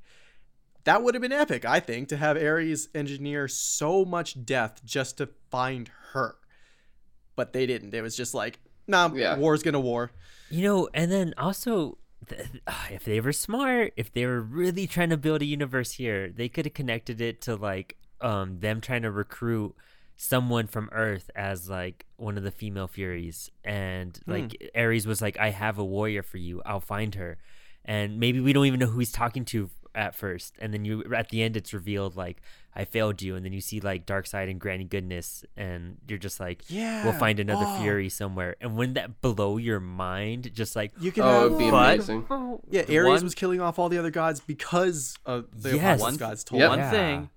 That 0.86 1.02
would 1.04 1.14
have 1.16 1.22
been 1.22 1.32
epic, 1.32 1.64
I 1.66 1.80
think, 1.80 2.10
to 2.10 2.18
have 2.18 2.36
Ares 2.38 2.90
engineer 2.94 3.48
so 3.48 4.04
much 4.06 4.46
death 4.46 4.82
just 4.84 5.18
to 5.18 5.30
find 5.50 5.90
her. 6.12 6.36
But 7.36 7.54
they 7.54 7.66
didn't. 7.66 7.94
It 7.94 8.02
was 8.02 8.16
just 8.18 8.34
like, 8.34 8.60
nah, 8.88 9.10
Yeah. 9.14 9.38
war's 9.38 9.64
gonna 9.64 9.80
war. 9.80 10.12
You 10.50 10.64
know, 10.64 10.90
and 10.94 11.12
then 11.12 11.34
also, 11.38 11.98
ah, 12.68 12.88
if 12.92 13.06
they 13.06 13.20
were 13.22 13.32
smart, 13.34 13.94
if 13.98 14.12
they 14.12 14.26
were 14.26 14.42
really 14.42 14.86
trying 14.88 15.10
to 15.10 15.18
build 15.18 15.42
a 15.42 15.46
universe 15.46 15.94
here, 15.94 16.30
they 16.30 16.50
could 16.50 16.66
have 16.66 16.74
connected 16.74 17.22
it 17.22 17.42
to 17.42 17.56
like 17.56 17.98
um 18.22 18.60
them 18.60 18.80
trying 18.82 19.02
to 19.04 19.12
recruit 19.12 19.76
someone 20.16 20.68
from 20.68 20.90
Earth 20.92 21.30
as 21.36 21.70
like 21.70 22.06
one 22.18 22.38
of 22.38 22.44
the 22.44 22.52
female 22.52 22.88
Furies, 22.88 23.50
and 23.64 24.18
hmm. 24.26 24.32
like 24.32 24.72
Ares 24.76 25.06
was 25.08 25.22
like, 25.22 25.38
"I 25.40 25.50
have 25.50 25.78
a 25.78 25.86
warrior 25.86 26.24
for 26.24 26.38
you. 26.38 26.62
I'll 26.66 26.80
find 26.80 27.16
her," 27.16 27.38
and 27.86 28.20
maybe 28.20 28.40
we 28.40 28.54
don't 28.54 28.66
even 28.66 28.80
know 28.80 28.88
who 28.88 29.00
he's 29.00 29.12
talking 29.12 29.46
to 29.46 29.70
at 29.96 30.16
first, 30.16 30.56
and 30.60 30.74
then 30.74 30.86
you 30.86 31.04
at 31.16 31.30
the 31.30 31.44
end 31.44 31.56
it's 31.56 31.74
revealed 31.74 32.16
like 32.16 32.42
I 32.76 32.86
failed 32.86 33.22
you, 33.22 33.36
and 33.36 33.46
then 33.46 33.54
you 33.54 33.62
see 33.62 33.80
like 33.80 34.06
Darkseid 34.06 34.50
and 34.50 34.60
Granny 34.60 34.84
Goodness, 34.84 35.46
and 35.56 35.98
you're 36.08 36.18
just 36.18 36.40
like, 36.40 36.64
Yeah. 36.68 37.04
we'll 37.04 37.14
find 37.14 37.40
another 37.40 37.66
Oh. 37.68 37.82
Fury 37.82 38.10
somewhere. 38.10 38.56
And 38.62 38.76
wouldn't 38.76 38.96
that 38.96 39.22
blow 39.22 39.58
your 39.58 39.80
mind? 39.80 40.52
Just 40.54 40.76
like, 40.76 40.92
You 41.00 41.12
can 41.12 41.24
Oh, 41.24 41.50
have 41.50 41.60
be 41.60 41.70
But- 41.70 41.94
amazing. 41.94 42.26
Yeah, 42.72 42.82
The 42.84 42.98
Ares 42.98 43.08
one- 43.08 43.24
was 43.24 43.36
killing 43.36 43.62
off 43.62 43.78
all 43.78 43.90
the 43.90 44.00
other 44.00 44.10
gods 44.10 44.40
because 44.40 45.16
of 45.26 45.62
the 45.62 45.76
Yes. 45.76 46.00
One- 46.02 46.16
gods 46.18 46.44
told 46.44 46.62
Yep. 46.62 46.70
One 46.70 46.80
Yeah. 46.80 46.90
thing, 46.92 47.30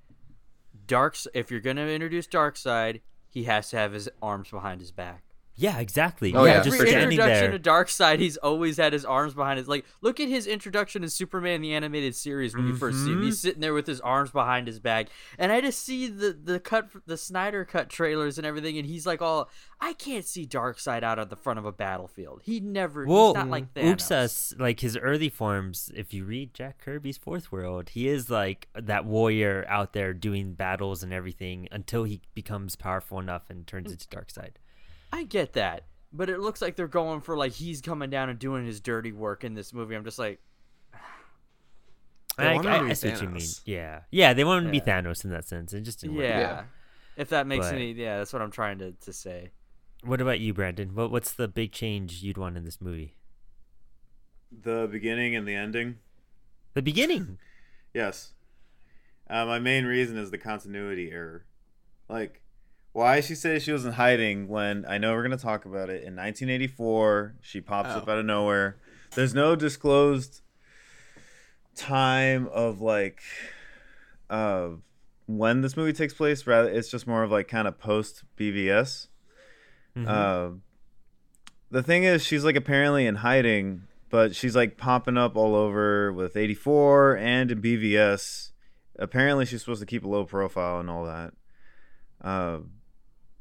Dark. 0.87 1.17
If 1.35 1.51
you're 1.51 1.61
gonna 1.61 1.87
introduce 1.87 2.27
Darkseid, 2.27 3.01
he 3.29 3.45
has 3.45 3.71
to 3.71 3.77
have 3.77 3.93
his 3.93 4.09
arms 4.23 4.51
behind 4.51 4.81
his 4.81 4.93
back. 4.93 5.26
Yeah, 5.57 5.79
exactly. 5.79 6.35
Oh, 6.35 6.45
yeah, 6.45 6.57
yeah, 6.57 6.63
just 6.63 6.77
for 6.77 6.83
Every 6.83 6.87
sure. 6.87 6.99
standing 6.99 7.19
introduction 7.19 7.51
there. 7.51 7.59
to 7.59 7.71
Darkseid, 7.71 8.19
he's 8.19 8.37
always 8.37 8.77
had 8.77 8.93
his 8.93 9.05
arms 9.05 9.35
behind 9.35 9.59
his 9.59 9.69
like. 9.69 9.87
Look 10.03 10.21
at 10.21 10.29
his 10.29 10.47
introduction 10.47 11.03
in 11.03 11.09
Superman 11.09 11.63
the 11.63 11.73
animated 11.73 12.15
series 12.15 12.55
when 12.55 12.67
you 12.67 12.77
first 12.77 13.05
see 13.05 13.13
him. 13.13 13.23
He's 13.23 13.39
mm-hmm. 13.39 13.49
sitting 13.49 13.61
there 13.61 13.75
with 13.75 13.87
his 13.87 14.01
arms 14.03 14.31
behind 14.31 14.67
his 14.67 14.81
back, 14.81 15.09
and 15.39 15.51
I 15.51 15.61
just 15.63 15.83
see 15.83 16.09
the 16.09 16.33
the 16.33 16.61
cut, 16.61 16.91
the 17.07 17.17
Snyder 17.17 17.65
cut 17.65 17.89
trailers 17.89 18.37
and 18.37 18.47
everything, 18.47 18.77
and 18.77 18.87
he's 18.87 19.07
like, 19.07 19.23
"all 19.23 19.49
I 19.81 19.93
can't 19.93 20.25
see 20.25 20.47
Darkseid 20.47 21.03
out 21.03 21.19
of 21.19 21.29
the 21.29 21.37
front 21.37 21.59
of 21.59 21.67
a 21.67 21.73
battlefield. 21.73 22.43
He 22.45 22.61
never. 22.61 23.07
Well, 23.07 23.29
he's 23.29 23.35
not 23.35 23.49
like 23.49 23.75
Thanos. 23.75 23.97
Uxas, 23.97 24.61
like 24.61 24.81
his 24.81 24.97
early 24.97 25.29
forms, 25.29 25.91
if 25.95 26.15
you 26.15 26.25
read 26.25 26.55
Jack 26.55 26.79
Kirby's 26.79 27.19
Fourth 27.19 27.53
World, 27.53 27.91
he 27.91 28.09
is 28.09 28.31
like 28.31 28.69
that 28.75 29.05
warrior 29.05 29.67
out 29.69 29.93
there 29.93 30.15
doing 30.15 30.55
battles 30.55 31.03
and 31.03 31.13
everything 31.13 31.69
until 31.71 32.05
he 32.05 32.23
becomes 32.35 32.77
powerful 32.77 33.19
enough 33.19 33.51
and 33.51 33.67
turns 33.67 33.89
mm. 33.89 33.93
into 33.93 34.09
Darkseid. 34.09 34.53
I 35.13 35.25
get 35.25 35.55
that, 35.55 35.85
but 36.13 36.31
it 36.31 36.41
looks 36.41 36.61
like 36.61 36.77
they're 36.77 36.89
going 36.89 37.21
for 37.21 37.37
like 37.37 37.53
he's 37.53 37.81
coming 37.81 38.11
down 38.11 38.29
and 38.29 38.39
doing 38.39 38.67
his 38.67 38.81
dirty 38.81 39.13
work 39.13 39.45
in 39.45 39.55
this 39.55 39.73
movie. 39.73 39.95
I'm 39.95 40.05
just 40.05 40.19
like, 40.19 40.41
I, 42.39 42.55
want 42.55 42.67
I, 42.67 42.79
to 42.81 42.85
I 42.87 42.93
see 42.93 43.11
what 43.11 43.23
you 43.23 43.29
mean. 43.29 43.49
Yeah, 43.65 44.01
yeah, 44.11 44.33
they 44.33 44.45
want 44.45 44.65
him 44.65 44.73
to 44.73 44.73
be 44.73 44.81
Thanos 44.81 45.25
in 45.25 45.31
that 45.31 45.47
sense, 45.47 45.73
and 45.73 45.85
just 45.85 46.03
yeah. 46.03 46.11
didn't 46.11 46.57
work. 46.57 46.67
If 47.17 47.29
that 47.31 47.47
makes 47.47 47.67
But- 47.67 47.77
any, 47.77 47.93
yeah, 47.93 48.19
that's 48.19 48.33
what 48.33 48.43
I'm 48.43 48.51
trying 48.51 48.79
to, 48.79 48.93
to 48.93 49.13
say. 49.13 49.51
What 50.05 50.21
about 50.21 50.39
you, 50.39 50.53
Brandon? 50.53 50.95
What 50.95 51.11
what's 51.11 51.33
the 51.33 51.49
big 51.49 51.73
change 51.73 52.23
you'd 52.23 52.39
want 52.39 52.57
in 52.57 52.65
this 52.65 52.81
movie? 52.81 53.17
The 54.53 54.89
beginning 54.91 55.35
and 55.35 55.49
the 55.49 55.55
ending. 55.55 55.99
The 56.75 56.83
beginning. 56.83 57.39
Yes. 57.95 58.35
Uh, 59.31 59.47
my 59.47 59.59
main 59.59 59.87
reason 59.87 60.19
is 60.19 60.31
the 60.31 60.37
continuity 60.37 61.11
error. 61.11 61.47
Like, 62.11 62.43
why 62.97 63.21
she 63.21 63.35
says 63.35 63.63
she 63.63 63.73
was 63.73 63.85
in 63.85 63.93
hiding 63.93 64.49
when 64.49 64.85
I 64.89 64.97
know 64.97 65.13
we're 65.13 65.23
gonna 65.23 65.37
talk 65.37 65.67
about 65.67 65.91
it 65.91 66.03
in 66.03 66.17
1984. 66.17 67.35
She 67.43 67.61
pops 67.61 67.91
up 67.91 68.09
Oh. 68.09 68.13
out 68.13 68.19
of 68.19 68.25
nowhere. 68.25 68.79
There's 69.15 69.35
no 69.35 69.55
disclosed 69.55 70.41
time 71.75 72.49
of 72.49 72.81
like, 72.81 73.21
uh, 74.31 74.69
when 75.27 75.61
this 75.61 75.77
movie 75.77 75.93
takes 75.93 76.15
place. 76.15 76.47
Rather, 76.47 76.71
it's 76.71 76.91
just 76.91 77.07
more 77.07 77.23
of 77.23 77.31
like 77.31 77.49
kind 77.49 77.69
of 77.69 77.79
post 77.79 78.25
BVS. 78.37 79.09
Mhm. 79.97 80.09
Uh, 80.09 80.57
the 81.71 81.83
thing 81.83 82.05
is, 82.05 82.25
she's 82.25 82.45
like 82.45 82.57
apparently 82.57 83.07
in 83.07 83.17
hiding, 83.17 83.83
but 84.09 84.35
she's 84.35 84.57
like 84.57 84.77
popping 84.79 85.19
up 85.19 85.37
all 85.37 85.55
over 85.55 86.13
with 86.13 86.37
84 86.37 87.17
and 87.19 87.51
in 87.51 87.61
BVS. 87.61 88.53
Apparently, 88.99 89.45
she's 89.45 89.61
supposed 89.61 89.81
to 89.81 89.87
keep 89.87 90.05
a 90.05 90.09
low 90.09 90.25
profile 90.25 90.81
and 90.81 90.89
all 90.89 91.05
that. 91.05 91.35
Uh, 92.23 92.61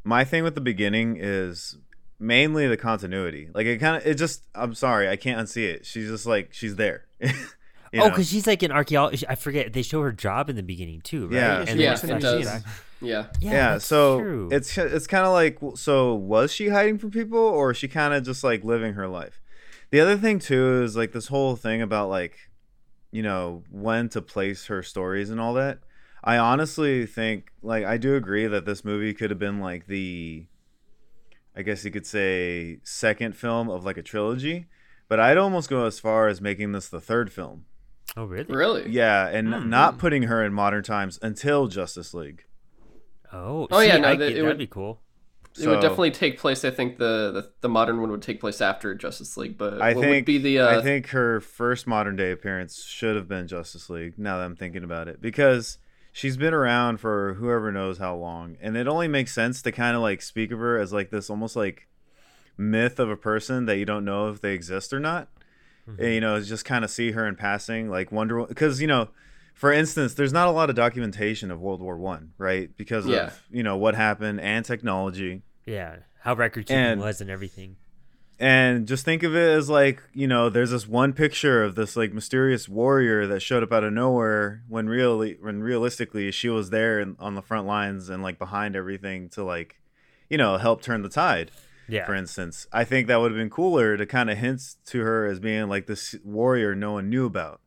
my 0.05 0.23
thing 0.23 0.43
with 0.43 0.55
the 0.55 0.61
beginning 0.61 1.17
is 1.19 1.77
mainly 2.19 2.67
the 2.67 2.77
continuity. 2.77 3.49
Like 3.53 3.65
it 3.65 3.79
kind 3.79 3.97
of, 3.97 4.07
it 4.07 4.15
just. 4.15 4.43
I'm 4.55 4.73
sorry, 4.73 5.09
I 5.09 5.17
can't 5.17 5.45
unsee 5.45 5.67
it. 5.67 5.85
She's 5.85 6.07
just 6.07 6.25
like 6.25 6.53
she's 6.53 6.77
there. 6.77 7.05
You 7.93 8.01
oh, 8.01 8.09
because 8.09 8.29
she's 8.29 8.45
like 8.45 8.61
an 8.61 8.73
archaeologist. 8.73 9.23
I 9.29 9.35
forget. 9.35 9.71
They 9.71 9.81
show 9.81 10.01
her 10.01 10.11
job 10.11 10.49
in 10.49 10.57
the 10.57 10.63
beginning 10.63 10.99
too, 10.99 11.27
right? 11.27 11.35
Yeah. 11.35 11.65
And 11.65 11.79
Yeah, 11.79 11.93
it 11.93 12.19
does. 12.19 12.45
Yeah. 13.01 13.27
Yeah, 13.39 13.51
yeah, 13.51 13.77
so 13.77 14.19
true. 14.19 14.49
it's 14.51 14.77
it's 14.77 15.05
kind 15.05 15.25
of 15.25 15.33
like 15.33 15.59
so 15.75 16.15
was 16.15 16.51
she 16.51 16.69
hiding 16.69 16.97
from 16.97 17.11
people 17.11 17.37
or 17.37 17.71
is 17.71 17.77
she 17.77 17.87
kind 17.87 18.13
of 18.13 18.23
just 18.23 18.43
like 18.43 18.63
living 18.63 18.93
her 18.93 19.07
life 19.07 19.41
the 19.91 19.99
other 19.99 20.17
thing 20.17 20.39
too 20.39 20.81
is 20.81 20.95
like 20.95 21.11
this 21.11 21.27
whole 21.27 21.55
thing 21.55 21.81
about 21.81 22.09
like 22.09 22.37
you 23.11 23.21
know 23.21 23.63
when 23.69 24.09
to 24.09 24.21
place 24.21 24.67
her 24.67 24.81
stories 24.81 25.29
and 25.29 25.39
all 25.39 25.53
that 25.53 25.79
i 26.25 26.37
honestly 26.37 27.05
think 27.05 27.51
like 27.61 27.85
i 27.85 27.97
do 27.97 28.15
agree 28.15 28.47
that 28.47 28.65
this 28.65 28.83
movie 28.83 29.13
could 29.13 29.29
have 29.29 29.39
been 29.39 29.59
like 29.59 29.87
the 29.87 30.45
i 31.55 31.61
guess 31.61 31.85
you 31.85 31.91
could 31.91 32.05
say 32.05 32.79
second 32.83 33.35
film 33.35 33.69
of 33.69 33.85
like 33.85 33.97
a 33.97 34.01
trilogy 34.03 34.65
but 35.07 35.19
i'd 35.19 35.37
almost 35.37 35.69
go 35.69 35.85
as 35.85 35.99
far 35.99 36.27
as 36.27 36.41
making 36.41 36.71
this 36.71 36.89
the 36.89 36.99
third 37.01 37.31
film 37.31 37.65
oh 38.17 38.25
really? 38.25 38.53
Really? 38.53 38.89
yeah 38.89 39.27
and 39.27 39.53
Hmm. 39.53 39.69
not 39.69 39.97
putting 39.97 40.23
her 40.23 40.43
in 40.43 40.53
modern 40.53 40.83
times 40.83 41.17
until 41.21 41.67
justice 41.67 42.13
league 42.13 42.43
Oh, 43.33 43.67
Oh, 43.71 43.79
yeah, 43.81 43.97
no, 43.97 44.07
I 44.09 44.15
that- 44.15 44.29
get- 44.29 44.37
it 44.37 44.41
that'd 44.43 44.57
be 44.57 44.67
cool. 44.67 45.01
It 45.59 45.67
would 45.67 45.81
definitely 45.81 46.11
take 46.11 46.37
place. 46.37 46.63
I 46.63 46.69
think 46.69 46.97
the, 46.97 47.31
the 47.33 47.51
the 47.61 47.67
modern 47.69 47.99
one 47.99 48.11
would 48.11 48.21
take 48.21 48.39
place 48.39 48.61
after 48.61 48.93
Justice 48.95 49.35
League, 49.35 49.57
but 49.57 49.81
I 49.81 49.93
think 49.93 50.05
would 50.07 50.25
be 50.25 50.37
the 50.37 50.59
uh, 50.59 50.79
I 50.79 50.81
think 50.81 51.07
her 51.09 51.41
first 51.41 51.85
modern 51.87 52.15
day 52.15 52.31
appearance 52.31 52.83
should 52.83 53.15
have 53.15 53.27
been 53.27 53.47
Justice 53.47 53.89
League. 53.89 54.13
Now 54.17 54.37
that 54.37 54.45
I'm 54.45 54.55
thinking 54.55 54.83
about 54.85 55.07
it, 55.09 55.21
because 55.21 55.77
she's 56.15 56.37
been 56.37 56.53
around 56.53 56.97
for 57.01 57.33
whoever 57.33 57.73
knows 57.73 57.97
how 57.97 58.15
long, 58.15 58.55
and 58.61 58.77
it 58.77 58.87
only 58.87 59.09
makes 59.09 59.33
sense 59.33 59.61
to 59.61 59.71
kind 59.73 59.97
of 59.97 60.01
like 60.01 60.21
speak 60.21 60.49
of 60.51 60.59
her 60.59 60.79
as 60.79 60.93
like 60.93 61.09
this 61.09 61.29
almost 61.29 61.57
like 61.57 61.89
myth 62.57 62.99
of 62.99 63.09
a 63.09 63.17
person 63.17 63.65
that 63.65 63.75
you 63.77 63.83
don't 63.85 64.05
know 64.05 64.29
if 64.29 64.39
they 64.39 64.53
exist 64.53 64.93
or 64.93 64.99
not. 64.99 65.27
Mm-hmm. 65.89 66.01
And, 66.01 66.13
you 66.13 66.21
know, 66.21 66.39
just 66.41 66.63
kind 66.63 66.85
of 66.85 66.89
see 66.89 67.11
her 67.11 67.27
in 67.27 67.35
passing, 67.35 67.89
like 67.89 68.13
Wonder, 68.13 68.45
because 68.45 68.79
you 68.79 68.87
know, 68.87 69.09
for 69.53 69.73
instance, 69.73 70.13
there's 70.13 70.31
not 70.33 70.47
a 70.47 70.51
lot 70.51 70.69
of 70.69 70.75
documentation 70.77 71.51
of 71.51 71.59
World 71.59 71.81
War 71.81 71.97
One, 71.97 72.31
right? 72.37 72.69
Because 72.77 73.05
Yeah. 73.05 73.27
of 73.27 73.43
you 73.51 73.61
know 73.63 73.75
what 73.75 73.93
happened 73.93 74.39
and 74.39 74.63
technology. 74.63 75.41
Yeah, 75.65 75.97
how 76.21 76.33
record 76.33 76.67
keeping 76.67 76.99
was 76.99 77.19
and 77.19 77.29
everything. 77.29 77.75
And 78.39 78.87
just 78.87 79.05
think 79.05 79.23
of 79.23 79.35
it 79.35 79.49
as 79.57 79.69
like 79.69 80.01
you 80.13 80.27
know 80.27 80.49
there's 80.49 80.71
this 80.71 80.87
one 80.87 81.13
picture 81.13 81.63
of 81.63 81.75
this 81.75 81.95
like 81.95 82.13
mysterious 82.13 82.67
warrior 82.67 83.25
that 83.27 83.39
showed 83.41 83.63
up 83.63 83.71
out 83.71 83.83
of 83.83 83.93
nowhere 83.93 84.61
when 84.67 84.87
really 84.89 85.37
when 85.41 85.61
realistically 85.63 86.29
she 86.31 86.49
was 86.49 86.69
there 86.69 86.99
and 86.99 87.15
on 87.19 87.35
the 87.35 87.41
front 87.41 87.65
lines 87.65 88.09
and 88.09 88.21
like 88.21 88.37
behind 88.37 88.75
everything 88.75 89.29
to 89.29 89.43
like 89.43 89.79
you 90.29 90.37
know 90.37 90.57
help 90.57 90.81
turn 90.81 91.01
the 91.01 91.09
tide 91.09 91.49
Yeah, 91.87 92.05
for 92.05 92.15
instance. 92.15 92.65
I 92.73 92.83
think 92.83 93.07
that 93.07 93.17
would 93.21 93.31
have 93.31 93.37
been 93.37 93.49
cooler 93.49 93.95
to 93.95 94.05
kind 94.05 94.29
of 94.29 94.37
hint 94.37 94.61
to 94.87 94.99
her 95.01 95.25
as 95.27 95.39
being 95.39 95.69
like 95.69 95.85
this 95.87 96.15
warrior 96.23 96.73
no 96.75 96.93
one 96.93 97.09
knew 97.09 97.25
about. 97.27 97.61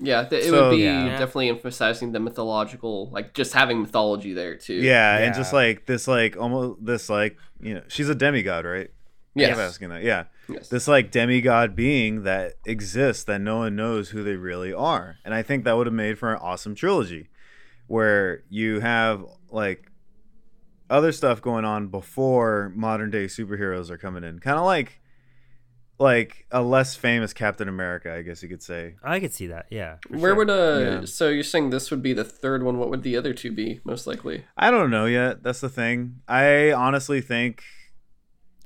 Yeah, 0.00 0.24
th- 0.24 0.44
it 0.44 0.50
So- 0.50 0.70
would 0.70 0.76
be 0.76 0.82
Yeah. 0.84 1.08
definitely 1.18 1.48
emphasizing 1.50 2.12
the 2.12 2.20
mythological, 2.20 3.10
like 3.10 3.34
just 3.34 3.52
having 3.52 3.80
mythology 3.82 4.32
there 4.32 4.56
too. 4.56 4.74
yeah, 4.74 5.18
and 5.18 5.34
just 5.34 5.52
like 5.52 5.86
this 5.86 6.06
like 6.08 6.36
almost 6.36 6.84
this 6.84 7.08
like 7.10 7.36
you 7.60 7.74
know 7.74 7.82
she's 7.88 8.08
a 8.08 8.14
demigod 8.14 8.64
right 8.64 8.90
Yes. 9.34 9.56
I'm 9.58 9.64
asking 9.64 9.88
that 9.90 10.02
yeah 10.02 10.24
Yes. 10.48 10.68
this 10.68 10.86
like 10.86 11.10
demigod 11.10 11.74
being 11.74 12.22
that 12.24 12.54
exists 12.66 13.24
that 13.24 13.40
no 13.40 13.56
one 13.58 13.74
knows 13.76 14.10
who 14.10 14.22
they 14.22 14.36
really 14.36 14.72
are 14.74 15.16
and 15.24 15.32
i 15.34 15.42
think 15.42 15.64
that 15.64 15.76
would 15.76 15.86
have 15.86 15.94
made 15.94 16.18
for 16.18 16.32
an 16.32 16.38
awesome 16.42 16.74
trilogy 16.74 17.28
where 17.86 18.42
you 18.50 18.80
have 18.80 19.24
like 19.50 19.90
other 20.90 21.12
stuff 21.12 21.40
going 21.40 21.64
on 21.64 21.88
before 21.88 22.70
modern 22.76 23.10
day 23.10 23.24
superheroes 23.24 23.88
are 23.90 23.96
coming 23.98 24.22
in 24.22 24.38
kind 24.38 24.58
of 24.58 24.64
like 24.64 25.00
like 25.98 26.44
a 26.50 26.60
less 26.62 26.94
famous 26.96 27.32
captain 27.32 27.68
america 27.68 28.12
i 28.12 28.20
guess 28.22 28.42
you 28.42 28.48
could 28.48 28.62
say 28.62 28.94
I 29.02 29.20
could 29.20 29.32
see 29.32 29.46
that. 29.46 29.66
Yeah, 29.70 29.96
Where 30.08 30.20
sure. 30.32 30.34
would 30.34 30.50
uh? 30.50 30.78
Yeah. 31.00 31.04
So 31.06 31.28
you're 31.28 31.44
saying 31.44 31.70
this 31.70 31.90
would 31.90 32.02
be 32.02 32.12
the 32.12 32.24
third 32.24 32.62
one? 32.64 32.78
What 32.78 32.90
would 32.90 33.02
the 33.04 33.16
other 33.16 33.32
two 33.32 33.52
be? 33.52 33.80
Most 33.84 34.06
likely. 34.06 34.44
i 34.56 34.70
don't 34.70 34.90
know 34.90 35.06
yet 35.06 35.42
that's 35.42 35.60
the 35.60 35.68
thing 35.68 36.16
i 36.28 36.72
honestly 36.72 37.20
think 37.20 37.62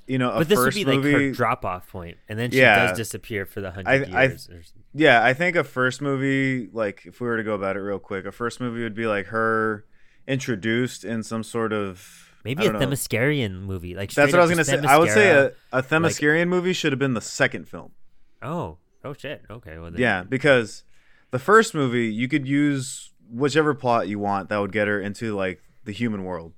you 0.09 0.19
know 0.19 0.31
a 0.31 0.39
But 0.39 0.49
this 0.49 0.59
would 0.59 0.65
first 0.67 0.77
be 0.77 0.85
like 0.85 0.97
movie 0.97 1.13
her 1.29 1.31
drop 1.33 1.65
off 1.65 1.89
point, 1.89 2.17
and 2.29 2.39
then 2.39 2.51
she 2.51 2.59
Yeah. 2.59 2.87
does 2.89 2.97
disappear 2.97 3.45
for 3.47 3.61
the 3.61 3.71
hundred 3.71 4.11
I- 4.13 4.25
years. 4.27 4.49
or 4.49 4.63
Yeah, 4.95 5.23
I 5.25 5.35
think 5.35 5.55
a 5.57 5.65
first 5.65 6.01
movie, 6.03 6.69
like 6.73 7.03
if 7.07 7.21
we 7.21 7.29
were 7.29 7.37
to 7.37 7.43
go 7.45 7.55
about 7.55 7.77
it 7.77 7.81
real 7.81 7.99
quick, 7.99 8.25
a 8.25 8.33
first 8.33 8.61
movie 8.61 8.83
would 8.83 8.95
be 8.95 9.07
like 9.07 9.27
her 9.27 9.85
introduced 10.27 11.05
in 11.05 11.23
some 11.23 11.43
sort 11.43 11.73
of 11.73 12.25
Maybe 12.45 12.67
a 12.67 12.73
know. 12.73 12.79
Themyscirian 12.79 13.63
movie. 13.63 13.95
Like 13.95 14.13
That's 14.13 14.33
what 14.33 14.39
I 14.41 14.43
was 14.43 14.51
gonna 14.51 14.65
say. 14.65 14.79
I 14.79 14.99
would 14.99 15.11
say 15.11 15.31
a, 15.31 15.53
a 15.73 15.83
Themyscirian 15.83 16.49
movie 16.49 16.73
should 16.73 16.93
have 16.93 16.99
been 16.99 17.15
the 17.15 17.21
second 17.21 17.69
film. 17.69 17.93
Oh, 18.43 18.79
oh 19.05 19.13
shit. 19.15 19.43
Okay, 19.51 19.79
well. 19.79 19.93
Yeah, 19.97 20.23
because 20.23 20.85
the 21.31 21.39
first 21.39 21.75
movie 21.75 22.07
you 22.13 22.29
could 22.29 22.47
use 22.47 23.13
whichever 23.31 23.75
plot 23.75 24.09
you 24.09 24.19
want 24.19 24.49
that 24.49 24.59
would 24.59 24.73
get 24.73 24.89
her 24.89 25.01
into 25.01 25.35
like 25.35 25.61
the 25.85 25.93
human 25.93 26.25
world. 26.25 26.53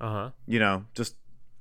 Uh 0.00 0.10
huh. 0.10 0.30
You 0.46 0.58
know, 0.58 0.84
just 0.94 1.14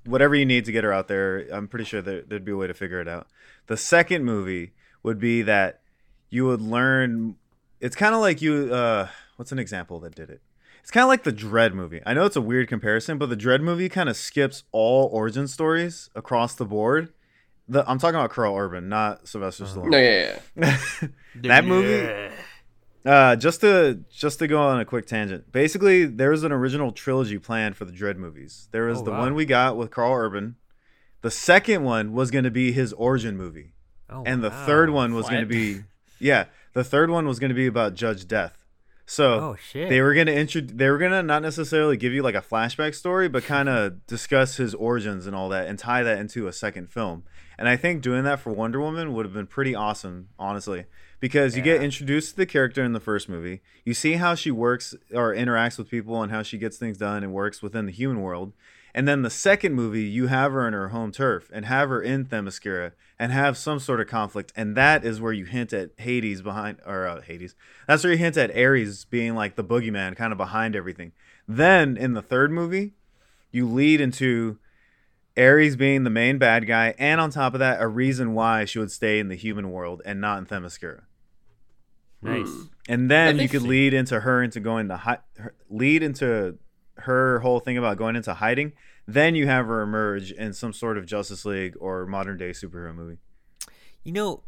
whatever 0.06 0.36
you 0.36 0.46
need 0.46 0.66
to 0.66 0.72
get 0.72 0.84
her 0.84 0.94
out 0.94 1.08
there. 1.08 1.48
I'm 1.52 1.68
pretty 1.68 1.86
sure 1.86 2.02
there, 2.02 2.22
there'd 2.22 2.46
be 2.46 2.52
a 2.52 2.58
way 2.58 2.68
to 2.68 2.74
figure 2.74 3.02
it 3.02 3.08
out. 3.08 3.28
The 3.68 3.78
second 3.78 4.26
movie 4.26 4.74
would 5.02 5.20
be 5.20 5.42
that 5.44 5.82
you 6.30 6.46
would 6.46 6.62
learn. 6.62 7.36
It's 7.80 7.96
kind 7.96 8.16
of 8.16 8.22
like 8.22 8.42
you. 8.42 8.74
Uh, 8.74 9.08
what's 9.38 9.52
an 9.52 9.60
example 9.60 10.00
that 10.02 10.16
did 10.16 10.30
it? 10.30 10.42
It's 10.82 10.92
kind 10.92 11.04
of 11.04 11.08
like 11.08 11.24
the 11.24 11.32
Dredd 11.32 11.74
movie. 11.74 12.02
I 12.06 12.14
know 12.14 12.26
it's 12.26 12.36
a 12.36 12.42
weird 12.42 12.68
comparison, 12.68 13.18
but 13.18 13.30
the 13.30 13.38
Dredd 13.38 13.62
movie 13.62 13.88
kind 13.88 14.10
of 14.10 14.18
skips 14.18 14.64
all 14.74 15.08
origin 15.14 15.48
stories 15.48 16.10
across 16.14 16.56
the 16.56 16.66
board. 16.66 17.14
The, 17.70 17.90
I'm 17.90 18.00
talking 18.00 18.16
about 18.16 18.32
Karl 18.32 18.58
Urban, 18.58 18.90
not 18.90 19.26
Sylvester 19.26 19.64
Stallone. 19.64 19.92
No, 19.92 19.98
yeah, 19.98 20.40
yeah. 20.58 21.08
that 21.36 21.64
movie 21.64 22.34
uh, 23.06 23.36
just 23.36 23.62
to 23.62 24.04
just 24.10 24.40
to 24.40 24.48
go 24.48 24.62
on 24.62 24.80
a 24.80 24.86
quick 24.86 25.06
tangent. 25.06 25.52
Basically, 25.52 26.06
there 26.06 26.30
was 26.32 26.44
an 26.44 26.52
original 26.52 26.92
trilogy 26.92 27.38
planned 27.40 27.76
for 27.76 27.86
the 27.86 27.92
Dredd 27.92 28.18
movies. 28.18 28.68
There 28.72 28.86
was 28.86 29.00
Oh, 29.00 29.04
the 29.04 29.12
wow. 29.12 29.20
one 29.20 29.36
we 29.36 29.46
got 29.46 29.78
with 29.78 29.92
Karl 29.92 30.14
Urban. 30.14 30.56
The 31.22 31.32
second 31.32 31.84
one 31.84 32.14
was 32.14 32.32
going 32.32 32.44
to 32.44 32.52
be 32.52 32.72
his 32.74 32.92
origin 32.94 33.38
movie, 33.38 33.74
Oh, 34.10 34.24
and 34.26 34.44
the 34.44 34.50
wow. 34.50 34.66
third 34.66 34.90
one 34.90 35.14
was 35.14 35.28
going 35.30 35.42
to 35.42 35.48
be 35.48 35.84
yeah. 36.20 36.46
The 36.74 36.84
third 36.84 37.10
one 37.10 37.28
was 37.28 37.40
going 37.40 37.50
to 37.50 37.56
be 37.56 37.68
about 37.68 37.94
Judge 37.94 38.28
Death. 38.28 38.60
So 39.06 39.34
Oh 39.34 39.56
shit. 39.72 39.90
they 39.90 40.02
were 40.02 40.14
gonna 40.14 40.32
intro- 40.32 40.62
they 40.62 40.90
were 40.90 40.98
gonna 40.98 41.22
not 41.22 41.42
necessarily 41.42 41.98
give 41.98 42.14
you 42.14 42.24
like 42.24 42.36
a 42.36 42.42
flashback 42.42 42.96
story, 42.96 43.28
but 43.28 43.44
kind 43.44 43.68
of 43.68 44.08
discuss 44.08 44.56
his 44.56 44.74
origins 44.74 45.28
and 45.28 45.36
all 45.36 45.50
that, 45.50 45.68
and 45.68 45.78
tie 45.78 46.04
that 46.04 46.20
into 46.20 46.48
a 46.48 46.54
second 46.54 46.90
film. 46.90 47.26
And 47.58 47.70
I 47.70 47.76
think 47.76 48.02
doing 48.02 48.24
that 48.24 48.40
for 48.40 48.52
Wonder 48.52 48.80
Woman 48.80 49.14
would 49.14 49.26
have 49.26 49.34
been 49.34 49.48
pretty 49.48 49.76
awesome, 49.76 50.30
honestly, 50.40 50.86
because 51.20 51.56
you 51.56 51.62
get 51.62 51.82
introduced 51.82 52.32
to 52.32 52.38
the 52.38 52.46
character 52.46 52.84
in 52.84 52.94
the 52.94 53.00
first 53.00 53.30
movie, 53.30 53.62
you 53.86 53.94
see 53.94 54.14
how 54.14 54.36
she 54.36 54.52
works 54.52 54.96
or 55.14 55.34
interacts 55.34 55.78
with 55.78 55.90
people, 55.90 56.22
and 56.22 56.32
how 56.32 56.42
she 56.44 56.58
gets 56.58 56.78
things 56.78 56.98
done 56.98 57.24
and 57.24 57.34
works 57.34 57.62
within 57.62 57.86
the 57.86 57.92
human 57.92 58.22
world. 58.22 58.54
And 58.96 59.08
then 59.08 59.24
the 59.24 59.30
second 59.30 59.74
movie, 59.74 60.04
you 60.04 60.28
have 60.28 60.52
her 60.52 60.68
in 60.68 60.74
her 60.74 60.90
home 60.90 61.12
turf 61.12 61.50
and 61.52 61.66
have 61.66 61.90
her 61.90 62.02
in 62.02 62.26
Themyscira 62.26 62.92
and 63.18 63.32
have 63.32 63.58
some 63.58 63.80
sort 63.80 64.00
of 64.00 64.08
conflict. 64.08 64.54
And 64.56 64.76
that 64.76 65.04
is 65.04 65.20
where 65.20 65.34
you 65.34 65.46
hint 65.46 65.74
at 65.74 65.92
Hades 65.98 66.42
behind, 66.44 66.78
or 66.86 67.08
uh, 67.08 67.22
Hades. 67.22 67.56
That's 67.88 68.04
where 68.04 68.14
you 68.14 68.20
hint 68.20 68.38
at 68.38 68.56
Ares 68.56 69.06
being 69.06 69.34
like 69.34 69.56
the 69.56 69.64
boogeyman, 69.64 70.16
kind 70.16 70.32
of 70.32 70.38
behind 70.38 70.76
everything. 70.76 71.12
Then 71.48 71.98
in 71.98 72.14
the 72.14 72.22
third 72.22 72.52
movie, 72.52 72.94
you 73.52 73.68
lead 73.68 74.00
into 74.00 74.60
Ares 75.38 75.76
being 75.76 76.04
the 76.04 76.10
main 76.10 76.38
bad 76.38 76.68
guy, 76.68 76.94
and 76.98 77.20
on 77.20 77.32
top 77.32 77.54
of 77.54 77.60
that, 77.60 77.82
a 77.82 77.88
reason 77.88 78.34
why 78.34 78.66
she 78.66 78.80
would 78.80 78.92
stay 78.92 79.20
in 79.20 79.30
the 79.30 79.36
human 79.36 79.72
world 79.72 80.02
and 80.06 80.22
not 80.22 80.38
in 80.38 80.46
Themyscira. 80.46 81.02
nice. 82.22 82.48
Hmm. 82.48 82.64
And 82.88 83.10
then 83.10 83.36
you 83.40 83.48
could 83.48 83.64
interesting. 83.64 83.70
lead 83.70 83.94
into 83.94 84.20
her 84.20 84.44
into 84.44 84.60
going 84.60 84.90
to 84.90 84.98
hi- 84.98 85.20
her, 85.38 85.54
lead 85.70 86.04
into 86.04 86.58
her 86.98 87.40
whole 87.40 87.60
thing 87.60 87.78
about 87.78 87.98
going 87.98 88.16
into 88.16 88.34
hiding. 88.34 88.74
Then 89.08 89.36
you 89.36 89.48
have 89.48 89.66
her 89.66 89.82
emerge 89.82 90.32
in 90.32 90.54
some 90.54 90.74
sort 90.74 90.98
of 90.98 91.06
Justice 91.06 91.46
League 91.46 91.76
or 91.80 92.06
modern 92.06 92.38
day 92.38 92.52
superhero 92.52 92.94
movie. 92.94 93.18
You 94.04 94.12
know, 94.12 94.44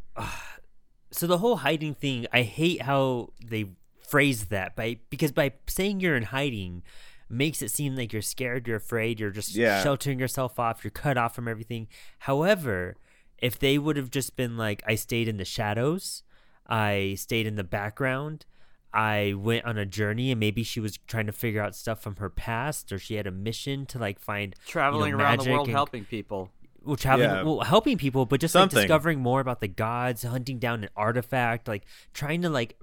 so 1.11 1.27
the 1.27 1.37
whole 1.37 1.57
hiding 1.57 1.95
thing, 1.95 2.27
I 2.31 2.41
hate 2.41 2.81
how 2.81 3.31
they 3.43 3.67
phrase 4.07 4.45
that 4.45 4.75
by 4.75 4.99
because 5.09 5.31
by 5.31 5.53
saying 5.67 5.99
you're 5.99 6.15
in 6.15 6.23
hiding 6.23 6.83
makes 7.29 7.61
it 7.61 7.71
seem 7.71 7.95
like 7.95 8.13
you're 8.13 8.21
scared, 8.21 8.67
you're 8.67 8.77
afraid, 8.77 9.19
you're 9.19 9.31
just 9.31 9.55
Yeah. 9.55 9.81
sheltering 9.83 10.19
yourself 10.19 10.59
off, 10.59 10.83
you're 10.83 10.91
cut 10.91 11.17
off 11.17 11.33
from 11.35 11.47
everything. 11.47 11.87
However, 12.19 12.95
if 13.39 13.57
they 13.59 13.77
would 13.77 13.97
have 13.97 14.11
just 14.11 14.35
been 14.35 14.57
like, 14.57 14.83
I 14.87 14.95
stayed 14.95 15.27
in 15.27 15.37
the 15.37 15.45
shadows, 15.45 16.23
I 16.67 17.15
stayed 17.17 17.47
in 17.47 17.55
the 17.55 17.63
background, 17.63 18.45
I 18.93 19.33
went 19.35 19.65
on 19.65 19.77
a 19.77 19.85
journey, 19.85 20.31
and 20.31 20.39
maybe 20.39 20.63
she 20.63 20.79
was 20.79 20.97
trying 21.07 21.25
to 21.25 21.31
figure 21.33 21.61
out 21.61 21.75
stuff 21.75 22.01
from 22.01 22.15
her 22.17 22.29
past, 22.29 22.91
or 22.91 22.97
she 22.99 23.15
had 23.15 23.27
a 23.27 23.31
mission 23.31 23.85
to 23.87 23.99
like 23.99 24.19
find 24.19 24.55
Traveling 24.65 25.11
you 25.11 25.17
know, 25.17 25.23
around 25.23 25.41
the 25.41 25.51
world 25.51 25.67
and- 25.67 25.75
helping 25.75 26.05
people. 26.05 26.51
well, 26.81 26.95
traveling, 26.95 27.29
Yeah. 27.29 27.43
well, 27.43 27.61
helping 27.61 27.97
people, 27.97 28.25
but 28.25 28.39
just 28.39 28.53
like 28.55 28.69
discovering 28.69 29.19
more 29.19 29.41
about 29.41 29.59
the 29.59 29.67
gods, 29.67 30.23
hunting 30.23 30.59
down 30.59 30.83
an 30.83 30.89
artifact, 30.95 31.67
like 31.67 31.83
trying 32.13 32.41
to 32.43 32.49
like, 32.49 32.77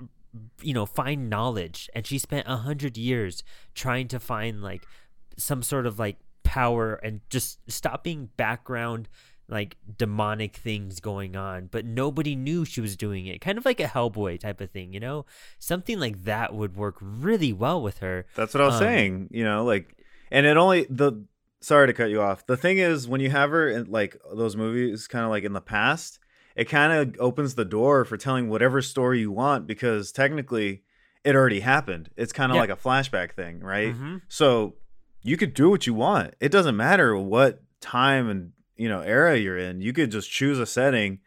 you 0.63 0.73
know, 0.75 0.87
find 0.87 1.29
knowledge. 1.29 1.89
And 1.95 2.07
she 2.07 2.19
spent 2.19 2.47
a 2.49 2.57
hundred 2.59 2.97
years 2.97 3.43
trying 3.75 4.09
to 4.09 4.21
find 4.21 4.63
like 4.63 4.85
some 5.37 5.63
sort 5.63 5.87
of 5.87 5.99
like 5.99 6.17
power 6.43 6.95
and 6.95 7.21
just 7.31 7.59
stopping 7.71 8.29
background 8.37 9.09
like 9.49 9.77
demonic 9.99 10.57
things 10.57 10.99
going 11.01 11.37
on 11.37 11.69
but 11.71 11.85
nobody 11.85 12.35
knew 12.35 12.65
she 12.65 12.81
was 12.81 12.97
doing 12.97 13.27
it 13.27 13.41
kind 13.41 13.59
of 13.59 13.65
like 13.65 13.81
a 13.81 13.85
hellboy 13.87 14.39
type 14.39 14.61
of 14.61 14.71
thing 14.71 14.93
you 14.93 15.01
know 15.01 15.27
something 15.59 15.99
like 15.99 16.25
that 16.25 16.55
would 16.55 16.75
work 16.77 16.97
really 17.01 17.53
well 17.53 17.83
with 17.83 17.99
her 17.99 18.25
That's 18.35 18.55
what 18.55 18.61
I 18.63 18.67
was 18.67 18.75
Um, 18.77 18.81
saying. 18.81 19.29
You 19.31 19.45
know, 19.45 19.65
like, 19.65 19.95
and 20.31 20.47
it 20.47 20.57
only 20.57 20.87
the. 20.89 21.25
Sorry 21.61 21.87
to 21.87 21.93
cut 21.93 22.11
you 22.11 22.21
off. 22.21 22.45
The 22.47 22.57
thing 22.57 22.79
is, 22.79 23.07
when 23.07 23.21
you 23.21 23.31
have 23.31 23.51
her 23.51 23.69
in 23.69 23.91
like 23.91 24.17
those 24.35 24.57
movies, 24.57 25.07
kind 25.07 25.25
of 25.25 25.31
like 25.31 25.45
in 25.45 25.53
the 25.53 25.61
past, 25.61 26.19
it 26.57 26.67
kind 26.67 26.93
of 26.93 27.21
opens 27.21 27.55
the 27.55 27.65
door 27.65 28.05
for 28.05 28.17
telling 28.17 28.49
whatever 28.49 28.81
story 28.83 29.21
you 29.21 29.31
want 29.31 29.67
because 29.67 30.13
technically, 30.13 30.83
it 31.25 31.35
already 31.37 31.61
happened. 31.61 32.11
It's 32.17 32.33
kind 32.33 32.51
of 32.51 32.57
Yeah. 32.57 32.63
like 32.63 32.71
a 32.71 32.77
flashback 32.77 33.33
thing, 33.33 33.61
right? 33.61 33.95
Mhm. 33.95 34.23
So 34.29 34.75
you 35.23 35.37
could 35.37 35.55
do 35.55 35.71
what 35.71 35.87
you 35.87 35.95
want. 35.95 36.35
It 36.41 36.51
doesn't 36.51 36.77
matter 36.77 37.17
what 37.17 37.63
time 37.81 38.29
and 38.29 38.53
you 38.77 38.89
know 38.89 39.01
era 39.01 39.37
you're 39.37 39.57
in. 39.59 39.81
You 39.81 39.93
could 39.93 40.11
just 40.11 40.31
choose 40.31 40.59
a 40.59 40.67
setting, 40.67 41.21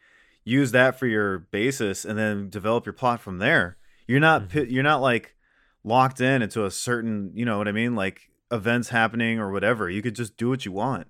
use 0.44 0.72
that 0.74 1.00
for 1.00 1.08
your 1.08 1.40
basis, 1.40 2.04
and 2.06 2.18
then 2.20 2.50
develop 2.50 2.86
your 2.86 2.94
plot 2.94 3.22
from 3.22 3.38
there. 3.38 3.78
You're 4.08 4.20
not 4.20 4.50
pi- 4.50 4.68
you're 4.70 4.84
not 4.84 5.02
like 5.02 5.36
locked 5.84 6.20
in 6.20 6.42
into 6.42 6.66
a 6.66 6.72
certain 6.72 7.32
you 7.36 7.46
know 7.46 7.58
what 7.58 7.68
I 7.68 7.72
mean 7.72 7.96
like 7.96 8.30
events 8.52 8.90
happening 8.90 9.40
or 9.40 9.52
whatever. 9.52 9.90
You 9.90 10.02
could 10.02 10.16
just 10.16 10.36
do 10.38 10.50
what 10.50 10.66
you 10.66 10.72
want. 10.72 11.08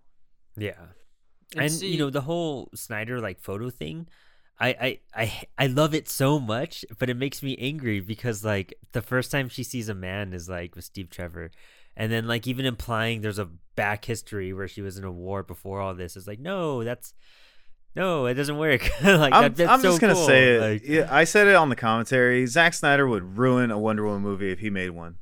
Yeah. 0.56 0.74
And 1.54 1.62
And, 1.64 1.72
see- 1.72 1.92
you 1.92 2.00
know 2.00 2.10
the 2.10 2.22
whole 2.22 2.70
Snyder 2.74 3.20
like 3.20 3.40
photo 3.40 3.70
thing, 3.70 4.08
I, 4.60 4.68
I 4.70 5.00
I 5.24 5.48
I 5.58 5.68
love 5.68 5.94
it 5.94 6.08
so 6.10 6.40
much, 6.40 6.86
but 6.98 7.10
it 7.10 7.18
makes 7.18 7.44
me 7.44 7.58
angry 7.60 8.00
because 8.00 8.44
like 8.46 8.74
the 8.94 9.02
first 9.02 9.32
time 9.32 9.50
she 9.50 9.64
sees 9.64 9.90
a 9.90 9.94
man 9.94 10.34
is 10.34 10.48
like 10.50 10.76
with 10.76 10.86
Steve 10.86 11.10
Trevor, 11.10 11.52
and 11.98 12.12
then 12.12 12.26
like 12.28 12.48
even 12.48 12.66
implying 12.66 13.22
there's 13.22 13.40
a 13.40 13.50
back 13.76 14.06
history 14.06 14.54
where 14.54 14.68
she 14.70 14.82
was 14.82 14.98
in 14.98 15.04
a 15.04 15.12
war 15.12 15.44
before 15.44 15.82
all 15.82 15.94
this 15.94 16.16
is 16.16 16.26
like 16.26 16.40
no, 16.40 16.84
that's 16.86 17.14
no, 17.96 18.26
it 18.26 18.34
doesn't 18.34 18.58
work. 18.58 18.82
like 19.04 19.34
I'm, 19.34 19.44
that, 19.44 19.56
that's 19.56 19.70
I'm 19.70 19.82
so 19.82 19.90
just 19.90 20.02
gonna 20.02 20.14
cool. 20.14 20.26
say 20.26 20.56
it. 20.56 20.62
Like, 20.62 20.82
yeah, 20.88 21.08
I 21.12 21.24
said 21.26 21.48
it 21.48 21.56
on 21.56 21.70
the 21.70 21.76
commentary. 21.76 22.46
Zack 22.46 22.74
Snyder 22.74 23.08
would 23.08 23.38
ruin 23.38 23.72
a 23.72 23.78
Wonder 23.80 24.06
Woman 24.06 24.22
movie 24.22 24.52
if 24.52 24.60
he 24.60 24.70
made 24.70 24.90
one. 24.92 25.18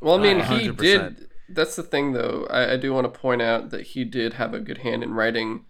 Well, 0.00 0.18
I 0.18 0.22
mean, 0.22 0.40
Uh, 0.40 0.58
he 0.58 0.68
100%. 0.68 0.76
did. 0.76 1.27
That's 1.48 1.76
the 1.76 1.82
thing, 1.82 2.12
though. 2.12 2.46
I, 2.50 2.72
I 2.72 2.76
do 2.76 2.92
want 2.92 3.12
to 3.12 3.18
point 3.20 3.40
out 3.42 3.70
that 3.70 3.88
he 3.88 4.04
did 4.04 4.34
have 4.34 4.52
a 4.54 4.60
good 4.60 4.78
hand 4.78 5.02
in 5.02 5.14
writing 5.14 5.64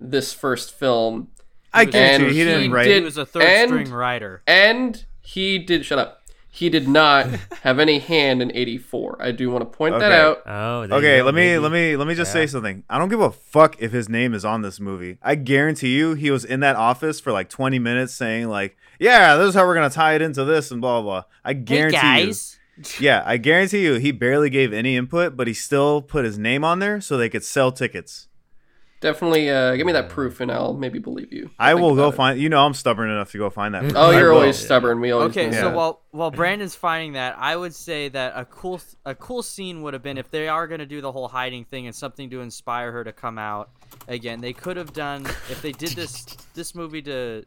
this 0.00 0.32
first 0.32 0.72
film, 0.72 1.28
I 1.72 1.84
was- 1.84 1.92
guarantee 1.92 2.26
you, 2.26 2.32
he 2.32 2.44
didn't 2.44 2.62
he 2.62 2.68
write. 2.68 2.84
did- 2.84 2.98
He 2.98 3.04
was 3.04 3.18
a 3.18 3.26
third 3.26 3.42
and- 3.42 3.68
string 3.70 3.90
writer. 3.90 4.42
and 4.46 5.04
he 5.20 5.58
did. 5.58 5.84
Shut 5.84 5.98
up. 5.98 6.20
He 6.50 6.68
did 6.70 6.86
not 6.86 7.26
have 7.62 7.80
any 7.80 7.98
hand 7.98 8.40
in 8.40 8.54
'84. 8.54 9.16
I 9.20 9.32
do 9.32 9.50
want 9.50 9.62
to 9.62 9.76
point 9.76 9.98
that 9.98 10.12
out. 10.12 10.42
oh, 10.46 10.82
Okay, 10.82 11.18
go, 11.18 11.24
let 11.24 11.34
me 11.34 11.40
maybe. 11.48 11.58
let 11.58 11.72
me 11.72 11.96
let 11.96 12.06
me 12.06 12.14
just 12.14 12.28
Yeah. 12.32 12.42
say 12.42 12.46
something. 12.46 12.84
I 12.88 12.98
don't 12.98 13.08
give 13.08 13.20
a 13.20 13.32
fuck 13.32 13.74
if 13.82 13.90
his 13.90 14.08
name 14.08 14.34
is 14.34 14.44
on 14.44 14.62
this 14.62 14.78
movie. 14.78 15.18
I 15.20 15.34
guarantee 15.34 15.96
you, 15.96 16.14
he 16.14 16.30
was 16.30 16.44
in 16.44 16.60
that 16.60 16.76
office 16.76 17.18
for 17.18 17.32
like 17.32 17.48
20 17.48 17.80
minutes 17.80 18.14
saying 18.14 18.46
like, 18.48 18.76
"Yeah, 19.00 19.34
this 19.36 19.48
is 19.48 19.54
how 19.56 19.66
we're 19.66 19.74
gonna 19.74 19.90
tie 19.90 20.14
it 20.14 20.22
into 20.22 20.44
this 20.44 20.70
and 20.70 20.80
blah 20.80 21.00
blah." 21.02 21.10
blah. 21.22 21.24
I 21.44 21.54
guarantee 21.54 21.96
hey 21.96 22.26
guys. 22.26 22.56
you. 22.56 22.60
Yeah, 22.98 23.22
I 23.24 23.36
guarantee 23.36 23.84
you, 23.84 23.94
he 23.94 24.10
barely 24.10 24.50
gave 24.50 24.72
any 24.72 24.96
input, 24.96 25.36
but 25.36 25.46
he 25.46 25.54
still 25.54 26.02
put 26.02 26.24
his 26.24 26.38
name 26.38 26.64
on 26.64 26.78
there 26.80 27.00
so 27.00 27.16
they 27.16 27.28
could 27.28 27.44
sell 27.44 27.70
tickets. 27.72 28.28
Definitely, 29.00 29.50
uh, 29.50 29.76
give 29.76 29.86
me 29.86 29.92
that 29.92 30.08
proof, 30.08 30.40
and 30.40 30.50
I'll 30.50 30.72
maybe 30.72 30.98
believe 30.98 31.30
you. 31.30 31.50
I 31.58 31.72
Think 31.72 31.82
will 31.82 31.94
go 31.94 32.08
it. 32.08 32.14
find. 32.14 32.40
You 32.40 32.48
know, 32.48 32.64
I'm 32.64 32.72
stubborn 32.72 33.10
enough 33.10 33.32
to 33.32 33.38
go 33.38 33.50
find 33.50 33.74
that. 33.74 33.80
proof. 33.82 33.92
Oh, 33.96 34.10
you're 34.12 34.30
will. 34.30 34.38
always 34.38 34.56
stubborn. 34.56 34.98
We 34.98 35.10
always 35.12 35.30
Okay, 35.30 35.50
know 35.50 35.52
so 35.60 35.68
that. 35.68 35.76
while 35.76 36.00
while 36.12 36.30
Brandon's 36.30 36.74
finding 36.74 37.12
that, 37.12 37.36
I 37.38 37.54
would 37.54 37.74
say 37.74 38.08
that 38.08 38.32
a 38.34 38.46
cool 38.46 38.80
a 39.04 39.14
cool 39.14 39.42
scene 39.42 39.82
would 39.82 39.92
have 39.92 40.02
been 40.02 40.16
if 40.16 40.30
they 40.30 40.48
are 40.48 40.66
going 40.66 40.78
to 40.80 40.86
do 40.86 41.02
the 41.02 41.12
whole 41.12 41.28
hiding 41.28 41.66
thing 41.66 41.86
and 41.86 41.94
something 41.94 42.30
to 42.30 42.40
inspire 42.40 42.92
her 42.92 43.04
to 43.04 43.12
come 43.12 43.36
out 43.36 43.68
again. 44.08 44.40
They 44.40 44.54
could 44.54 44.78
have 44.78 44.94
done 44.94 45.26
if 45.50 45.60
they 45.60 45.72
did 45.72 45.90
this 45.90 46.24
this 46.54 46.74
movie 46.74 47.02
to 47.02 47.44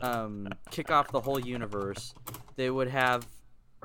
um, 0.00 0.48
kick 0.70 0.90
off 0.90 1.08
the 1.12 1.20
whole 1.20 1.38
universe. 1.38 2.14
They 2.56 2.70
would 2.70 2.88
have 2.88 3.26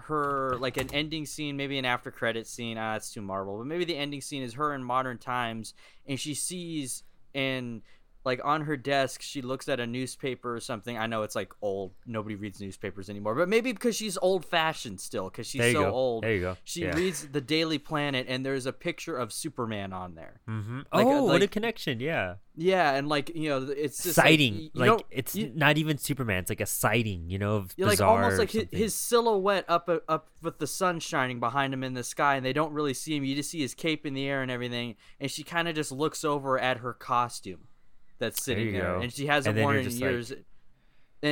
her 0.08 0.58
like 0.60 0.78
an 0.78 0.94
ending 0.94 1.26
scene, 1.26 1.58
maybe 1.58 1.78
an 1.78 1.86
after 1.86 2.12
credit 2.12 2.48
scene. 2.48 2.78
Ah, 2.78 2.94
that's 2.94 3.12
too 3.12 3.22
Marvel, 3.22 3.58
but 3.58 3.68
maybe 3.68 3.86
the 3.86 3.98
ending 3.98 4.22
scene 4.22 4.44
is 4.44 4.54
her 4.54 4.74
in 4.74 4.84
modern 4.84 5.18
times, 5.18 5.74
and 6.08 6.20
she 6.20 6.34
sees 6.34 7.04
and 7.36 7.82
like 8.26 8.40
on 8.44 8.62
her 8.62 8.78
desk 8.78 9.22
she 9.22 9.42
looks 9.42 9.68
at 9.68 9.80
a 9.80 9.88
newspaper 9.88 10.56
or 10.56 10.60
something 10.60 10.98
i 10.98 11.06
know 11.08 11.24
it's 11.24 11.36
like 11.36 11.52
old 11.62 11.92
nobody 12.06 12.36
reads 12.36 12.60
newspapers 12.62 13.10
anymore 13.10 13.36
but 13.36 13.50
maybe 13.50 13.72
because 13.72 13.96
she's 13.96 14.18
old 14.22 14.46
fashioned 14.46 15.00
still 15.00 15.30
because 15.30 15.46
she's 15.48 15.60
There 15.60 15.70
you 15.70 15.76
so 15.76 15.84
go. 15.86 15.92
old 15.92 16.24
There 16.24 16.34
you 16.36 16.42
go. 16.42 16.58
she 16.64 16.82
Yeah. 16.84 16.96
reads 16.96 17.28
the 17.28 17.42
daily 17.42 17.78
planet 17.78 18.26
and 18.30 18.46
there's 18.46 18.66
a 18.66 18.74
picture 18.74 19.18
of 19.18 19.32
superman 19.34 19.94
on 19.94 20.16
there 20.16 20.40
Mhm. 20.50 20.86
like, 20.94 21.06
uh, 21.06 21.10
oh, 21.10 21.24
what 21.26 21.38
a 21.38 21.40
like- 21.42 21.52
connection! 21.52 22.00
Yeah, 22.00 22.36
yeah 22.56 22.94
and 22.96 23.08
like 23.10 23.36
you 23.36 23.50
know 23.50 23.64
it's 23.76 24.04
just 24.04 24.16
sighting. 24.16 24.70
like, 24.74 24.90
Like, 24.92 25.06
it's 25.10 25.36
you- 25.36 25.52
not 25.56 25.78
even 25.78 25.98
Superman. 25.98 26.40
It's 26.40 26.50
like 26.50 26.62
a 26.62 26.66
sighting. 26.66 27.30
You 27.30 27.40
know, 27.40 27.56
of 27.58 27.74
like 27.78 28.02
almost 28.02 28.38
like 28.40 28.52
his, 28.52 28.66
his 28.72 28.96
silhouette 28.96 29.66
up 29.68 29.90
uh, 29.90 30.00
up 30.08 30.30
with 30.42 30.60
the 30.60 30.68
sun 30.68 31.00
shining 31.00 31.40
behind 31.40 31.74
him 31.74 31.84
in 31.84 31.94
the 31.94 32.04
sky 32.04 32.36
and 32.36 32.46
they 32.46 32.54
don't 32.54 32.74
really 32.74 32.94
see 32.94 33.16
him 33.16 33.24
you 33.24 33.36
just 33.36 33.50
see 33.50 33.62
his 33.62 33.74
cape 33.74 34.06
in 34.06 34.14
the 34.14 34.28
air 34.28 34.42
and 34.42 34.52
everything 34.52 34.96
and 35.20 35.32
she 35.32 35.44
kind 35.44 35.68
of 35.68 35.76
just 35.76 35.92
looks 35.92 36.24
over 36.24 36.60
at 36.60 36.78
her 36.78 36.94
costume 36.94 37.68
that's 38.20 38.44
sitting 38.44 38.68
you 38.68 38.72
there 38.74 38.98
and 38.98 39.12
she 39.14 39.26
hasn't 39.28 39.58
And 39.58 39.64
worn 39.64 39.76
it 39.76 39.80
in 39.80 39.86
just 39.86 40.02
like- 40.02 40.10
years 40.12 40.32
and 40.32 40.44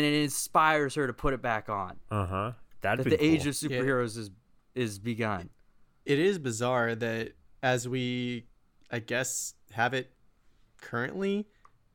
it 0.05 0.13
inspires 0.23 0.95
her 0.95 1.05
to 1.07 1.13
put 1.13 1.33
it 1.33 1.41
back 1.41 1.67
on. 1.69 1.97
Uh 2.09 2.25
huh. 2.25 2.51
That'd 2.81 3.05
that 3.05 3.09
be 3.09 3.15
the 3.17 3.23
age 3.23 3.45
of 3.47 3.53
superheroes 3.53 4.17
is 4.17 4.31
is 4.73 4.99
begun. 4.99 5.49
It 6.05 6.17
is 6.19 6.39
bizarre 6.39 6.95
that 6.95 7.33
as 7.63 7.87
we 7.87 8.45
i 8.89 8.99
guess 8.99 9.53
have 9.71 9.93
it 9.93 10.11
currently 10.77 11.45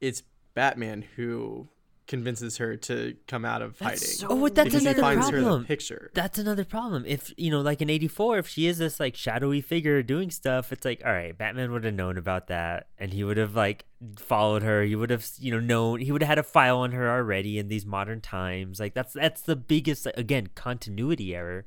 it's 0.00 0.22
batman 0.54 1.02
who 1.16 1.68
convinces 2.06 2.58
her 2.58 2.76
to 2.76 3.16
come 3.26 3.44
out 3.44 3.62
of 3.62 3.78
That's 3.78 4.00
hiding 4.00 4.14
so 4.18 4.26
Oh, 4.30 4.48
that's 4.48 4.66
because 4.66 4.82
he 4.82 4.88
another 4.88 5.02
finds 5.02 5.28
her 5.30 5.40
problem. 5.40 5.62
the 5.62 5.66
picture 5.68 6.10
That's 6.14 6.38
another 6.38 6.64
problem. 6.64 7.04
If 7.06 7.32
you 7.36 7.50
know, 7.50 7.60
like 7.60 7.82
in 7.82 7.90
'84, 7.90 8.38
if 8.38 8.48
she 8.48 8.66
is 8.66 8.78
this 8.78 9.00
like 9.00 9.16
shadowy 9.16 9.60
figure 9.60 10.02
doing 10.02 10.30
stuff, 10.30 10.72
it's 10.72 10.84
like, 10.84 11.02
all 11.04 11.12
right, 11.12 11.36
Batman 11.36 11.72
would 11.72 11.84
have 11.84 11.94
known 11.94 12.16
about 12.18 12.46
that, 12.48 12.88
and 12.98 13.12
he 13.12 13.24
would 13.24 13.36
have 13.36 13.54
like 13.56 13.84
followed 14.18 14.62
her. 14.62 14.82
He 14.82 14.94
would 14.94 15.10
have, 15.10 15.26
you 15.38 15.50
know, 15.50 15.60
known. 15.60 16.00
He 16.00 16.12
would 16.12 16.22
have 16.22 16.28
had 16.28 16.38
a 16.38 16.42
file 16.42 16.78
on 16.78 16.92
her 16.92 17.10
already 17.10 17.58
in 17.58 17.68
these 17.68 17.84
modern 17.86 18.20
times. 18.20 18.78
Like 18.78 18.94
that's 18.94 19.12
that's 19.12 19.42
the 19.42 19.56
biggest 19.56 20.06
again 20.16 20.48
continuity 20.54 21.34
error. 21.34 21.64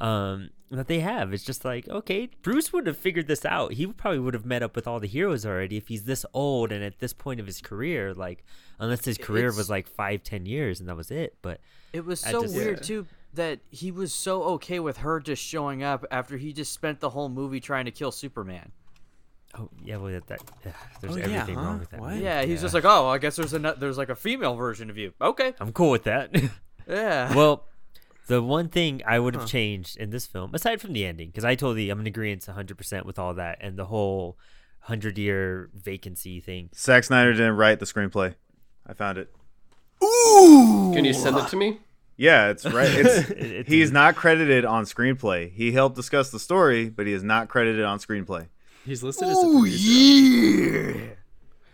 Um, 0.00 0.50
that 0.70 0.86
they 0.86 1.00
have. 1.00 1.32
It's 1.32 1.44
just 1.44 1.64
like, 1.64 1.88
okay, 1.88 2.28
Bruce 2.42 2.72
would 2.72 2.86
have 2.86 2.96
figured 2.96 3.26
this 3.26 3.44
out. 3.44 3.72
He 3.74 3.86
probably 3.86 4.18
would 4.18 4.34
have 4.34 4.44
met 4.46 4.62
up 4.62 4.76
with 4.76 4.86
all 4.86 5.00
the 5.00 5.06
heroes 5.06 5.46
already 5.46 5.76
if 5.76 5.88
he's 5.88 6.04
this 6.04 6.24
old 6.34 6.72
and 6.72 6.84
at 6.84 6.98
this 6.98 7.12
point 7.12 7.40
of 7.40 7.46
his 7.46 7.60
career. 7.60 8.12
Like, 8.14 8.44
unless 8.78 9.04
his 9.04 9.18
career 9.18 9.46
It's- 9.46 9.56
was 9.56 9.70
like 9.70 9.88
five, 9.88 10.22
ten 10.22 10.46
years 10.46 10.80
and 10.80 10.88
that 10.88 10.96
was 10.96 11.10
it. 11.10 11.36
But 11.42 11.60
It 11.92 12.04
was 12.04 12.20
so 12.20 12.42
just- 12.42 12.54
weird 12.54 12.76
Yeah. 12.78 12.82
too 12.82 13.06
that 13.34 13.60
he 13.70 13.90
was 13.90 14.12
so 14.12 14.42
okay 14.44 14.80
with 14.80 14.98
her 14.98 15.20
just 15.20 15.42
showing 15.42 15.82
up 15.82 16.04
after 16.10 16.36
he 16.38 16.52
just 16.52 16.72
spent 16.72 17.00
the 17.00 17.10
whole 17.10 17.28
movie 17.28 17.60
trying 17.60 17.84
to 17.84 17.90
kill 17.90 18.10
Superman. 18.12 18.72
oh 19.54 19.68
yeah, 19.82 19.96
well 19.96 20.10
that, 20.12 20.26
that 20.26 20.40
ugh, 20.66 20.72
there's 21.00 21.14
Oh, 21.14 21.18
yeah, 21.18 21.24
everything 21.24 21.54
huh? 21.54 21.60
wrong 21.62 21.78
with 21.78 21.90
that. 21.90 22.00
What? 22.00 22.10
movie. 22.12 22.24
Yeah, 22.24 22.42
he's 22.44 22.60
just 22.60 22.74
like, 22.74 22.84
oh, 22.84 23.06
I 23.08 23.16
guess 23.18 23.36
there's 23.36 23.52
a 23.54 23.58
there's 23.78 23.96
like 23.98 24.10
a 24.10 24.14
female 24.14 24.54
version 24.54 24.90
of 24.90 24.96
you. 24.98 25.12
Okay, 25.20 25.54
I'm 25.60 25.72
cool 25.72 25.90
with 25.90 26.04
that. 26.04 26.34
yeah. 26.88 27.34
well, 27.34 27.66
the 28.28 28.42
one 28.42 28.68
thing 28.68 29.02
I 29.06 29.18
would 29.18 29.34
have 29.34 29.46
changed 29.46 29.96
in 29.96 30.10
this 30.10 30.24
film, 30.26 30.54
aside 30.54 30.80
from 30.80 30.92
the 30.92 31.04
ending, 31.04 31.28
because 31.28 31.44
I 31.44 31.54
told 31.56 31.78
you 31.78 31.90
I'm 31.90 32.00
in 32.00 32.06
agreement 32.06 32.46
100% 32.46 33.04
with 33.04 33.18
all 33.18 33.34
that 33.34 33.58
and 33.60 33.76
the 33.76 33.86
whole 33.86 34.38
hundred 34.80 35.18
year 35.18 35.68
vacancy 35.74 36.40
thing. 36.40 36.70
Zack 36.74 37.04
Snyder 37.04 37.32
didn't 37.32 37.56
write 37.56 37.80
the 37.80 37.86
screenplay. 37.86 38.34
I 38.86 38.92
found 38.94 39.18
it. 39.18 39.30
Ooh! 40.02 40.92
Can 40.94 41.04
you 41.04 41.12
send 41.12 41.36
it 41.36 41.48
to 41.48 41.56
me? 41.56 41.78
Yeah, 42.16 42.48
it's 42.50 42.64
right. 42.78 42.88
It's 42.88 43.30
It's- 43.30 43.66
he's 43.66 43.90
not 43.92 44.14
credited 44.16 44.64
on 44.64 44.84
screenplay. 44.84 45.50
He 45.52 45.72
helped 45.72 45.96
discuss 45.96 46.30
the 46.30 46.38
story, 46.38 46.88
but 46.88 47.06
he 47.06 47.12
is 47.12 47.22
not 47.22 47.48
credited 47.48 47.84
on 47.84 47.98
screenplay. 47.98 48.46
He's 48.84 49.02
listed 49.02 49.28
as 49.28 49.36
a 49.38 49.42
producer. 49.42 51.16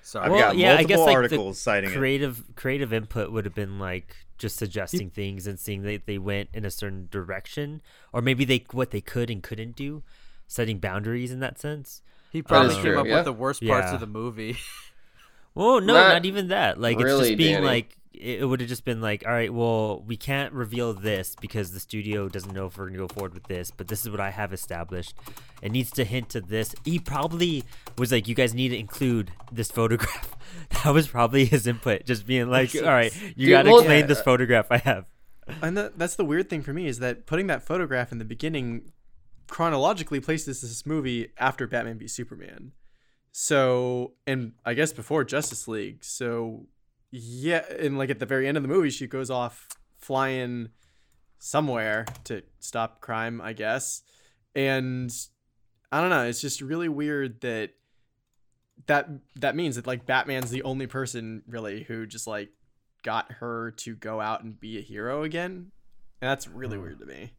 Sorry. 0.02 0.24
I've 0.26 0.30
Well, 0.32 0.40
got 0.40 0.56
yeah, 0.56 0.72
I 0.72 0.74
multiple 0.74 0.88
guess, 0.88 0.98
like, 0.98 1.06
the 1.08 1.14
articles 1.14 1.58
citing 1.60 1.90
it. 1.90 1.96
creative 1.96 2.42
creative 2.56 2.92
input 2.92 3.32
would 3.32 3.44
have 3.44 3.54
been 3.54 3.78
like 3.78 4.16
just 4.44 4.56
suggesting 4.56 5.08
things 5.08 5.46
and 5.46 5.58
seeing 5.58 5.80
that 5.82 6.04
they 6.04 6.18
went 6.18 6.50
in 6.52 6.64
a 6.66 6.70
certain 6.70 7.08
direction, 7.10 7.80
or 8.12 8.20
maybe 8.20 8.44
they 8.44 8.62
what 8.72 8.90
they 8.90 9.00
could 9.00 9.30
and 9.30 9.42
couldn't 9.42 9.74
do, 9.74 10.02
setting 10.46 10.78
boundaries 10.78 11.30
in 11.32 11.40
that 11.40 11.58
sense. 11.58 12.02
he 12.30 12.42
probably 12.42 12.68
is 12.70 12.74
came 12.76 12.84
true, 12.92 13.00
up 13.00 13.06
yeah. 13.06 13.16
with 13.16 13.24
the 13.24 13.32
worst 13.32 13.64
parts 13.66 13.86
Yeah. 13.88 13.94
of 13.94 14.00
the 14.00 14.06
movie. 14.06 14.56
Well, 15.54 15.80
no, 15.80 15.94
Not 15.94 16.08
not, 16.14 16.26
even 16.26 16.48
that. 16.48 16.80
Like 16.80 16.98
it's 17.00 17.08
just 17.18 17.38
being 17.38 17.54
Danny. 17.54 17.66
like 17.66 17.96
it, 18.14 18.48
would 18.48 18.60
have 18.60 18.68
just 18.68 18.84
been 18.84 19.00
like, 19.00 19.24
all 19.26 19.32
right, 19.32 19.52
well, 19.52 20.02
we 20.06 20.16
can't 20.16 20.52
reveal 20.52 20.94
this 20.94 21.36
because 21.40 21.72
the 21.72 21.80
studio 21.80 22.28
doesn't 22.28 22.52
know 22.52 22.66
if 22.66 22.78
we're 22.78 22.86
gonna 22.86 22.98
go 22.98 23.08
forward 23.08 23.34
with 23.34 23.44
this, 23.44 23.70
but 23.70 23.88
this 23.88 24.02
is 24.02 24.10
what 24.10 24.20
I 24.20 24.30
have 24.30 24.52
established. 24.52 25.14
It 25.62 25.72
needs 25.72 25.90
to 25.92 26.04
hint 26.04 26.28
to 26.30 26.40
this. 26.40 26.74
He 26.84 26.98
probably 26.98 27.64
was 27.98 28.12
like, 28.12 28.28
you 28.28 28.34
guys 28.34 28.54
need 28.54 28.70
to 28.70 28.78
include 28.78 29.32
this 29.52 29.70
photograph. 29.70 30.36
that 30.84 30.94
was 30.94 31.08
probably 31.08 31.44
his 31.44 31.66
input, 31.66 32.04
just 32.06 32.26
being 32.26 32.48
like, 32.48 32.74
all 32.76 32.82
right, 32.82 33.14
you 33.36 33.46
Dude, 33.46 33.50
gotta 33.50 33.70
well, 33.70 33.80
explain 33.80 34.00
yeah, 34.00 34.06
this 34.06 34.22
photograph 34.22 34.66
I 34.70 34.78
have. 34.78 35.06
And 35.62 35.76
that, 35.76 35.98
that's 35.98 36.16
the 36.16 36.24
weird 36.24 36.48
thing 36.48 36.62
for 36.62 36.72
me 36.72 36.86
is 36.86 37.00
that 37.00 37.26
putting 37.26 37.48
that 37.48 37.62
photograph 37.62 38.12
in 38.12 38.18
the 38.18 38.24
beginning 38.24 38.92
chronologically 39.46 40.20
places 40.20 40.60
this 40.62 40.86
movie 40.86 41.28
after 41.38 41.66
Batman 41.66 41.98
v 41.98 42.08
Superman. 42.08 42.72
So, 43.32 44.12
and 44.26 44.52
I 44.64 44.74
guess 44.74 44.92
before 44.92 45.24
Justice 45.24 45.66
League. 45.66 46.04
So, 46.04 46.66
yeah, 47.16 47.62
and 47.78 47.96
like 47.96 48.10
at 48.10 48.18
the 48.18 48.26
very 48.26 48.48
end 48.48 48.56
of 48.56 48.64
the 48.64 48.68
movie, 48.68 48.90
she 48.90 49.06
goes 49.06 49.30
off 49.30 49.68
flying 49.98 50.70
somewhere 51.38 52.06
to 52.24 52.42
stop 52.58 53.00
crime, 53.00 53.40
I 53.40 53.52
guess. 53.52 54.02
And 54.56 55.12
I 55.92 56.00
don't 56.00 56.10
know, 56.10 56.24
it's 56.24 56.40
just 56.40 56.60
really 56.60 56.88
weird 56.88 57.40
that 57.42 57.70
that 58.86 59.08
that 59.36 59.54
means 59.54 59.76
that 59.76 59.86
like 59.86 60.06
Batman's 60.06 60.50
the 60.50 60.64
only 60.64 60.88
person 60.88 61.44
really 61.46 61.84
who 61.84 62.04
just 62.04 62.26
like 62.26 62.50
got 63.04 63.30
her 63.30 63.70
to 63.70 63.94
go 63.94 64.20
out 64.20 64.42
and 64.42 64.58
be 64.58 64.78
a 64.78 64.82
hero 64.82 65.22
again. 65.22 65.70
And 66.20 66.30
that's 66.30 66.48
really 66.48 66.76
hmm. 66.76 66.82
weird 66.82 66.98
to 66.98 67.06
me. 67.06 67.34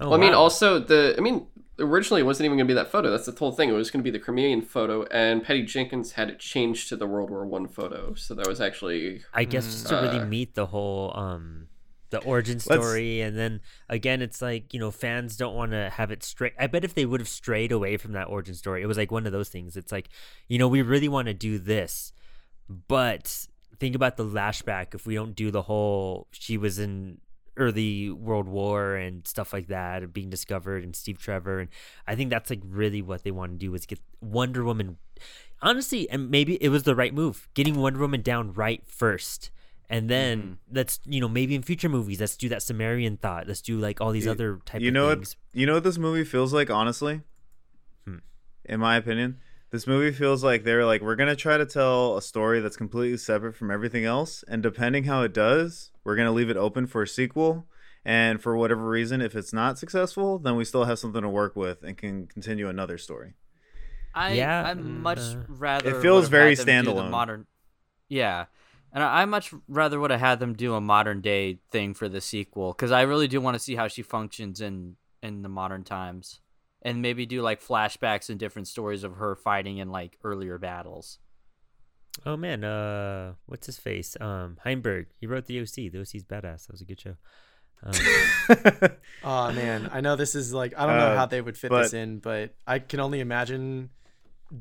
Oh, 0.00 0.10
well, 0.10 0.14
I 0.14 0.16
mean, 0.18 0.34
also 0.34 0.78
the 0.78 1.14
I 1.16 1.20
mean, 1.20 1.46
originally 1.78 2.22
it 2.22 2.24
wasn't 2.24 2.46
even 2.46 2.56
going 2.58 2.68
to 2.68 2.72
be 2.72 2.76
that 2.76 2.90
photo. 2.90 3.10
That's 3.10 3.26
the 3.26 3.32
whole 3.32 3.52
thing. 3.52 3.68
It 3.68 3.72
was 3.72 3.90
going 3.90 4.02
to 4.02 4.04
be 4.04 4.16
the 4.16 4.22
Crimean 4.22 4.62
photo, 4.62 5.04
and 5.04 5.42
Patty 5.42 5.62
Jenkins 5.64 6.12
had 6.12 6.30
it 6.30 6.38
changed 6.38 6.88
to 6.90 6.96
the 6.96 7.06
World 7.06 7.30
War 7.30 7.46
One 7.46 7.66
photo. 7.68 8.14
So 8.14 8.34
that 8.34 8.46
was 8.46 8.60
actually 8.60 9.22
I 9.32 9.44
guess 9.44 9.66
just 9.66 9.86
to 9.88 9.96
really 9.96 10.20
Uh, 10.20 10.26
meet 10.26 10.54
the 10.54 10.66
whole 10.66 11.16
um 11.16 11.68
the 12.10 12.18
origin 12.20 12.58
story 12.58 13.20
and 13.20 13.36
then 13.36 13.60
again 13.90 14.22
it's 14.22 14.40
like 14.40 14.72
you 14.72 14.80
know 14.80 14.90
fans 14.90 15.36
don't 15.36 15.54
want 15.54 15.72
to 15.72 15.90
have 15.90 16.10
it 16.10 16.22
straight 16.22 16.54
i 16.58 16.66
bet 16.66 16.82
if 16.82 16.94
they 16.94 17.04
would 17.04 17.20
have 17.20 17.28
strayed 17.28 17.70
away 17.70 17.98
from 17.98 18.12
that 18.12 18.28
origin 18.28 18.54
story 18.54 18.80
it 18.80 18.86
was 18.86 18.96
like 18.96 19.10
one 19.10 19.26
of 19.26 19.32
those 19.32 19.50
things 19.50 19.76
it's 19.76 19.92
like 19.92 20.08
you 20.48 20.58
know 20.58 20.68
we 20.68 20.80
really 20.80 21.06
want 21.08 21.26
to 21.28 21.34
do 21.34 21.58
this 21.58 22.14
but 22.68 23.46
think 23.78 23.94
about 23.94 24.16
the 24.16 24.24
lashback 24.24 24.94
if 24.94 25.06
we 25.06 25.14
don't 25.14 25.34
do 25.36 25.50
the 25.50 25.62
whole 25.62 26.26
she 26.32 26.56
was 26.56 26.78
in 26.78 27.18
early 27.58 28.10
world 28.10 28.48
war 28.48 28.94
and 28.96 29.26
stuff 29.26 29.52
like 29.52 29.66
that 29.68 30.02
and 30.02 30.12
being 30.12 30.30
discovered 30.30 30.82
and 30.84 30.94
steve 30.96 31.18
trevor 31.18 31.58
and 31.60 31.68
i 32.06 32.14
think 32.14 32.30
that's 32.30 32.50
like 32.50 32.60
really 32.64 33.02
what 33.02 33.24
they 33.24 33.30
want 33.30 33.52
to 33.52 33.58
do 33.58 33.74
is 33.74 33.84
get 33.86 34.00
wonder 34.20 34.62
woman 34.64 34.96
honestly 35.60 36.08
and 36.10 36.30
maybe 36.30 36.54
it 36.62 36.68
was 36.68 36.84
the 36.84 36.94
right 36.94 37.12
move 37.14 37.48
getting 37.54 37.74
wonder 37.74 37.98
woman 37.98 38.22
down 38.22 38.52
right 38.52 38.82
first 38.86 39.50
and 39.90 40.08
then 40.08 40.38
Mm-hmm. 40.38 40.52
let's 40.76 41.00
you 41.06 41.20
know 41.20 41.28
maybe 41.28 41.54
in 41.54 41.62
future 41.62 41.88
movies 41.88 42.20
let's 42.20 42.36
do 42.36 42.48
that 42.50 42.62
sumerian 42.62 43.16
thought 43.16 43.48
let's 43.48 43.62
do 43.62 43.78
like 43.78 44.00
all 44.00 44.12
these 44.12 44.26
You- 44.26 44.30
other 44.32 44.60
type 44.64 44.80
you 44.80 44.88
of 44.88 44.94
know 44.94 45.08
things 45.14 45.36
what? 45.52 45.58
You 45.60 45.66
know 45.66 45.74
what 45.74 45.84
this 45.84 45.98
movie 45.98 46.24
feels 46.24 46.52
like, 46.52 46.70
honestly. 46.70 47.22
Hmm. 48.06 48.18
In 48.64 48.78
my 48.78 48.96
opinion, 48.96 49.38
this 49.70 49.86
movie 49.86 50.12
feels 50.12 50.44
like 50.44 50.62
they're 50.62 50.84
like, 50.86 51.00
we're 51.02 51.16
gonna 51.16 51.34
try 51.34 51.56
to 51.56 51.66
tell 51.66 52.16
a 52.16 52.22
story 52.22 52.60
that's 52.60 52.76
completely 52.76 53.16
separate 53.16 53.56
from 53.56 53.70
everything 53.70 54.04
else, 54.04 54.44
and 54.46 54.62
depending 54.62 55.04
how 55.04 55.22
it 55.22 55.32
does, 55.34 55.90
we're 56.08 56.16
gonna 56.16 56.32
leave 56.32 56.48
it 56.48 56.56
open 56.56 56.86
for 56.86 57.02
a 57.02 57.06
sequel. 57.06 57.66
And 58.02 58.40
for 58.40 58.56
whatever 58.56 58.88
reason, 58.88 59.20
if 59.20 59.36
it's 59.36 59.52
not 59.52 59.78
successful, 59.78 60.38
then 60.38 60.56
we 60.56 60.64
still 60.64 60.84
have 60.84 60.98
something 60.98 61.20
to 61.20 61.28
work 61.28 61.54
with 61.54 61.82
and 61.82 61.98
can 61.98 62.26
continue 62.26 62.66
another 62.66 62.96
story. 62.96 63.34
I 64.14 64.32
Yeah, 64.32 64.64
I 64.64 64.72
much 64.72 65.18
uh, 65.18 65.40
rather 65.48 65.98
It 65.98 66.00
feels 66.00 66.30
very 66.30 66.56
had 66.56 66.66
them 66.66 66.84
do 66.86 66.94
the 66.94 67.02
standalone. 67.02 67.10
modern. 67.10 67.46
Yeah, 68.08 68.46
and 68.90 69.04
I, 69.04 69.20
I 69.20 69.24
much 69.26 69.52
rather 69.68 70.00
would 70.00 70.10
have 70.10 70.20
had 70.20 70.40
them 70.40 70.54
do 70.54 70.72
a 70.72 70.80
modern 70.80 71.20
day 71.20 71.58
thing 71.70 71.92
for 71.92 72.08
the 72.08 72.22
sequel 72.22 72.72
because 72.72 72.90
I 72.90 73.02
really 73.02 73.28
do 73.28 73.42
want 73.42 73.56
to 73.56 73.60
see 73.60 73.74
how 73.74 73.86
she 73.86 74.00
functions 74.00 74.62
in 74.62 74.96
in 75.22 75.42
the 75.42 75.50
modern 75.50 75.84
times, 75.84 76.40
and 76.80 77.02
maybe 77.02 77.26
do 77.26 77.42
like 77.42 77.62
flashbacks 77.62 78.30
and 78.30 78.38
different 78.40 78.66
stories 78.66 79.04
of 79.04 79.16
her 79.16 79.36
fighting 79.36 79.76
in 79.76 79.90
like 79.90 80.16
earlier 80.24 80.56
battles. 80.56 81.18
Oh 82.26 82.36
man 82.36 82.64
uh 82.64 83.34
what's 83.46 83.66
his 83.66 83.78
face? 83.78 84.16
Um 84.20 84.56
Heinberg 84.64 85.06
he 85.20 85.26
wrote 85.26 85.46
the 85.46 85.60
oc 85.60 85.68
the 85.70 85.98
oc's 86.00 86.24
badass. 86.24 86.66
That 86.66 86.72
was 86.72 86.80
a 86.80 86.84
good 86.84 87.00
show. 87.00 87.14
Um, 87.82 87.92
Oh 89.24 89.52
man, 89.52 89.88
I 89.92 90.00
know 90.00 90.16
this 90.16 90.34
is 90.34 90.52
like 90.52 90.74
I 90.76 90.86
don't 90.86 90.96
know 90.96 91.12
Uh, 91.12 91.16
how 91.16 91.26
they 91.26 91.40
would 91.40 91.56
fit 91.56 91.70
this 91.70 91.92
in, 91.92 92.18
but 92.18 92.54
I 92.66 92.78
can 92.80 92.98
only 93.00 93.20
imagine 93.20 93.90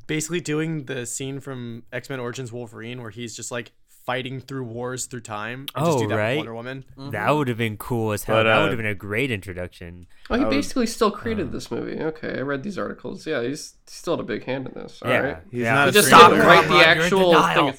basically 0.06 0.40
doing 0.42 0.86
the 0.86 1.06
scene 1.06 1.40
from 1.40 1.84
X 1.92 2.10
Men 2.10 2.20
Origins 2.20 2.52
Wolverine 2.52 3.02
where 3.02 3.10
he's 3.12 3.36
just 3.36 3.52
like 3.52 3.72
fighting 4.08 4.40
through 4.40 4.64
wars 4.64 5.06
through 5.06 5.20
time. 5.20 5.68
And 5.76 5.86
just 5.86 5.98
Oh, 5.98 6.00
do 6.00 6.08
that 6.08 6.14
with 6.16 6.18
right. 6.20 6.38
Wonder 6.38 6.54
Woman. 6.56 6.86
that 7.12 7.30
would 7.30 7.50
have 7.50 7.58
been 7.58 7.76
cool 7.78 8.14
as 8.14 8.24
hell 8.24 8.38
But, 8.38 8.44
that 8.44 8.58
uh, 8.58 8.62
would 8.62 8.70
have 8.70 8.78
been 8.78 8.86
a 8.86 8.96
great 8.96 9.30
introduction 9.32 10.08
oh, 10.30 10.36
he 10.36 10.42
I 10.42 10.44
would- 10.46 10.50
basically 10.50 10.88
still 10.88 11.10
uh, 11.10 11.12
created 11.12 11.52
this 11.52 11.70
movie. 11.70 12.00
Okay, 12.02 12.38
I 12.38 12.42
read 12.42 12.64
these 12.64 12.78
articles. 12.78 13.28
Yeah, 13.28 13.44
he's 13.44 13.76
still 13.86 14.14
had 14.16 14.22
a 14.22 14.24
big 14.24 14.46
hand 14.46 14.66
in 14.66 14.74
this. 14.74 15.02
All 15.04 15.12
yeah 15.12 15.18
right. 15.20 15.38
He's 15.52 15.62
yeah. 15.62 15.74
not 15.74 15.84
He 15.86 15.90
a 15.90 15.92
just 15.92 16.08
Stop 16.08 16.32
didn't 16.32 16.48
write 16.48 16.68
the 16.68 16.88
actual 16.88 17.34
thing. 17.34 17.78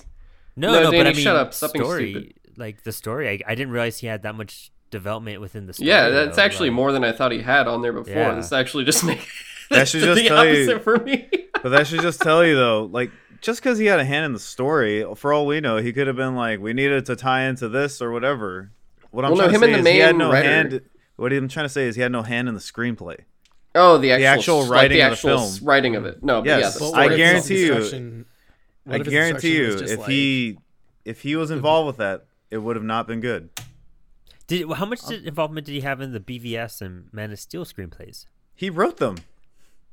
No, 0.57 0.72
No, 0.72 0.83
no, 0.83 0.91
Danny, 0.91 0.99
but 0.99 1.07
I 1.07 1.12
mean, 1.14 1.22
shut 1.22 1.37
up. 1.37 1.55
Stop 1.55 1.72
being 1.72 1.85
story, 1.85 2.11
stupid. 2.12 2.35
like 2.57 2.83
the 2.83 2.93
story. 2.93 3.29
I, 3.31 3.41
I 3.51 3.55
didn't 3.55 3.72
realize 3.72 3.99
he 3.99 4.07
had 4.07 4.22
that 4.24 4.35
much 4.35 4.70
development 4.91 5.41
within 5.41 5.66
the 5.66 5.72
story. 5.72 5.89
Yeah, 5.89 6.09
that's 6.11 6.37
though, 6.37 6.43
actually 6.43 6.68
like- 6.70 6.76
more 6.76 6.93
than 6.93 7.05
I 7.05 7.12
thought 7.12 7.33
he 7.33 7.41
had 7.41 7.66
on 7.68 7.81
there 7.83 7.93
before. 7.93 8.12
Yeah. 8.14 8.35
This 8.35 8.53
actually 8.53 8.85
just 8.85 9.03
makes 9.11 9.24
That 9.70 9.89
should 9.89 10.03
just 10.05 10.20
the 10.22 10.29
tell 10.29 10.47
you- 10.47 10.79
for 10.81 10.99
me. 10.99 11.29
But 11.62 11.70
that 11.70 11.87
should 11.87 12.01
just 12.03 12.20
tell 12.20 12.45
you 12.47 12.55
though, 12.55 12.85
like 12.85 13.11
just 13.41 13.61
because 13.62 13.78
he 13.78 13.86
had 13.86 14.01
a 14.01 14.05
hand 14.05 14.24
in 14.26 14.32
the 14.32 14.39
story, 14.39 15.05
for 15.16 15.32
all 15.32 15.47
we 15.47 15.61
know, 15.61 15.76
he 15.78 15.93
could 15.93 16.07
have 16.07 16.16
been 16.16 16.34
like, 16.34 16.61
we 16.61 16.72
needed 16.72 17.07
to 17.07 17.16
tie 17.16 17.43
into 17.45 17.68
this 17.68 18.01
or 18.03 18.11
whatever. 18.12 18.70
What 19.11 19.24
I'm 19.24 19.32
Well, 19.32 19.39
no, 19.39 19.49
trying 19.49 19.55
him 19.55 19.61
to 19.61 19.66
say 19.66 19.72
the 19.72 19.78
is 19.89 19.95
he 19.95 19.99
had 20.01 20.16
no 20.16 20.32
writer- 20.32 20.49
hand. 20.49 20.80
What 21.16 21.32
I'm 21.32 21.49
trying 21.49 21.64
to 21.64 21.70
say 21.70 21.86
is 21.86 21.97
he 21.97 22.03
had 22.03 22.12
no 22.12 22.22
hand 22.22 22.49
in 22.49 22.55
the 22.55 22.61
screenplay. 22.61 23.20
Oh, 23.74 23.99
the 23.99 24.12
actual, 24.12 24.26
actual 24.28 24.61
like, 24.62 24.70
writing 24.70 24.99
the 24.99 25.03
of 25.05 25.09
the 25.11 25.12
actual 25.12 25.39
film. 25.51 25.66
writing 25.66 25.97
of 25.97 26.05
it. 26.07 26.22
No, 26.22 26.41
but 26.43 26.47
Yes. 26.49 26.61
yeah, 26.61 26.61
the 26.61 26.84
I 26.84 26.89
what 26.89 26.91
story 26.91 27.07
if 27.07 27.16
guarantee 27.16 27.66
you- 27.66 28.24
I 28.91 28.97
if 28.97 29.09
guarantee 29.09 29.57
you, 29.57 29.66
destruction 29.66 29.72
was 29.72 29.80
just 29.82 29.93
if 29.93 29.99
like- 30.01 30.09
he 30.09 30.59
if 31.05 31.20
he 31.22 31.36
was 31.36 31.51
involved 31.51 31.86
with 31.86 31.97
that, 31.99 32.26
it 32.51 32.59
would 32.59 32.76
have 32.76 32.84
not 32.84 33.07
been 33.07 33.20
good. 33.20 33.51
Did 34.47 34.70
how 34.72 34.86
much 34.86 35.03
um, 35.05 35.11
did, 35.11 35.26
involvement 35.26 35.66
did 35.66 35.72
he 35.72 35.80
have 35.82 36.01
in 36.01 36.12
the 36.12 36.20
BVS 36.20 36.80
and 36.80 37.12
Man 37.12 37.30
of 37.32 37.39
Steel 37.39 37.64
screenplays? 37.64 38.26
He 38.55 38.70
wrote 38.70 38.97
them. 38.97 39.16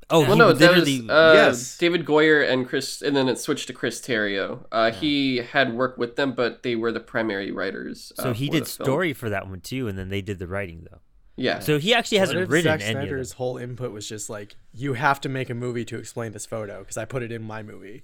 Oh, 0.10 0.22
Well, 0.22 0.38
no, 0.38 0.53
that 0.53 0.76
was 0.76 0.88
uh, 1.10 1.32
Yes. 1.34 1.78
David 1.78 2.06
Goyer 2.06 2.47
and 2.47 2.68
Chris, 2.68 3.01
and 3.01 3.16
then 3.16 3.28
it 3.28 3.39
switched 3.39 3.68
to 3.68 3.74
Chris 3.74 3.99
Terrio. 3.99 4.66
Uh, 4.72 4.91
He 4.91 5.38
had 5.38 5.74
worked 5.74 5.97
with 5.97 6.16
them, 6.16 6.34
but 6.34 6.62
they 6.64 6.76
were 6.76 6.91
the 6.91 6.99
primary 6.99 7.51
writers. 7.51 8.12
Uh, 8.20 8.24
so 8.24 8.34
he 8.34 8.49
did 8.49 8.64
the 8.64 8.70
film. 8.70 8.86
story 8.86 9.14
for 9.14 9.30
that 9.30 9.47
one 9.47 9.62
too, 9.62 9.88
and 9.88 9.97
then 9.97 10.10
they 10.10 10.22
did 10.22 10.38
the 10.39 10.47
writing 10.47 10.86
though. 10.91 10.99
Yeah. 11.38 11.60
So 11.60 11.80
he 11.80 11.93
actually 11.93 12.20
hasn't 12.20 12.39
if 12.39 12.49
written 12.49 12.64
Zack 12.72 12.82
any 12.82 12.91
of 12.91 13.01
Snyder's 13.01 13.32
whole 13.34 13.58
input 13.58 13.91
was 13.91 14.08
just 14.08 14.30
like, 14.30 14.56
you 14.74 14.93
have 14.93 15.20
to 15.22 15.30
make 15.30 15.49
a 15.49 15.56
movie 15.56 15.84
to 15.86 15.97
explain 15.97 16.32
this 16.32 16.45
photo 16.45 16.80
because 16.80 16.97
I 16.97 17.06
put 17.06 17.24
it 17.24 17.32
in 17.32 17.41
my 17.41 17.62
movie. 17.64 18.03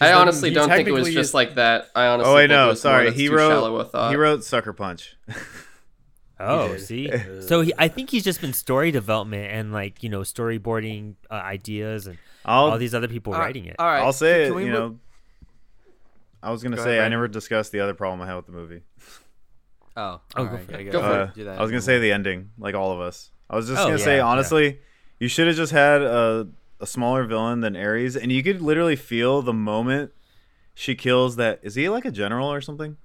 I 0.00 0.12
honestly 0.12 0.50
don't 0.50 0.68
think 0.68 0.88
it 0.88 0.92
was 0.92 1.00
technically 1.02 1.14
just 1.14 1.30
is- 1.30 1.34
like 1.34 1.54
that. 1.56 1.88
I 1.94 2.06
honestly. 2.06 2.30
Oh 2.32 2.34
wait, 2.36 2.42
think 2.42 2.52
it 2.52 2.54
no, 2.54 2.74
sorry. 2.74 3.12
He 3.12 3.28
too 3.28 3.36
shallow 3.36 3.80
a 3.80 3.90
wrote 3.92 4.10
he 4.10 4.16
wrote 4.16 4.44
Sucker 4.44 4.72
Punch. 4.72 5.16
Oh, 6.40 6.76
see, 6.78 7.10
so 7.40 7.60
he, 7.60 7.72
I 7.78 7.88
think 7.88 8.10
he's 8.10 8.24
just 8.24 8.40
been 8.40 8.52
story 8.52 8.90
development 8.90 9.52
and 9.52 9.72
like 9.72 10.02
you 10.02 10.08
know 10.08 10.20
storyboarding 10.20 11.14
uh, 11.30 11.34
ideas 11.34 12.06
and 12.08 12.18
I'll 12.44 12.72
all 12.72 12.78
these 12.78 12.94
other 12.94 13.08
people 13.08 13.32
All 13.32 13.38
right, 13.38 13.46
writing 13.46 13.66
it. 13.66 13.76
All 13.78 13.86
right, 13.86 14.00
I'll 14.02 14.12
say 14.12 14.44
can 14.44 14.52
it. 14.52 14.54
we 14.56 14.64
You 14.66 14.70
move- 14.72 14.92
know, 14.92 14.98
I 16.42 16.50
was 16.50 16.62
gonna 16.62 16.76
Go 16.76 16.82
say 16.82 16.90
ahead, 16.90 16.98
I 16.98 17.02
Brandon. 17.02 17.18
never 17.20 17.28
discussed 17.28 17.72
the 17.72 17.80
other 17.80 17.94
problem 17.94 18.20
I 18.20 18.26
had 18.26 18.34
with 18.36 18.46
the 18.46 18.52
movie. 18.52 18.80
Oh, 19.96 20.20
Oh, 20.36 20.40
all 20.42 20.46
go 20.46 20.58
for 20.58 20.72
it. 20.72 20.76
I 20.76 20.82
Go 20.84 21.00
for 21.00 21.08
we'll 21.08 21.20
it. 21.22 21.34
do 21.34 21.44
that 21.44 21.58
I 21.58 21.62
was 21.62 21.70
gonna 21.70 21.80
say 21.80 21.98
the 22.00 22.12
ending, 22.12 22.50
like 22.58 22.74
all 22.74 22.90
of 22.92 23.00
us. 23.00 23.30
I 23.48 23.56
was 23.56 23.68
just 23.68 23.80
Oh, 23.80 23.84
gonna 23.86 23.98
yeah, 23.98 24.04
say 24.04 24.16
yeah. 24.16 24.24
honestly, 24.24 24.80
you 25.20 25.28
should 25.28 25.46
have 25.46 25.56
just 25.56 25.72
had 25.72 26.02
a 26.02 26.48
a 26.80 26.86
smaller 26.86 27.24
villain 27.24 27.60
than 27.60 27.76
Ares, 27.76 28.16
and 28.16 28.32
you 28.32 28.42
could 28.42 28.60
literally 28.60 28.96
feel 28.96 29.40
the 29.40 29.52
moment 29.54 30.10
she 30.74 30.94
kills 30.96 31.36
that. 31.36 31.60
Is 31.62 31.76
he 31.76 31.88
like 31.88 32.04
a 32.04 32.10
general 32.10 32.52
or 32.52 32.60
something? 32.60 32.96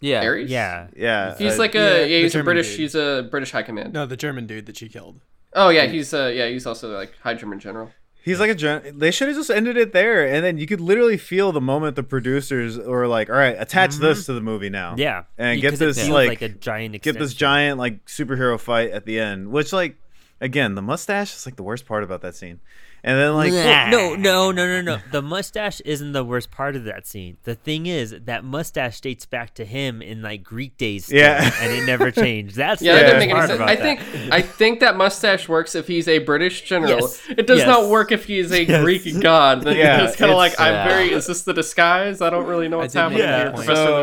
Yeah, 0.00 0.22
Ares? 0.24 0.50
Yeah, 0.50 0.88
Yeah, 0.96 1.36
He's 1.38 1.54
uh, 1.54 1.58
like 1.58 1.74
a 1.74 1.78
the 1.78 2.08
yeah, 2.08 2.18
he's 2.18 2.34
a 2.34 2.42
British 2.42 2.70
dude. 2.70 2.80
he's 2.80 2.94
a 2.94 3.26
British 3.30 3.52
high 3.52 3.62
command. 3.62 3.92
No, 3.92 4.04
the 4.06 4.16
German 4.16 4.46
dude 4.46 4.66
that 4.66 4.76
she 4.76 4.88
killed. 4.88 5.20
Oh 5.54 5.68
yeah, 5.70 5.86
he's 5.86 6.12
uh 6.12 6.26
yeah, 6.34 6.48
he's 6.48 6.66
also 6.66 6.92
like 6.94 7.12
high 7.22 7.34
German 7.34 7.58
general. 7.60 7.90
He's 8.22 8.40
like 8.40 8.50
a 8.50 8.54
gen- 8.54 8.98
they 8.98 9.10
should 9.10 9.28
have 9.28 9.36
just 9.36 9.50
ended 9.50 9.76
it 9.76 9.92
there, 9.92 10.26
and 10.26 10.42
then 10.42 10.56
you 10.56 10.66
could 10.66 10.80
literally 10.80 11.18
feel 11.18 11.52
the 11.52 11.60
moment 11.60 11.94
the 11.94 12.02
producers 12.02 12.78
were 12.78 13.06
like, 13.06 13.28
"All 13.28 13.36
right, 13.36 13.54
attach 13.58 13.96
this 13.96 14.24
to 14.26 14.32
the 14.32 14.40
movie 14.40 14.70
now." 14.70 14.92
Mm-hmm. 14.92 15.00
yeah, 15.00 15.22
And 15.36 15.60
get 15.60 15.72
Because 15.72 15.82
it 15.82 15.84
this, 15.84 15.98
feels 15.98 16.08
like- 16.10 16.40
a 16.42 16.48
giant 16.48 17.02
get 17.02 17.18
this 17.18 17.34
giant 17.34 17.78
like 17.78 18.04
superhero 18.06 18.58
fight 18.58 18.90
at 18.92 19.04
the 19.04 19.20
end, 19.20 19.48
which 19.50 19.72
like 19.74 19.96
again 20.40 20.74
the 20.74 20.80
mustache 20.82 21.34
is 21.36 21.46
like 21.46 21.56
the 21.56 21.62
worst 21.62 21.84
part 21.86 22.02
about 22.02 22.22
that 22.22 22.34
scene, 22.34 22.60
and 23.06 23.18
then 23.18 23.34
like 23.34 23.52
Well, 23.52 23.90
no, 23.90 24.14
no, 24.16 24.50
no, 24.50 24.66
no, 24.66 24.96
no. 24.96 25.02
The 25.12 25.20
mustache 25.22 25.80
isn't 25.82 26.12
the 26.12 26.24
worst 26.24 26.50
part 26.50 26.74
of 26.74 26.84
that 26.84 27.06
scene. 27.06 27.36
The 27.44 27.54
thing 27.54 27.86
is, 27.86 28.16
that 28.24 28.42
mustache 28.44 29.00
dates 29.00 29.26
back 29.26 29.54
to 29.56 29.64
him 29.64 30.00
in 30.02 30.22
like 30.22 30.42
Greek 30.42 30.76
days, 30.78 31.04
still, 31.04 31.18
Yeah. 31.18 31.52
and 31.60 31.70
it 31.72 31.84
never 31.84 32.10
changed. 32.24 32.56
That's 32.56 32.80
Yeah, 32.82 32.94
the 32.94 33.00
that 33.00 33.04
didn't 33.06 33.18
make 33.20 33.28
any 33.30 33.34
part 33.38 33.48
sense. 33.50 33.56
about 33.58 33.68
I 33.68 33.74
that. 33.76 33.82
think 34.00 34.32
I 34.32 34.40
think 34.42 34.80
that 34.80 34.96
mustache 34.96 35.48
works 35.48 35.74
if 35.74 35.86
he's 35.86 36.08
a 36.08 36.18
British 36.18 36.62
general. 36.62 36.90
Yes. 36.92 37.22
It 37.28 37.46
does 37.46 37.64
not 37.66 37.88
work 37.90 38.10
if 38.10 38.24
he 38.24 38.38
is 38.38 38.50
a 38.50 38.64
Yes. 38.66 38.82
Greek 38.82 39.20
god. 39.20 39.62
Then 39.62 39.76
Yeah, 39.76 40.04
it's 40.06 40.16
kind 40.16 40.30
of 40.32 40.36
like 40.38 40.58
I'm 40.58 40.72
Yeah. 40.72 40.88
very. 40.88 41.12
Is 41.12 41.26
this 41.26 41.42
the 41.42 41.52
disguise? 41.54 42.20
I 42.22 42.30
don't 42.30 42.46
really 42.46 42.68
know 42.68 42.78
what's 42.78 42.94
happening 42.94 43.18
get 43.18 43.54
here, 43.54 43.64
that 43.66 43.76
So, 43.76 44.02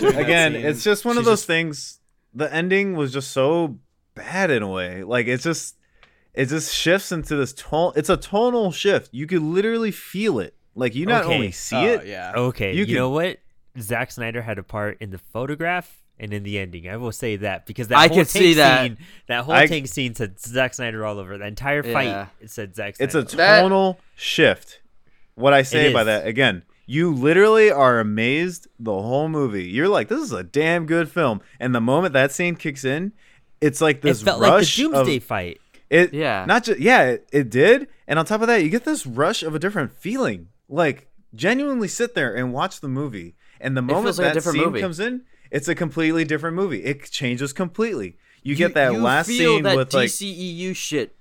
Lupin. 0.00 0.18
again, 0.18 0.52
scene, 0.52 0.64
it's 0.66 0.82
just 0.82 1.04
one 1.04 1.16
of 1.16 1.24
those 1.24 1.38
just- 1.40 1.46
things. 1.46 2.00
The 2.34 2.52
ending 2.52 2.96
was 2.96 3.12
just 3.12 3.30
so 3.30 3.78
bad 4.14 4.50
in 4.50 4.62
a 4.62 4.68
way. 4.68 5.04
Like 5.04 5.26
it's 5.26 5.44
just 5.44 5.76
it 6.34 6.46
just 6.46 6.74
shifts 6.74 7.12
into 7.12 7.36
this 7.36 7.52
tone. 7.52 7.92
It's 7.96 8.08
a 8.08 8.16
tonal 8.16 8.72
shift. 8.72 9.10
You 9.12 9.26
could 9.26 9.42
literally 9.42 9.90
feel 9.90 10.38
it. 10.38 10.54
Like 10.74 10.94
you 10.94 11.04
not 11.06 11.24
Okay. 11.24 11.34
only 11.34 11.50
see 11.52 11.76
Oh, 11.76 11.86
it, 11.86 12.06
yeah. 12.06 12.32
Okay, 12.34 12.72
You 12.72 12.80
you, 12.80 12.86
could- 12.86 12.94
know 12.94 13.10
what? 13.10 13.38
Zack 13.78 14.10
Snyder 14.10 14.42
had 14.42 14.58
a 14.58 14.62
part 14.62 14.98
in 15.00 15.10
the 15.10 15.18
photograph 15.18 16.02
and 16.18 16.32
in 16.32 16.42
the 16.42 16.58
ending. 16.58 16.88
I 16.88 16.96
will 16.98 17.12
say 17.12 17.36
that 17.36 17.66
because 17.66 17.88
that 17.88 17.98
I 17.98 18.08
whole 18.08 18.18
could 18.18 18.28
tank 18.28 18.44
see 18.44 18.54
that. 18.54 18.82
scene, 18.84 18.98
that 19.28 19.44
whole 19.44 19.54
I- 19.54 19.66
tank 19.66 19.86
scene 19.88 20.14
said 20.14 20.38
Zack 20.38 20.74
Snyder 20.74 21.04
all 21.04 21.18
over. 21.18 21.36
The 21.38 21.46
entire 21.46 21.82
fight 21.82 22.04
Yeah. 22.08 22.26
it 22.40 22.50
said 22.50 22.74
Zack 22.74 22.96
it's 23.00 23.12
Snyder. 23.12 23.26
a 23.26 23.36
That- 23.36 23.60
tonal 23.62 24.00
shift. 24.14 24.80
What 25.34 25.52
I 25.54 25.62
say 25.62 25.92
by 25.92 26.00
is. 26.00 26.06
that 26.06 26.26
again, 26.26 26.62
you 26.86 27.12
literally 27.14 27.70
are 27.70 27.98
amazed 28.00 28.66
the 28.78 28.92
whole 28.92 29.28
movie. 29.30 29.64
You're 29.64 29.88
like, 29.88 30.08
this 30.08 30.20
is 30.20 30.32
a 30.32 30.42
damn 30.42 30.84
good 30.84 31.10
film. 31.10 31.40
And 31.58 31.74
the 31.74 31.80
moment 31.80 32.12
that 32.12 32.32
scene 32.32 32.56
kicks 32.56 32.84
in, 32.84 33.12
it's 33.62 33.80
like 33.80 33.96
it 33.98 34.02
this 34.02 34.22
felt 34.22 34.40
like 34.40 34.60
the 34.66 34.66
Doomsday 34.76 35.16
of 35.16 35.24
fight. 35.24 35.60
It 35.92 36.14
Yeah. 36.14 36.46
not 36.46 36.64
just 36.64 36.80
yeah, 36.80 37.02
it, 37.02 37.28
it 37.32 37.50
did. 37.50 37.86
And 38.08 38.18
on 38.18 38.24
top 38.24 38.40
of 38.40 38.46
that, 38.46 38.64
you 38.64 38.70
get 38.70 38.84
this 38.84 39.06
rush 39.06 39.42
of 39.42 39.54
a 39.54 39.58
different 39.58 39.92
feeling. 39.92 40.48
Like 40.68 41.08
genuinely 41.34 41.88
sit 41.88 42.14
there 42.14 42.34
and 42.34 42.52
watch 42.52 42.80
the 42.80 42.88
movie, 42.88 43.34
and 43.60 43.76
the 43.76 43.82
moment 43.82 44.16
like 44.16 44.28
that 44.28 44.34
different 44.34 44.56
scene 44.56 44.66
movie. 44.66 44.80
comes 44.80 44.98
in, 44.98 45.22
it's 45.50 45.68
a 45.68 45.74
completely 45.74 46.24
different 46.24 46.56
movie. 46.56 46.82
It 46.82 47.10
changes 47.10 47.52
completely. 47.52 48.16
You, 48.42 48.56
get 48.56 48.74
that 48.74 48.92
you 48.92 48.98
last 48.98 49.26
scene 49.26 49.62
that 49.62 49.76
with 49.76 49.92
like 49.94 50.08
DCEU 50.08 50.74
shit 50.74 51.14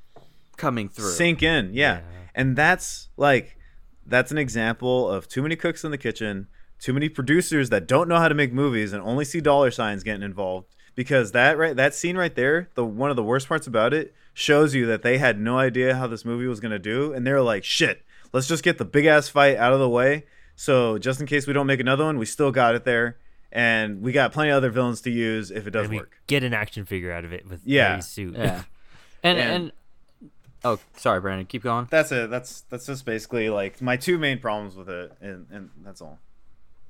coming 0.57 0.89
through. 0.89 1.11
sink 1.11 1.43
in, 1.43 1.73
yeah. 1.73 1.97
Yeah. 1.97 2.01
And 2.33 2.55
that's 2.55 3.09
like 3.17 3.57
that's 4.05 4.31
an 4.31 4.37
example 4.37 5.09
of 5.09 5.27
too 5.27 5.41
many 5.41 5.57
cooks 5.57 5.83
in 5.83 5.91
the 5.91 5.97
kitchen, 5.97 6.47
too 6.79 6.93
many 6.93 7.09
producers 7.09 7.69
that 7.69 7.87
don't 7.87 8.07
know 8.07 8.17
how 8.17 8.29
to 8.29 8.35
make 8.35 8.53
movies 8.53 8.93
and 8.93 9.03
only 9.03 9.25
see 9.25 9.41
dollar 9.41 9.69
signs 9.69 10.01
getting 10.03 10.23
involved. 10.23 10.67
Because 10.95 11.31
that 11.31 11.57
right 11.57 11.75
that 11.75 11.93
scene 11.95 12.17
right 12.17 12.33
there, 12.35 12.69
the 12.75 12.85
one 12.85 13.09
of 13.09 13.15
the 13.15 13.23
worst 13.23 13.47
parts 13.47 13.65
about 13.67 13.93
it, 13.93 14.13
shows 14.33 14.73
you 14.75 14.85
that 14.87 15.01
they 15.03 15.17
had 15.17 15.39
no 15.39 15.57
idea 15.57 15.95
how 15.95 16.07
this 16.07 16.25
movie 16.25 16.47
was 16.47 16.59
gonna 16.59 16.79
do, 16.79 17.13
and 17.13 17.25
they're 17.25 17.41
like, 17.41 17.63
shit, 17.63 18.03
let's 18.33 18.47
just 18.47 18.63
get 18.63 18.77
the 18.77 18.85
big 18.85 19.05
ass 19.05 19.29
fight 19.29 19.57
out 19.57 19.73
of 19.73 19.79
the 19.79 19.89
way. 19.89 20.25
So 20.55 20.97
just 20.97 21.19
in 21.21 21.27
case 21.27 21.47
we 21.47 21.53
don't 21.53 21.67
make 21.67 21.79
another 21.79 22.03
one, 22.05 22.17
we 22.17 22.25
still 22.25 22.51
got 22.51 22.75
it 22.75 22.83
there. 22.85 23.17
And 23.53 24.01
we 24.01 24.11
got 24.13 24.31
plenty 24.31 24.49
of 24.51 24.57
other 24.57 24.69
villains 24.69 25.01
to 25.01 25.09
use 25.11 25.51
if 25.51 25.67
it 25.67 25.71
does 25.71 25.83
and 25.85 25.91
we 25.91 25.97
work. 25.97 26.17
get 26.27 26.41
an 26.43 26.53
action 26.53 26.85
figure 26.85 27.11
out 27.11 27.25
of 27.25 27.33
it 27.33 27.45
with 27.49 27.61
Yeah. 27.65 27.95
Ares's 27.95 28.09
suit. 28.11 28.35
Yeah. 28.37 28.63
And 29.23 29.37
And- 29.39 29.51
and 29.63 30.31
oh, 30.63 30.79
sorry, 30.97 31.19
Brandon. 31.19 31.45
Keep 31.45 31.63
going. 31.63 31.87
That's 31.91 32.11
it. 32.13 32.29
That's 32.29 32.61
that's 32.69 32.85
just 32.85 33.05
basically 33.05 33.49
like 33.49 33.81
my 33.81 33.97
two 33.97 34.17
main 34.17 34.39
problems 34.39 34.75
with 34.75 34.89
it, 34.89 35.11
and, 35.21 35.47
and 35.51 35.69
that's 35.83 36.01
all. 36.01 36.17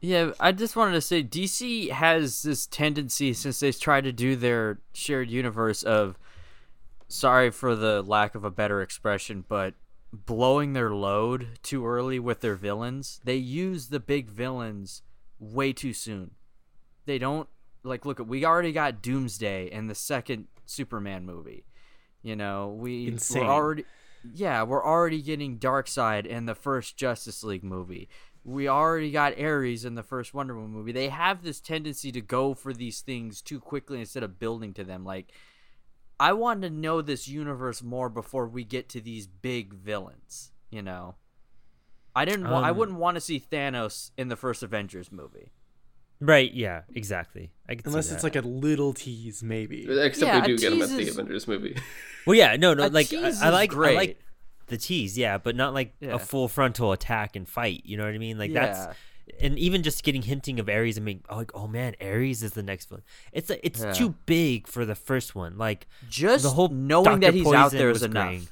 Yeah, 0.01 0.31
I 0.39 0.51
just 0.51 0.75
wanted 0.75 0.93
to 0.93 1.01
say 1.01 1.23
DC 1.23 1.91
has 1.91 2.41
this 2.41 2.65
tendency 2.65 3.33
since 3.33 3.59
they've 3.59 3.79
tried 3.79 4.03
to 4.05 4.11
do 4.11 4.35
their 4.35 4.79
shared 4.93 5.29
universe 5.29 5.83
of 5.83 6.17
sorry 7.07 7.51
for 7.51 7.75
the 7.75 8.01
lack 8.01 8.33
of 8.33 8.43
a 8.43 8.49
better 8.49 8.81
expression, 8.81 9.45
but 9.47 9.75
blowing 10.11 10.73
their 10.73 10.89
load 10.89 11.59
too 11.61 11.85
early 11.85 12.19
with 12.19 12.41
their 12.41 12.55
villains. 12.55 13.21
They 13.23 13.35
use 13.35 13.87
the 13.87 13.99
big 13.99 14.27
villains 14.27 15.03
way 15.39 15.71
too 15.71 15.93
soon. 15.93 16.31
They 17.05 17.19
don't 17.19 17.47
like 17.83 18.03
look 18.03 18.19
at 18.19 18.27
we 18.27 18.43
already 18.43 18.71
got 18.71 19.03
Doomsday 19.03 19.69
in 19.71 19.85
the 19.85 19.95
second 19.95 20.47
Superman 20.65 21.25
movie. 21.25 21.65
You 22.23 22.35
know, 22.35 22.75
we 22.77 23.07
Insane. 23.07 23.43
we're 23.43 23.49
already 23.51 23.85
yeah, 24.33 24.63
we're 24.63 24.85
already 24.85 25.21
getting 25.21 25.57
Darkseid 25.57 26.25
in 26.25 26.45
the 26.45 26.55
first 26.55 26.95
Justice 26.97 27.43
League 27.43 27.63
movie. 27.63 28.07
We 28.43 28.67
already 28.67 29.11
got 29.11 29.39
Ares 29.39 29.85
in 29.85 29.95
the 29.95 30.01
first 30.03 30.33
Wonder 30.33 30.55
Woman 30.55 30.71
movie. 30.71 30.91
They 30.91 31.09
have 31.09 31.43
this 31.43 31.59
tendency 31.59 32.11
to 32.11 32.21
go 32.21 32.53
for 32.55 32.73
these 32.73 33.01
things 33.01 33.41
too 33.41 33.59
quickly 33.59 33.99
instead 33.99 34.23
of 34.23 34.39
building 34.39 34.73
to 34.73 34.83
them. 34.83 35.05
Like, 35.05 35.31
I 36.19 36.33
want 36.33 36.63
to 36.63 36.69
know 36.69 37.01
this 37.01 37.27
universe 37.27 37.83
more 37.83 38.09
before 38.09 38.47
we 38.47 38.63
get 38.63 38.89
to 38.89 39.01
these 39.01 39.27
big 39.27 39.73
villains. 39.73 40.51
You 40.71 40.81
know, 40.81 41.15
I 42.15 42.25
didn't. 42.25 42.49
wa- 42.49 42.61
I 42.61 42.71
Um, 42.71 42.77
wouldn't 42.77 42.97
want 42.97 43.15
to 43.15 43.21
see 43.21 43.39
Thanos 43.39 44.11
in 44.17 44.29
the 44.29 44.35
first 44.35 44.63
Avengers 44.63 45.11
movie. 45.11 45.51
Right, 46.19 46.53
yeah, 46.53 46.83
exactly. 46.93 47.51
I 47.67 47.73
can 47.75 47.83
see 47.83 47.89
Unless 47.89 48.11
it's 48.11 48.23
like 48.23 48.35
a 48.35 48.41
little 48.41 48.93
tease, 48.93 49.41
maybe. 49.43 49.87
Except 49.89 50.27
Yeah, 50.27 50.41
we 50.41 50.47
do 50.47 50.57
get 50.57 50.71
him 50.73 50.81
at 50.81 50.87
tease 50.89 50.97
the 50.97 51.03
is- 51.03 51.17
Avengers 51.17 51.47
movie. 51.47 51.75
Well, 52.27 52.35
yeah, 52.35 52.55
no, 52.55 52.73
no, 52.75 52.85
A 52.85 52.89
like 52.89 53.11
I, 53.11 53.17
I 53.17 53.27
is 53.27 53.41
like 53.41 53.73
I 53.73 53.93
like 53.95 54.19
the 54.71 54.77
tease, 54.77 55.15
yeah, 55.17 55.37
but 55.37 55.55
not 55.55 55.73
like 55.75 55.93
Yeah. 55.99 56.15
a 56.15 56.19
full 56.19 56.47
frontal 56.47 56.91
attack 56.91 57.35
and 57.35 57.47
fight. 57.47 57.83
You 57.85 57.97
know 57.97 58.05
what 58.05 58.15
I 58.15 58.17
mean? 58.17 58.39
Like 58.39 58.49
Yeah. 58.51 58.65
that's 58.65 58.97
and 59.39 59.57
even 59.59 59.81
just 59.83 60.03
getting 60.03 60.23
hinting 60.23 60.59
of 60.59 60.67
Ares 60.67 60.97
and 60.97 61.05
being 61.05 61.23
oh, 61.29 61.37
like, 61.37 61.51
oh 61.53 61.67
man, 61.67 61.95
Ares 62.01 62.41
is 62.43 62.51
the 62.53 62.63
next 62.63 62.89
villain. 62.89 63.03
It's 63.31 63.49
a, 63.49 63.63
it's 63.65 63.79
Yeah. 63.81 63.93
too 63.93 64.15
big 64.25 64.67
for 64.67 64.83
the 64.83 64.95
first 64.95 65.35
one. 65.35 65.57
Like 65.57 65.87
Just 66.09 66.43
the 66.43 66.49
whole 66.49 66.67
knowing 66.69 67.19
that 67.21 67.33
he's 67.35 67.45
out 67.47 67.65
Poison 67.71 67.77
there 67.77 67.87
was 67.89 67.97
is 67.97 68.03
enough. 68.03 68.25
graying. 68.25 68.47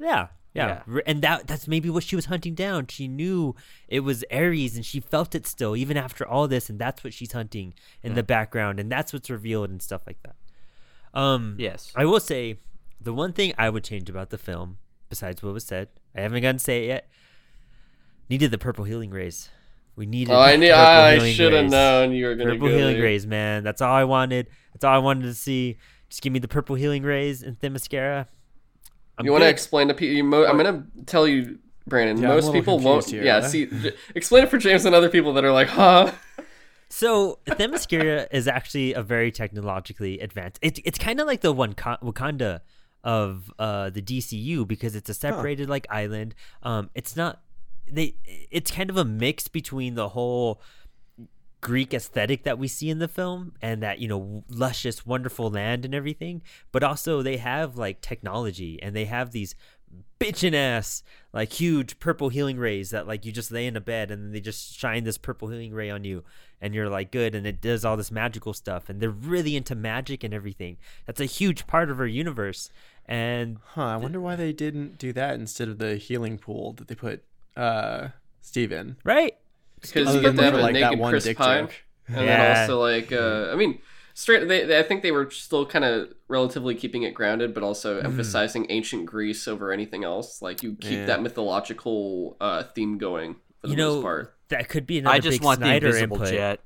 Yeah. 0.00 0.28
Yeah. 0.54 0.82
R- 0.90 1.02
and 1.06 1.20
that 1.22 1.46
that's 1.46 1.68
maybe 1.68 1.90
what 1.90 2.02
she 2.04 2.16
was 2.16 2.24
hunting 2.26 2.54
down. 2.54 2.86
She 2.86 3.06
knew 3.06 3.54
it 3.88 4.00
was 4.00 4.24
Ares 4.32 4.76
and 4.76 4.84
she 4.86 4.98
felt 5.00 5.34
it 5.34 5.46
still, 5.46 5.76
even 5.76 5.96
after 5.96 6.26
all 6.26 6.48
this, 6.48 6.70
and 6.70 6.78
that's 6.78 7.04
what 7.04 7.12
she's 7.12 7.32
hunting 7.32 7.74
in 8.02 8.14
the 8.14 8.22
background, 8.22 8.78
and 8.80 8.90
that's 8.90 9.12
what's 9.12 9.28
revealed 9.30 9.68
and 9.70 9.82
stuff 9.82 10.02
like 10.06 10.18
that. 10.22 10.36
Um 11.12 11.56
Yes. 11.58 11.92
I 11.94 12.04
will 12.06 12.20
say 12.20 12.58
the 13.00 13.12
one 13.12 13.32
thing 13.32 13.52
I 13.58 13.68
would 13.70 13.84
change 13.84 14.08
about 14.08 14.30
the 14.30 14.38
film, 14.38 14.78
besides 15.14 15.42
what 15.44 15.54
was 15.54 15.64
said, 15.64 15.88
I 16.16 16.22
haven't 16.22 16.42
gotten 16.42 16.56
to 16.56 16.62
say 16.64 16.84
it 16.84 16.86
yet. 16.88 17.08
Needed 18.28 18.50
the 18.50 18.58
purple 18.58 18.84
healing 18.84 19.10
rays. 19.10 19.48
We 19.94 20.06
needed. 20.06 20.32
Oh, 20.32 20.40
I 20.40 20.56
knew. 20.56 20.70
purple 20.72 20.82
I 20.82 21.30
should 21.30 21.52
have 21.52 21.70
known 21.70 22.10
you 22.10 22.26
were 22.26 22.34
gonna 22.34 22.50
Purple 22.54 22.68
go 22.68 22.76
healing 22.76 22.94
there. 22.96 23.04
rays, 23.04 23.26
man. 23.28 23.62
That's 23.62 23.80
all 23.80 23.94
I 23.94 24.02
wanted. 24.02 24.48
That's 24.72 24.82
all 24.82 24.92
I 24.92 24.98
wanted 24.98 25.22
to 25.26 25.34
see. 25.34 25.78
Just 26.08 26.20
give 26.20 26.32
me 26.32 26.40
the 26.40 26.48
purple 26.48 26.74
healing 26.74 27.04
rays 27.04 27.44
and 27.44 27.58
Themyscira. 27.60 28.26
I'm 29.16 29.24
You 29.24 29.30
want 29.30 29.42
to 29.44 29.48
explain 29.48 29.86
to 29.88 29.94
people? 29.94 30.26
Mo- 30.26 30.46
I'm 30.46 30.56
gonna 30.56 30.84
tell 31.06 31.28
you, 31.28 31.60
Brandon. 31.86 32.20
Yeah, 32.20 32.28
most 32.28 32.52
people 32.52 32.80
won't. 32.80 33.08
here, 33.08 33.22
yeah, 33.22 33.40
huh? 33.42 33.48
see, 33.48 33.68
explain 34.16 34.42
it 34.42 34.50
for 34.50 34.58
James 34.58 34.84
and 34.84 34.96
other 34.96 35.08
people 35.08 35.32
that 35.34 35.44
are 35.44 35.52
like, 35.52 35.68
huh? 35.68 36.10
So 36.88 37.38
Themyscira 37.46 38.26
is 38.32 38.48
actually 38.48 38.94
a 38.94 39.02
very 39.02 39.30
technologically 39.30 40.18
advanced. 40.18 40.58
It's 40.60 40.80
it's 40.84 40.98
kind 40.98 41.20
of 41.20 41.28
like 41.28 41.40
the 41.40 41.52
one 41.52 41.74
Wakanda 41.74 42.60
of 43.04 43.52
uh, 43.58 43.90
the 43.90 44.02
DCU 44.02 44.66
because 44.66 44.96
it's 44.96 45.10
a 45.10 45.14
separated 45.14 45.68
like 45.68 45.86
island. 45.90 46.34
Um, 46.62 46.90
it's 46.94 47.14
not 47.14 47.42
they. 47.90 48.16
It's 48.24 48.70
kind 48.70 48.90
of 48.90 48.96
a 48.96 49.04
mix 49.04 49.46
between 49.46 49.94
the 49.94 50.08
whole 50.08 50.60
Greek 51.60 51.94
aesthetic 51.94 52.42
that 52.44 52.58
we 52.58 52.66
see 52.66 52.90
in 52.90 52.98
the 52.98 53.08
film 53.08 53.52
and 53.62 53.82
that 53.82 53.98
you 53.98 54.08
know 54.08 54.42
luscious, 54.48 55.06
wonderful 55.06 55.50
land 55.50 55.84
and 55.84 55.94
everything, 55.94 56.42
but 56.72 56.82
also 56.82 57.22
they 57.22 57.36
have 57.36 57.76
like 57.76 58.00
technology 58.00 58.82
and 58.82 58.96
they 58.96 59.04
have 59.04 59.30
these 59.30 59.54
bitchin' 60.18 60.54
ass 60.54 61.02
like 61.32 61.52
huge 61.52 61.98
purple 62.00 62.28
healing 62.28 62.56
rays 62.56 62.90
that 62.90 63.06
like 63.06 63.24
you 63.24 63.32
just 63.32 63.52
lay 63.52 63.66
in 63.66 63.76
a 63.76 63.80
bed 63.80 64.10
and 64.10 64.34
they 64.34 64.40
just 64.40 64.74
shine 64.76 65.04
this 65.04 65.18
purple 65.18 65.48
healing 65.48 65.72
ray 65.72 65.90
on 65.90 66.04
you 66.04 66.24
and 66.64 66.74
you're 66.74 66.88
like 66.88 67.10
good 67.12 67.34
and 67.34 67.46
it 67.46 67.60
does 67.60 67.84
all 67.84 67.96
this 67.96 68.10
magical 68.10 68.52
stuff 68.54 68.88
and 68.88 69.00
they're 69.00 69.10
really 69.10 69.54
into 69.56 69.74
magic 69.74 70.24
and 70.24 70.32
everything 70.34 70.76
that's 71.06 71.20
a 71.20 71.26
huge 71.26 71.66
part 71.66 71.90
of 71.90 71.98
her 71.98 72.06
universe 72.06 72.70
and 73.06 73.58
Huh, 73.74 73.86
I 73.88 73.96
wonder 73.96 74.20
why 74.20 74.34
they 74.36 74.52
didn't 74.52 74.98
do 74.98 75.12
that 75.12 75.34
instead 75.34 75.68
of 75.68 75.78
the 75.78 75.96
healing 75.96 76.38
pool 76.38 76.72
that 76.74 76.88
they 76.88 76.94
put 76.94 77.22
uh 77.56 78.08
Steve 78.40 78.72
in. 78.72 78.96
right 79.04 79.34
because 79.80 80.08
Other 80.08 80.18
you 80.18 80.22
get 80.22 80.36
that 80.36 80.54
like, 80.54 80.74
that 80.74 80.98
one 80.98 81.10
Chris 81.10 81.24
dick 81.24 81.36
Pine, 81.36 81.64
joke. 81.66 81.74
and 82.08 82.16
then 82.28 82.40
Yeah. 82.40 82.48
also 82.50 82.80
like 82.80 83.12
uh, 83.12 83.50
I 83.52 83.56
mean, 83.56 83.78
straight. 84.14 84.48
They, 84.48 84.64
they, 84.64 84.78
I 84.78 84.82
think 84.82 85.02
they 85.02 85.12
were 85.12 85.30
still 85.30 85.66
kind 85.66 85.84
of 85.84 86.08
relatively 86.28 86.74
keeping 86.74 87.02
it 87.02 87.14
grounded, 87.14 87.52
but 87.54 87.62
also 87.62 88.00
Mm-hmm. 88.00 88.06
emphasizing 88.06 88.66
ancient 88.70 89.06
Greece 89.06 89.46
over 89.46 89.72
anything 89.72 90.04
else. 90.04 90.40
Like 90.42 90.62
you 90.62 90.76
keep 90.80 91.00
Yeah. 91.00 91.06
that 91.06 91.22
mythological 91.22 92.36
uh, 92.40 92.62
theme 92.74 92.98
going 92.98 93.36
for 93.60 93.68
the 93.68 93.72
you 93.72 93.76
know 93.76 93.94
most 93.96 94.02
part. 94.02 94.33
That 94.48 94.68
could 94.68 94.86
be 94.86 94.98
another 94.98 95.14
I 95.14 95.18
just 95.18 95.38
big 95.38 95.44
want 95.44 95.58
Snyder 95.60 95.92
the 95.92 95.98
invisible 95.98 96.16
input. 96.16 96.32
jet. 96.32 96.60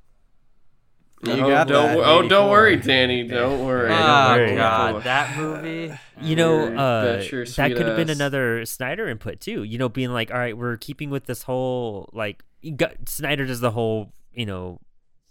You 1.24 1.32
oh, 1.32 1.48
got 1.48 1.66
don't, 1.66 1.96
that, 1.96 2.06
oh, 2.06 2.28
don't 2.28 2.48
worry, 2.48 2.76
Danny. 2.76 3.26
Don't 3.26 3.66
worry. 3.66 3.90
Yeah, 3.90 3.98
Oh 3.98 4.36
don't 4.36 4.46
worry. 4.46 4.56
god, 4.56 5.02
that 5.02 5.36
movie. 5.36 5.92
you 6.20 6.36
know 6.36 6.76
uh, 6.76 7.18
bet 7.18 7.30
that 7.56 7.72
could 7.76 7.86
have 7.86 7.96
been 7.96 8.10
another 8.10 8.64
snyder 8.64 9.08
input 9.08 9.40
too 9.40 9.62
you 9.62 9.78
know 9.78 9.88
being 9.88 10.10
like 10.10 10.30
all 10.30 10.38
right 10.38 10.56
we're 10.56 10.76
keeping 10.76 11.10
with 11.10 11.26
this 11.26 11.42
whole 11.44 12.08
like 12.12 12.44
you 12.60 12.72
got, 12.72 13.08
snyder 13.08 13.46
does 13.46 13.60
the 13.60 13.70
whole 13.70 14.12
you 14.32 14.46
know 14.46 14.80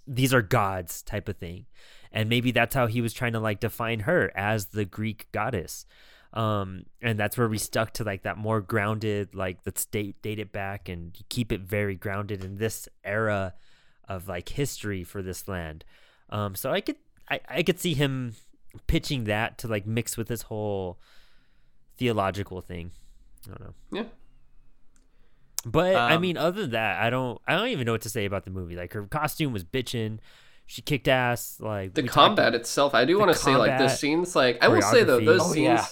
these 0.05 0.33
are 0.33 0.41
gods 0.41 1.01
type 1.01 1.27
of 1.27 1.37
thing 1.37 1.65
and 2.11 2.29
maybe 2.29 2.51
that's 2.51 2.73
how 2.73 2.87
he 2.87 3.01
was 3.01 3.13
trying 3.13 3.33
to 3.33 3.39
like 3.39 3.59
define 3.59 4.01
her 4.01 4.31
as 4.35 4.67
the 4.67 4.85
greek 4.85 5.27
goddess 5.31 5.85
um 6.33 6.83
and 7.01 7.17
that's 7.19 7.37
where 7.37 7.47
we 7.47 7.57
stuck 7.57 7.93
to 7.93 8.03
like 8.03 8.23
that 8.23 8.37
more 8.37 8.59
grounded 8.61 9.33
like 9.33 9.57
let's 9.65 9.85
date 9.85 10.21
date 10.21 10.39
it 10.39 10.51
back 10.51 10.89
and 10.89 11.17
keep 11.29 11.51
it 11.51 11.61
very 11.61 11.95
grounded 11.95 12.43
in 12.43 12.57
this 12.57 12.89
era 13.03 13.53
of 14.09 14.27
like 14.27 14.49
history 14.49 15.03
for 15.03 15.21
this 15.21 15.47
land 15.47 15.85
um 16.29 16.53
so 16.53 16.71
i 16.71 16.81
could 16.81 16.97
i, 17.29 17.39
I 17.49 17.63
could 17.63 17.79
see 17.79 17.93
him 17.93 18.35
pitching 18.87 19.23
that 19.25 19.57
to 19.59 19.67
like 19.67 19.87
mix 19.87 20.17
with 20.17 20.27
this 20.27 20.43
whole 20.43 20.99
theological 21.97 22.59
thing 22.61 22.91
i 23.45 23.49
don't 23.49 23.61
know 23.61 23.73
Yeah. 23.91 24.03
but 25.65 25.95
I 25.95 26.13
Um, 26.15 26.21
mean, 26.21 26.37
other 26.37 26.61
than 26.61 26.71
that, 26.71 27.01
I 27.01 27.09
don't. 27.09 27.41
I 27.47 27.55
don't 27.55 27.69
even 27.69 27.85
know 27.85 27.91
what 27.93 28.01
to 28.03 28.09
say 28.09 28.25
about 28.25 28.45
the 28.45 28.51
movie. 28.51 28.75
Like 28.75 28.93
her 28.93 29.03
costume 29.03 29.51
was 29.53 29.63
bitching 29.63 30.19
She 30.65 30.81
kicked 30.81 31.07
ass. 31.07 31.57
Like 31.59 31.93
the 31.93 32.03
talked- 32.03 32.13
combat 32.13 32.53
itself 32.55 32.93
i 32.93 33.05
do 33.05 33.17
want 33.19 33.31
to 33.31 33.37
say 33.37 33.55
like 33.55 33.77
the 33.77 33.87
scenes 33.89 34.35
like 34.35 34.63
i 34.63 34.67
will 34.67 34.81
say 34.81 35.03
though 35.03 35.19
those 35.19 35.41
Oh, 35.41 35.51
scenes 35.53 35.65
yeah. 35.65 35.85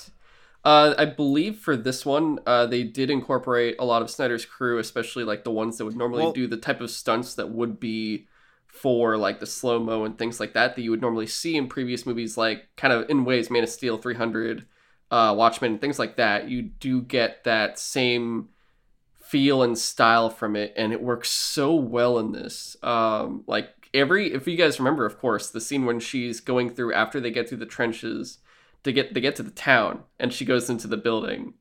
Uh, 0.65 0.93
i 0.97 1.05
believe 1.05 1.57
for 1.57 1.77
this 1.77 2.05
one 2.05 2.39
uh, 2.45 2.65
they 2.65 2.83
did 2.83 3.09
incorporate 3.09 3.75
a 3.79 3.85
lot 3.85 4.01
of 4.01 4.09
snyder's 4.09 4.45
crew 4.45 4.77
especially 4.79 5.23
like 5.23 5.43
the 5.43 5.51
ones 5.51 5.77
that 5.77 5.85
would 5.85 5.95
normally 5.95 6.23
Well- 6.23 6.33
do 6.33 6.47
the 6.47 6.57
type 6.57 6.81
of 6.81 6.89
stunts 6.91 7.35
that 7.35 7.49
would 7.49 7.79
be 7.79 8.27
for 8.67 9.15
like 9.15 9.39
the 9.39 9.45
slow 9.45 9.79
mo 9.79 10.03
and 10.03 10.17
things 10.17 10.39
like 10.39 10.53
that 10.53 10.75
that 10.75 10.81
you 10.81 10.91
would 10.91 11.01
normally 11.01 11.27
see 11.27 11.55
in 11.55 11.67
previous 11.67 12.05
movies 12.05 12.37
like 12.37 12.67
kind 12.75 12.93
of 12.93 13.09
in 13.09 13.23
ways 13.23 13.49
man 13.49 13.63
of 13.63 13.69
steel 13.69 13.97
300 13.97 14.65
uh, 15.11 15.33
watchmen 15.37 15.73
and 15.73 15.81
things 15.81 15.99
like 15.99 16.17
that. 16.17 16.49
You 16.49 16.63
do 16.63 17.01
get 17.01 17.43
that 17.45 17.79
same 17.79 18.49
feel 19.23 19.63
and 19.63 19.77
style 19.77 20.29
from 20.29 20.55
it 20.55 20.73
and 20.75 20.91
it 20.91 21.01
works 21.01 21.29
so 21.29 21.73
well 21.73 22.19
in 22.19 22.31
this. 22.31 22.75
Um 22.83 23.43
like 23.47 23.69
every 23.93 24.33
if 24.33 24.45
you 24.47 24.57
guys 24.57 24.77
remember 24.79 25.05
of 25.05 25.17
course 25.19 25.49
the 25.49 25.61
scene 25.61 25.85
when 25.85 25.99
she's 26.01 26.41
going 26.41 26.69
through 26.69 26.93
after 26.93 27.21
they 27.21 27.31
get 27.31 27.47
through 27.47 27.59
the 27.59 27.65
trenches 27.65 28.39
to 28.85 28.93
get 28.93 29.13
they 29.13 29.21
get 29.21 29.35
to 29.35 29.43
the 29.43 29.51
town 29.51 30.03
and 30.19 30.31
she 30.33 30.45
goes 30.45 30.69
into 30.69 30.87
the 30.87 30.97
building. 30.97 31.53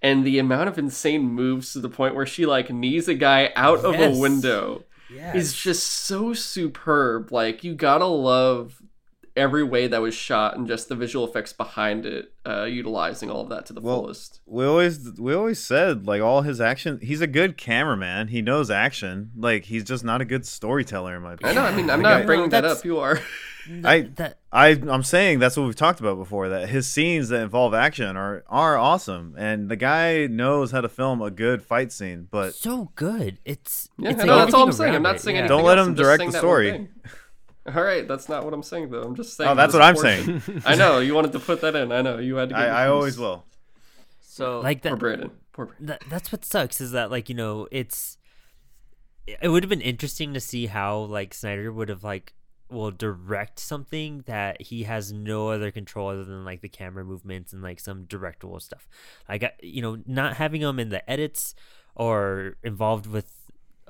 And 0.00 0.24
the 0.24 0.38
amount 0.38 0.68
of 0.68 0.78
insane 0.78 1.22
moves 1.22 1.72
to 1.72 1.80
the 1.80 1.88
point 1.88 2.14
where 2.14 2.24
she 2.26 2.46
like 2.46 2.70
knees 2.70 3.08
a 3.08 3.14
guy 3.14 3.52
out 3.56 3.80
of 3.84 3.98
a 3.98 4.16
window 4.16 4.84
Yes. 5.12 5.34
is 5.34 5.54
just 5.54 5.84
so 5.84 6.32
superb. 6.34 7.32
Like 7.32 7.64
you 7.64 7.74
gotta 7.74 8.04
love 8.06 8.80
every 9.38 9.62
way 9.64 9.86
that 9.86 10.00
was 10.02 10.14
shot 10.14 10.56
and 10.56 10.66
just 10.66 10.88
the 10.88 10.94
visual 10.96 11.26
effects 11.26 11.52
behind 11.52 12.04
it 12.04 12.32
uh 12.44 12.64
utilizing 12.64 13.30
all 13.30 13.40
of 13.42 13.48
that 13.48 13.64
to 13.66 13.72
the 13.72 13.80
Well, 13.80 14.00
fullest 14.02 14.40
we 14.46 14.64
always 14.66 15.12
we 15.18 15.32
always 15.34 15.58
said 15.58 16.06
like 16.06 16.20
all 16.20 16.42
his 16.42 16.60
action 16.60 16.98
he's 17.02 17.20
a 17.20 17.26
good 17.26 17.56
cameraman 17.56 18.28
he 18.28 18.42
knows 18.42 18.70
action 18.70 19.30
like 19.36 19.64
he's 19.66 19.84
just 19.84 20.04
not 20.04 20.20
a 20.20 20.24
good 20.24 20.44
storyteller 20.44 21.16
in 21.16 21.22
my 21.22 21.36
i 21.44 21.52
know 21.52 21.62
i 21.62 21.74
mean 21.74 21.88
i'm 21.88 22.02
Like, 22.02 22.12
not 22.12 22.22
I- 22.22 22.26
bringing 22.26 22.50
that 22.50 22.64
up 22.64 22.84
you 22.84 22.98
are 22.98 23.20
I- 23.84 24.08
that 24.16 24.38
I 24.50 24.68
I'm 24.70 25.02
saying 25.02 25.40
that's 25.40 25.58
what 25.58 25.66
we've 25.66 25.76
talked 25.76 26.00
about 26.00 26.16
before 26.16 26.48
that 26.48 26.70
his 26.70 26.86
scenes 26.86 27.28
that 27.28 27.42
involve 27.42 27.74
action 27.74 28.16
are 28.16 28.42
are 28.48 28.78
awesome 28.78 29.34
and 29.36 29.68
the 29.68 29.76
guy 29.76 30.26
knows 30.26 30.70
how 30.70 30.80
to 30.80 30.88
film 30.88 31.20
a 31.20 31.30
good 31.30 31.62
fight 31.62 31.92
scene 31.92 32.28
but 32.30 32.54
so 32.54 32.90
good. 32.94 33.36
It's 33.44 33.90
Yeah, 33.98 34.12
it's 34.12 34.22
I 34.22 34.24
know, 34.24 34.36
like 34.36 34.44
that's 34.46 34.54
all 34.54 34.62
I'm 34.62 34.68
everything 34.70 34.84
saying. 34.86 34.94
I'm 34.94 35.02
not 35.02 35.20
saying 35.20 35.36
yeah. 35.36 35.40
anything. 35.42 35.56
Don't 35.58 35.66
let 35.66 35.76
else, 35.76 35.86
him 35.86 35.90
I'm 35.92 35.96
direct 35.96 36.20
saying 36.20 36.30
the 36.30 36.32
that 36.32 36.38
story. 36.40 36.88
thing. 37.72 37.76
All 37.78 37.84
right, 37.84 38.06
that's 38.08 38.28
not 38.28 38.44
what 38.44 38.54
I'm 38.54 38.62
saying 38.62 38.90
though. 38.90 39.02
I'm 39.02 39.14
just 39.14 39.36
saying. 39.36 39.50
Oh, 39.50 39.54
that's 39.54 39.72
this 39.72 39.80
what 39.80 39.84
I'm 39.86 39.96
saying. 39.96 40.62
I 40.66 40.74
know 40.74 40.98
you 41.00 41.14
wanted 41.14 41.32
to 41.32 41.38
put 41.38 41.60
that 41.60 41.74
in. 41.76 41.92
I 41.92 42.02
know 42.02 42.18
you 42.18 42.36
had 42.36 42.48
to. 42.50 42.56
I, 42.56 42.60
Get 42.66 42.70
I 42.70 42.86
always 42.88 43.18
will 43.18 43.44
So 44.20 44.60
Like 44.60 44.82
that, 44.82 44.90
Poor 44.90 44.96
that. 44.96 45.00
Brandon. 45.00 45.30
Poor 45.52 45.66
Brandon. 45.66 45.86
that 45.86 46.02
that's 46.08 46.30
what 46.32 46.44
sucks 46.44 46.80
is 46.80 46.92
that 46.92 47.10
like 47.10 47.28
you 47.28 47.34
know 47.34 47.66
it's 47.70 48.16
it 49.26 49.48
would 49.48 49.62
have 49.62 49.68
been 49.70 49.80
interesting 49.80 50.32
to 50.34 50.40
see 50.40 50.66
how 50.66 50.98
like 51.00 51.34
Snyder 51.34 51.70
would 51.72 51.88
have 51.88 52.02
like 52.04 52.32
will 52.70 52.90
direct 52.90 53.58
something 53.58 54.22
that 54.26 54.60
he 54.60 54.82
has 54.82 55.10
no 55.12 55.48
other 55.48 55.70
control 55.70 56.08
other 56.10 56.24
than 56.24 56.44
like 56.44 56.60
the 56.60 56.68
camera 56.68 57.02
movements 57.04 57.52
and 57.52 57.62
like 57.62 57.80
some 57.80 58.04
directorial 58.04 58.60
stuff. 58.60 58.86
Like 59.28 59.42
I- 59.42 59.52
you 59.62 59.80
know, 59.82 59.98
not 60.06 60.36
having 60.36 60.60
him 60.62 60.78
in 60.78 60.88
the 60.90 61.08
edits 61.10 61.54
or 61.94 62.56
involved 62.62 63.06
with 63.06 63.37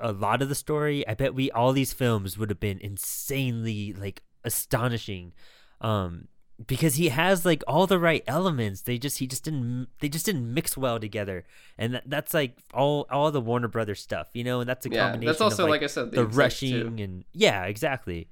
a 0.01 0.11
lot 0.11 0.41
of 0.41 0.49
the 0.49 0.55
story. 0.55 1.07
I 1.07 1.13
bet 1.13 1.33
we 1.35 1.51
all 1.51 1.73
these 1.73 1.93
films 1.93 2.37
would 2.37 2.49
have 2.49 2.59
been 2.59 2.79
insanely 2.79 3.93
like 3.93 4.23
astonishing. 4.43 5.33
Um 5.81 6.27
because 6.67 6.95
he 6.95 7.07
has 7.07 7.45
like 7.45 7.63
all 7.67 7.87
the 7.87 7.97
right 7.97 8.21
elements 8.27 8.81
they 8.81 8.97
just 8.97 9.19
he 9.19 9.27
just 9.27 9.45
didn't 9.45 9.87
they 10.01 10.09
just 10.09 10.25
didn't 10.25 10.53
mix 10.53 10.75
well 10.75 10.99
together 10.99 11.45
and 11.77 11.93
that, 11.93 12.03
that's 12.05 12.33
like 12.33 12.57
all 12.73 13.07
all 13.09 13.31
the 13.31 13.39
warner 13.39 13.69
brothers 13.69 14.01
stuff 14.01 14.27
you 14.33 14.43
know 14.43 14.59
and 14.59 14.69
that's 14.69 14.85
a 14.85 14.89
Yeah, 14.89 15.07
combination 15.11 15.25
that's 15.25 15.39
also 15.39 15.63
of, 15.63 15.69
like, 15.69 15.79
like, 15.79 15.83
I 15.83 15.87
said, 15.87 16.11
the, 16.11 16.17
the 16.17 16.25
rushing 16.27 16.99
too. 16.99 17.03
and 17.03 17.23
yeah 17.31 17.63
exactly 17.63 18.27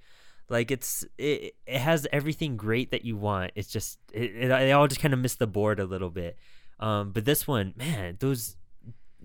like 0.50 0.72
it's 0.72 1.06
it, 1.18 1.56
it 1.66 1.80
has 1.80 2.06
everything 2.12 2.58
great 2.58 2.92
that 2.92 3.06
you 3.06 3.16
want 3.16 3.52
it's 3.56 3.70
just 3.72 3.98
it, 4.12 4.36
it 4.36 4.48
they 4.50 4.74
all 4.74 4.88
just 4.88 5.00
kind 5.00 5.14
of 5.14 5.22
miss 5.22 5.36
the 5.36 5.48
board 5.48 5.80
a 5.80 5.86
little 5.86 6.10
bit 6.10 6.38
um 6.82 7.12
but 7.14 7.24
this 7.24 7.48
one 7.48 7.74
man 7.78 8.18
those 8.20 8.57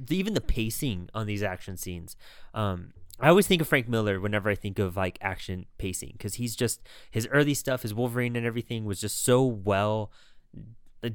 even 0.08 0.34
the 0.34 0.40
pacing 0.40 1.08
on 1.14 1.26
these 1.26 1.42
action 1.42 1.76
scenes 1.76 2.16
um 2.54 2.92
I 3.20 3.28
always 3.28 3.46
think 3.46 3.62
of 3.62 3.68
Frank 3.68 3.88
Miller 3.88 4.20
whenever 4.20 4.50
I 4.50 4.56
think 4.56 4.80
of 4.80 4.96
like 4.96 5.18
action 5.20 5.66
pacing 5.78 6.14
because 6.14 6.34
he's 6.34 6.56
just 6.56 6.80
his 7.10 7.28
early 7.28 7.54
stuff, 7.54 7.82
his 7.82 7.94
Wolverine 7.94 8.34
and 8.34 8.44
everything 8.44 8.84
was 8.84 9.00
just 9.00 9.22
so 9.22 9.44
well 9.44 10.10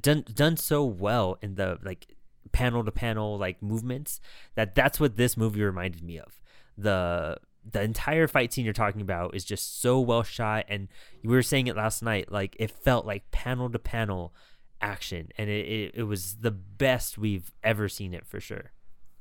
done 0.02 0.24
done 0.34 0.56
so 0.58 0.86
well 0.86 1.38
in 1.42 1.56
the 1.56 1.80
like 1.84 2.16
panel 2.54 2.84
to 2.84 2.92
panel 2.92 3.38
like 3.38 3.62
movements 3.62 4.22
that 4.56 4.74
that's 4.74 5.00
what 5.00 5.18
this 5.18 5.36
movie 5.36 5.62
reminded 5.62 6.02
me 6.02 6.18
of. 6.18 6.40
The 6.78 7.38
the 7.70 7.82
entire 7.82 8.28
fight 8.28 8.54
scene 8.54 8.64
you're 8.64 8.74
talking 8.74 9.02
about 9.02 9.36
is 9.36 9.44
just 9.44 9.82
so 9.82 10.00
well 10.00 10.24
shot 10.24 10.66
and 10.70 10.88
we 11.24 11.36
were 11.36 11.42
saying 11.42 11.68
it 11.68 11.76
last 11.76 12.02
night 12.02 12.32
like 12.32 12.56
it 12.58 12.72
felt 12.72 13.06
like 13.06 13.30
panel 13.32 13.70
to 13.70 13.80
panel 13.80 14.34
action 14.82 15.30
and 15.38 15.50
it, 15.50 15.66
it, 15.66 15.92
it 15.96 16.04
was 16.04 16.38
the 16.42 16.52
best 16.52 17.18
we've 17.18 17.52
ever 17.64 17.90
seen 17.90 18.14
it 18.14 18.26
for 18.26 18.40
sure. 18.40 18.72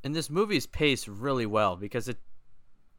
and 0.05 0.15
this 0.15 0.31
movie's 0.31 0.67
paced 0.67 1.09
really 1.09 1.47
well 1.47 1.77
because 1.77 2.09
it 2.09 2.19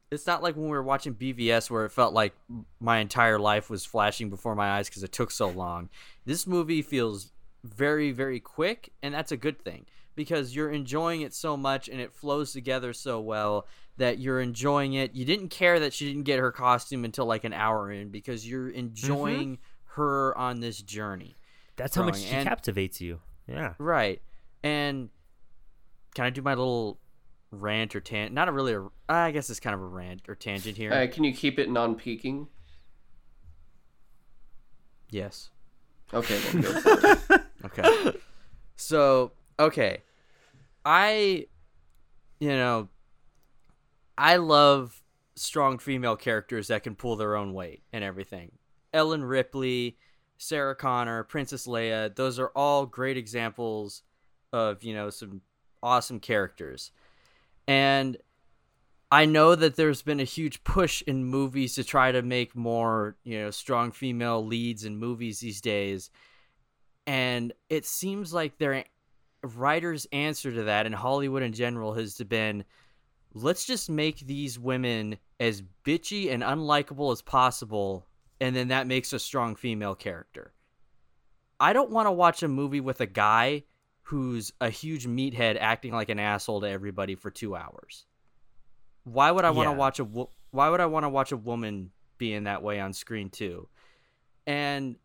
it's 0.09 0.25
not 0.25 0.41
like 0.41 0.55
when 0.55 0.65
we 0.65 0.71
were 0.71 0.83
watching 0.83 1.13
BVS 1.13 1.69
where 1.69 1.85
it 1.85 1.91
felt 1.91 2.13
like 2.13 2.33
my 2.79 2.99
entire 2.99 3.37
life 3.37 3.69
was 3.69 3.83
flashing 3.85 4.29
before 4.29 4.55
my 4.55 4.77
eyes 4.77 4.87
because 4.87 5.03
it 5.03 5.11
took 5.11 5.31
so 5.31 5.49
long. 5.49 5.89
This 6.25 6.47
movie 6.47 6.81
feels 6.81 7.31
very 7.63 8.11
very 8.11 8.39
quick 8.39 8.93
and 9.03 9.13
that's 9.13 9.31
a 9.31 9.37
good 9.37 9.59
thing 9.59 9.85
because 10.15 10.55
you're 10.55 10.71
enjoying 10.71 11.21
it 11.21 11.33
so 11.33 11.57
much 11.57 11.89
and 11.89 11.99
it 11.99 12.13
flows 12.13 12.53
together 12.53 12.93
so 12.93 13.19
well 13.19 13.67
that 13.97 14.19
you're 14.19 14.39
enjoying 14.39 14.93
it. 14.93 15.13
You 15.13 15.25
didn't 15.25 15.49
care 15.49 15.79
that 15.79 15.93
she 15.93 16.07
didn't 16.07 16.23
get 16.23 16.39
her 16.39 16.51
costume 16.51 17.03
until 17.03 17.25
like 17.25 17.43
an 17.43 17.53
hour 17.53 17.91
in 17.91 18.09
because 18.09 18.47
you're 18.47 18.69
mm-hmm. 18.69 18.79
enjoying 18.79 19.57
her 19.95 20.37
on 20.37 20.59
this 20.59 20.81
journey. 20.81 21.35
That's 21.77 21.95
how 21.95 22.03
much 22.03 22.19
she 22.19 22.35
and- 22.35 22.47
captivates 22.47 22.99
you. 22.99 23.21
Yeah. 23.47 23.73
Right. 23.77 24.21
And 24.63 25.09
can 26.13 26.25
I 26.25 26.29
do 26.29 26.41
my 26.41 26.53
little 26.53 26.99
rant 27.51 27.95
or 27.95 28.01
tangent? 28.01 28.33
Not 28.33 28.49
a 28.49 28.51
really 28.51 28.73
a, 28.73 28.87
I 29.07 29.31
guess 29.31 29.49
it's 29.49 29.59
kind 29.61 29.73
of 29.73 29.81
a 29.81 29.85
rant 29.85 30.23
or 30.27 30.35
tangent 30.35 30.75
here. 30.75 30.91
Uh, 30.91 31.07
can 31.09 31.23
you 31.23 31.33
keep 31.33 31.57
it 31.59 31.69
non-peaking? 31.69 32.47
Yes. 35.09 35.49
Okay, 36.13 36.37
then 36.37 36.61
go. 36.61 37.37
Okay. 37.65 38.13
so, 38.75 39.31
okay. 39.59 40.03
I 40.85 41.47
you 42.39 42.49
know, 42.49 42.87
I 44.17 44.37
love 44.37 45.01
strong 45.35 45.79
female 45.79 46.15
characters 46.15 46.67
that 46.67 46.83
can 46.83 46.95
pull 46.95 47.15
their 47.15 47.35
own 47.35 47.53
weight 47.53 47.81
and 47.91 48.03
everything. 48.03 48.51
Ellen 48.93 49.23
Ripley, 49.23 49.97
Sarah 50.37 50.75
Connor, 50.75 51.23
Princess 51.23 51.67
Leia, 51.67 52.15
those 52.15 52.39
are 52.39 52.51
all 52.55 52.85
great 52.85 53.17
examples 53.17 54.03
of, 54.53 54.83
you 54.83 54.93
know, 54.93 55.09
some 55.09 55.41
awesome 55.81 56.19
characters. 56.19 56.91
And 57.67 58.17
I 59.11 59.25
know 59.25 59.55
that 59.55 59.75
there's 59.75 60.01
been 60.01 60.19
a 60.19 60.25
huge 60.25 60.63
push 60.63 61.01
in 61.03 61.25
movies 61.25 61.75
to 61.75 61.83
try 61.83 62.11
to 62.11 62.21
make 62.21 62.55
more, 62.55 63.15
you 63.23 63.39
know, 63.39 63.51
strong 63.51 63.91
female 63.91 64.45
leads 64.45 64.85
in 64.85 64.97
movies 64.97 65.39
these 65.39 65.61
days. 65.61 66.09
And 67.05 67.53
it 67.69 67.85
seems 67.85 68.33
like 68.33 68.57
their 68.57 68.83
writers' 69.43 70.07
answer 70.11 70.51
to 70.51 70.63
that 70.63 70.85
in 70.85 70.93
Hollywood 70.93 71.43
in 71.43 71.53
general 71.53 71.93
has 71.93 72.15
been 72.15 72.65
let's 73.33 73.65
just 73.65 73.89
make 73.89 74.19
these 74.19 74.57
women 74.57 75.17
as 75.39 75.63
bitchy 75.85 76.31
and 76.31 76.43
unlikable 76.43 77.11
as 77.11 77.21
possible, 77.21 78.06
and 78.39 78.55
then 78.55 78.67
that 78.69 78.87
makes 78.87 79.13
a 79.13 79.19
strong 79.19 79.55
female 79.55 79.95
character. 79.95 80.53
I 81.59 81.73
don't 81.73 81.89
want 81.91 82.07
to 82.07 82.11
watch 82.11 82.43
a 82.43 82.47
movie 82.47 82.81
with 82.81 83.01
a 83.01 83.05
guy 83.07 83.63
who's 84.03 84.53
a 84.61 84.69
huge 84.69 85.07
meathead 85.07 85.57
acting 85.59 85.91
like 85.93 86.09
an 86.09 86.19
asshole 86.19 86.61
to 86.61 86.69
everybody 86.69 87.15
for 87.15 87.29
two 87.31 87.55
hours. 87.55 88.05
Why 89.03 89.31
would 89.31 89.43
I 89.45 89.49
want 89.51 89.67
to 89.67 89.71
Yeah. 89.71 89.77
watch 89.77 89.99
a 89.99 90.03
wo- 90.03 90.31
Why 90.51 90.69
would 90.69 90.79
I 90.79 90.85
want 90.85 91.03
to 91.03 91.09
watch 91.09 91.31
a 91.31 91.37
woman 91.37 91.91
being 92.17 92.43
that 92.45 92.63
way 92.63 92.79
on 92.79 92.93
screen 92.93 93.29
too? 93.29 93.67
And 94.45 94.95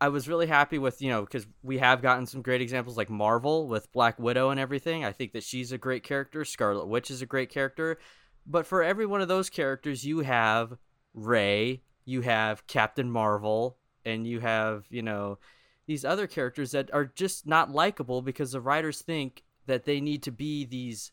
I 0.00 0.08
was 0.08 0.28
really 0.28 0.46
happy 0.46 0.78
with 0.78 1.00
you 1.02 1.08
know 1.08 1.22
because 1.22 1.46
we 1.62 1.78
have 1.78 2.02
gotten 2.02 2.26
some 2.26 2.42
great 2.42 2.60
examples 2.60 2.96
like 2.96 3.10
Marvel 3.10 3.66
with 3.66 3.90
Black 3.92 4.18
Widow 4.18 4.50
and 4.50 4.60
everything. 4.60 5.04
I 5.04 5.12
think 5.12 5.32
that 5.32 5.42
she's 5.42 5.72
a 5.72 5.78
great 5.78 6.02
character. 6.04 6.44
Scarlet 6.44 6.86
Witch 6.86 7.10
is 7.10 7.22
a 7.22 7.26
great 7.26 7.50
character. 7.50 7.98
But 8.46 8.66
for 8.66 8.82
every 8.82 9.06
one 9.06 9.20
of 9.22 9.28
those 9.28 9.50
characters, 9.50 10.04
you 10.06 10.20
have 10.20 10.76
Rey, 11.14 11.82
you 12.06 12.22
have 12.22 12.66
Captain 12.66 13.10
Marvel, 13.10 13.76
and 14.06 14.26
you 14.26 14.40
have 14.40 14.86
you 14.88 15.02
know 15.02 15.38
these 15.86 16.04
other 16.04 16.26
characters 16.26 16.70
that 16.70 16.92
are 16.94 17.04
just 17.04 17.46
not 17.46 17.70
likable 17.70 18.22
because 18.22 18.52
the 18.52 18.60
writers 18.60 19.02
think 19.02 19.44
that 19.66 19.84
they 19.84 20.00
need 20.00 20.22
to 20.22 20.32
be 20.32 20.64
these, 20.64 21.12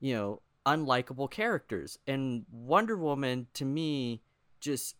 you 0.00 0.14
know, 0.14 0.42
unlikable 0.66 1.30
characters. 1.30 1.98
And 2.06 2.44
Wonder 2.50 2.96
Woman, 2.96 3.46
to 3.54 3.64
me, 3.64 4.22
just 4.60 4.96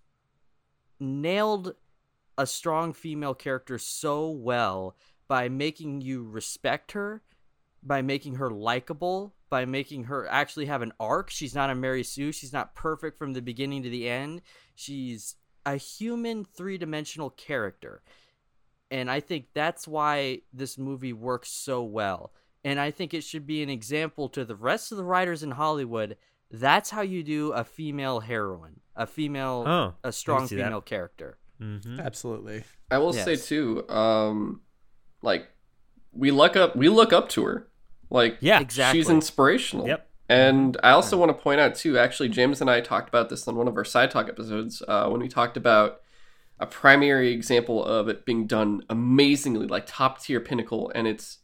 nailed 0.99 1.74
a 2.38 2.47
strong 2.47 2.93
female 2.93 3.34
character 3.34 3.78
so 3.78 4.30
well 4.30 4.97
by 5.28 5.49
making 5.49 6.01
you 6.01 6.24
respect 6.24 6.93
her, 6.93 7.22
by 7.82 8.03
making 8.03 8.36
her 8.36 8.51
likable, 8.51 9.34
by 9.53 9.66
making 9.66 10.05
her 10.05 10.26
actually 10.28 10.66
have 10.66 10.80
an 10.80 10.92
arc. 10.98 11.28
She's 11.28 11.55
not 11.55 11.68
a 11.70 11.74
Mary 11.74 12.03
Sue. 12.03 12.32
She's 12.32 12.53
not 12.55 12.74
perfect 12.74 13.18
from 13.18 13.34
the 13.34 13.42
beginning 13.42 13.82
to 13.82 13.90
the 13.90 14.09
end. 14.09 14.40
She's 14.74 15.36
a 15.66 15.76
human 15.76 16.44
three 16.44 16.78
dimensional 16.78 17.30
character 17.30 18.03
and 18.90 19.11
I 19.11 19.20
think 19.20 19.46
that's 19.55 19.88
why 19.88 20.40
this 20.53 20.76
movie 20.76 21.14
works 21.14 21.50
so 21.50 21.82
well. 21.82 22.30
And 22.62 22.78
I 22.78 22.90
think 22.90 23.14
it 23.14 23.24
should 23.24 23.46
be 23.46 23.62
an 23.62 23.70
example 23.70 24.28
to 24.30 24.44
the 24.44 24.55
rest 24.55 24.92
of 24.92 24.98
the 24.98 25.05
writers 25.05 25.42
in 25.42 25.53
Hollywood. 25.53 26.16
That's 26.50 26.90
how 26.90 27.00
you 27.00 27.22
do 27.24 27.53
a 27.53 27.64
female 27.64 28.20
heroine, 28.20 28.80
a 28.94 29.07
female, 29.07 29.64
Oh, 29.66 29.94
I 30.05 30.09
a 30.09 30.11
can 30.11 30.12
strong 30.12 30.46
see 30.46 30.57
that. 30.57 30.64
female 30.64 30.82
character. 30.82 31.38
Mm-hmm. 31.61 32.00
Absolutely. 32.00 32.64
I 32.90 32.98
will 32.98 33.14
say 33.14 33.36
too, 33.36 33.88
um, 33.88 34.61
like 35.22 35.48
we 36.12 36.30
look 36.30 36.55
up, 36.57 36.76
we 36.76 36.90
look 36.90 37.14
up 37.14 37.30
to 37.30 37.44
her. 37.44 37.68
Like, 38.13 38.39
Yeah. 38.41 38.61
Exactly. 38.61 39.01
she's 39.01 39.11
inspirational. 39.11 39.87
Yep. 39.87 40.09
And 40.29 40.77
I 40.83 40.91
also 40.91 41.17
want 41.19 41.29
to 41.37 41.43
point 41.43 41.61
out 41.61 41.75
too. 41.75 41.99
Actually, 41.99 42.29
James 42.29 42.61
and 42.61 42.71
I 42.71 42.81
talked 42.81 43.09
about 43.09 43.29
this 43.29 43.47
on 43.49 43.57
one 43.57 43.69
of 43.69 43.77
our 43.77 43.85
side 43.85 44.11
talk 44.11 44.29
episodes 44.29 44.83
uh, 44.87 45.09
when 45.09 45.21
we 45.21 45.29
talked 45.29 45.57
about 45.57 46.01
a 46.59 46.67
primary 46.67 47.33
example 47.33 47.85
of 47.85 48.09
it 48.09 48.25
being 48.25 48.47
done 48.47 48.83
amazingly, 48.89 49.67
like 49.67 49.85
top 49.87 50.23
tier 50.23 50.41
pinnacle, 50.41 50.91
and 50.95 51.07
it's 51.07 51.39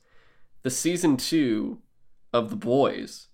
the 0.62 0.70
season 0.70 1.16
two 1.16 1.80
of 2.32 2.50
The 2.50 2.56
Boys 2.56 3.26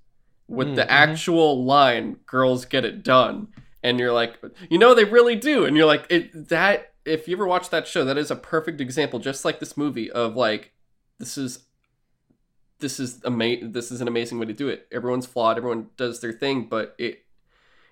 with 0.49 0.69
Mm, 0.69 0.77
the 0.77 0.91
actual 0.91 1.65
line 1.65 2.17
"Girls 2.27 2.65
get 2.65 2.85
it 2.85 3.05
done," 3.05 3.49
and 3.83 4.01
you're 4.01 4.13
like, 4.13 4.39
you 4.71 4.79
know, 4.79 4.95
they 4.95 5.05
really 5.05 5.37
do, 5.37 5.65
and 5.67 5.77
you're 5.77 5.87
like, 5.87 6.07
it 6.11 6.49
that. 6.49 6.93
If 7.05 7.29
you 7.29 7.37
ever 7.37 7.47
watch 7.47 7.69
that 7.69 7.87
show, 7.87 8.03
that 8.07 8.17
is 8.17 8.31
a 8.31 8.37
perfect 8.37 8.81
example, 8.81 9.19
just 9.19 9.45
like 9.45 9.61
this 9.61 9.77
movie, 9.77 10.11
of 10.11 10.37
like, 10.37 10.73
this 11.19 11.37
is 11.37 11.67
this 12.85 13.01
is 13.01 13.21
ama- 13.25 13.65
this 13.67 13.91
is 13.91 14.03
an 14.03 14.09
amazing 14.09 14.39
way 14.39 14.45
to 14.47 14.53
do 14.53 14.69
it. 14.69 14.87
Everyone's 14.93 15.27
flawed, 15.27 15.57
everyone 15.57 15.89
does 15.97 16.21
their 16.21 16.33
thing, 16.33 16.69
but 16.69 16.95
it 16.99 17.25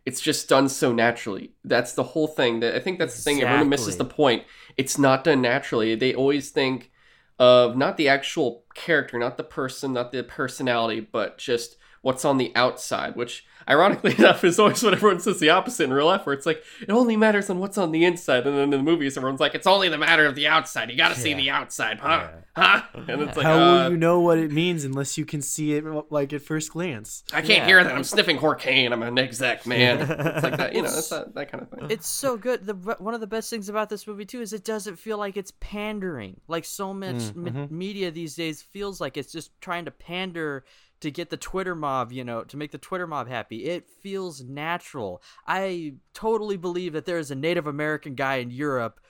it's 0.04 0.20
just 0.20 0.48
done 0.48 0.68
so 0.68 0.92
naturally. 0.92 1.52
That's 1.64 1.94
the 1.94 2.02
whole 2.02 2.26
thing. 2.26 2.60
That 2.60 2.74
I 2.74 2.80
think 2.80 2.98
that's 2.98 3.16
the 3.16 3.22
thing. 3.22 3.42
Everyone 3.42 3.68
misses 3.70 3.96
the 3.96 4.04
point. 4.04 4.44
It's 4.76 4.98
not 4.98 5.24
done 5.24 5.40
naturally. 5.40 5.94
They 5.94 6.14
always 6.14 6.50
think 6.50 6.90
of 7.38 7.76
not 7.76 7.96
the 7.96 8.08
actual 8.08 8.64
character, 8.74 9.18
not 9.18 9.36
the 9.36 9.44
person, 9.44 9.92
not 9.94 10.12
the 10.12 10.22
personality, 10.22 11.00
but 11.00 11.38
just 11.38 11.76
what's 12.02 12.24
on 12.24 12.36
the 12.38 12.52
outside, 12.54 13.16
which 13.16 13.44
ironically 13.68 14.12
enough 14.18 14.42
is 14.42 14.58
always 14.58 14.82
what 14.82 14.92
everyone 14.92 15.20
says 15.20 15.38
the 15.38 15.48
opposite 15.50 15.84
in 15.84 15.92
real 15.92 16.06
life, 16.06 16.26
where 16.26 16.34
it's 16.34 16.46
like 16.46 16.62
it 16.80 16.90
only 16.90 17.16
matters 17.16 17.48
on 17.48 17.58
what's 17.60 17.78
on 17.78 17.92
the 17.92 18.04
inside, 18.04 18.46
and 18.46 18.56
then 18.56 18.64
in 18.64 18.70
the 18.70 18.78
movies 18.82 19.16
everyone's 19.16 19.40
like 19.40 19.54
it's 19.54 19.66
only 19.66 19.88
the 19.88 19.96
matter 19.98 20.26
of 20.26 20.34
the 20.34 20.46
outside. 20.48 20.90
You 20.90 20.96
got 20.96 21.14
to 21.14 21.20
see 21.20 21.32
the 21.34 21.48
outside, 21.50 21.98
huh? 22.00 22.28
Huh? 22.56 22.82
And 23.08 23.22
it's 23.22 23.36
like 23.36 23.46
How 23.46 23.54
uh, 23.54 23.84
will 23.84 23.90
you 23.92 23.96
know 23.96 24.20
what 24.20 24.36
it 24.38 24.50
means 24.52 24.84
unless 24.84 25.16
you 25.16 25.24
can 25.24 25.40
see 25.40 25.72
it 25.74 25.84
like 26.10 26.32
at 26.34 26.42
first 26.42 26.72
glance? 26.72 27.22
I 27.32 27.36
can't 27.40 27.48
Yeah. 27.60 27.66
hear 27.66 27.84
that. 27.84 27.94
I'm 27.94 28.04
sniffing 28.04 28.36
cocaine. 28.36 28.92
I'm 28.92 29.02
an 29.02 29.18
exec 29.18 29.66
man. 29.66 30.00
It's 30.32 30.42
like 30.42 30.56
that, 30.58 30.74
you 30.74 30.82
know, 30.82 30.90
that's 30.90 31.08
that, 31.10 31.32
that 31.34 31.50
kind 31.50 31.62
of 31.62 31.70
thing. 31.70 31.86
It's 31.90 32.08
so 32.08 32.36
good. 32.36 32.66
The 32.66 32.74
one 32.98 33.14
of 33.14 33.20
the 33.20 33.26
best 33.26 33.48
things 33.48 33.68
about 33.68 33.88
this 33.88 34.06
movie 34.06 34.24
too 34.26 34.40
is 34.42 34.52
it 34.52 34.64
doesn't 34.64 34.96
feel 34.96 35.16
like 35.18 35.36
it's 35.36 35.52
pandering. 35.60 36.40
Like 36.48 36.64
so 36.64 36.92
much 36.92 37.02
Mm, 37.14 37.36
me- 37.36 37.50
mhm. 37.52 37.70
media 37.70 38.10
these 38.10 38.34
days 38.34 38.60
feels 38.60 39.00
like 39.00 39.16
it's 39.16 39.32
just 39.32 39.50
trying 39.60 39.84
to 39.86 39.90
pander 39.90 40.64
to 41.02 41.10
get 41.10 41.30
the 41.30 41.36
Twitter 41.36 41.74
mob, 41.74 42.12
you 42.12 42.24
know, 42.24 42.42
to 42.44 42.56
make 42.56 42.70
the 42.70 42.78
Twitter 42.78 43.06
mob 43.06 43.28
happy. 43.28 43.64
It 43.64 43.88
feels 44.00 44.42
natural. 44.42 45.22
I 45.46 45.94
totally 46.14 46.56
believe 46.56 46.94
that 46.94 47.04
there 47.04 47.18
is 47.18 47.30
a 47.30 47.36
Native 47.36 47.66
American 47.66 48.14
guy 48.14 48.36
in 48.36 48.50
Europe 48.50 49.00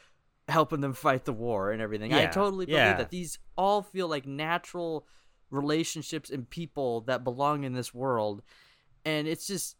helping 0.48 0.80
them 0.80 0.94
fight 0.94 1.24
the 1.24 1.32
war 1.32 1.70
and 1.70 1.80
everything. 1.80 2.12
I 2.12 2.26
totally 2.26 2.66
believe 2.66 2.78
yeah. 2.78 2.96
that 2.96 3.10
these 3.10 3.38
all 3.56 3.82
feel 3.82 4.08
like 4.08 4.26
natural 4.26 5.06
relationships 5.50 6.30
and 6.30 6.48
people 6.48 7.02
that 7.02 7.24
belong 7.24 7.64
in 7.64 7.74
this 7.74 7.94
world. 7.94 8.42
And 9.04 9.28
it's 9.28 9.46
just 9.46 9.76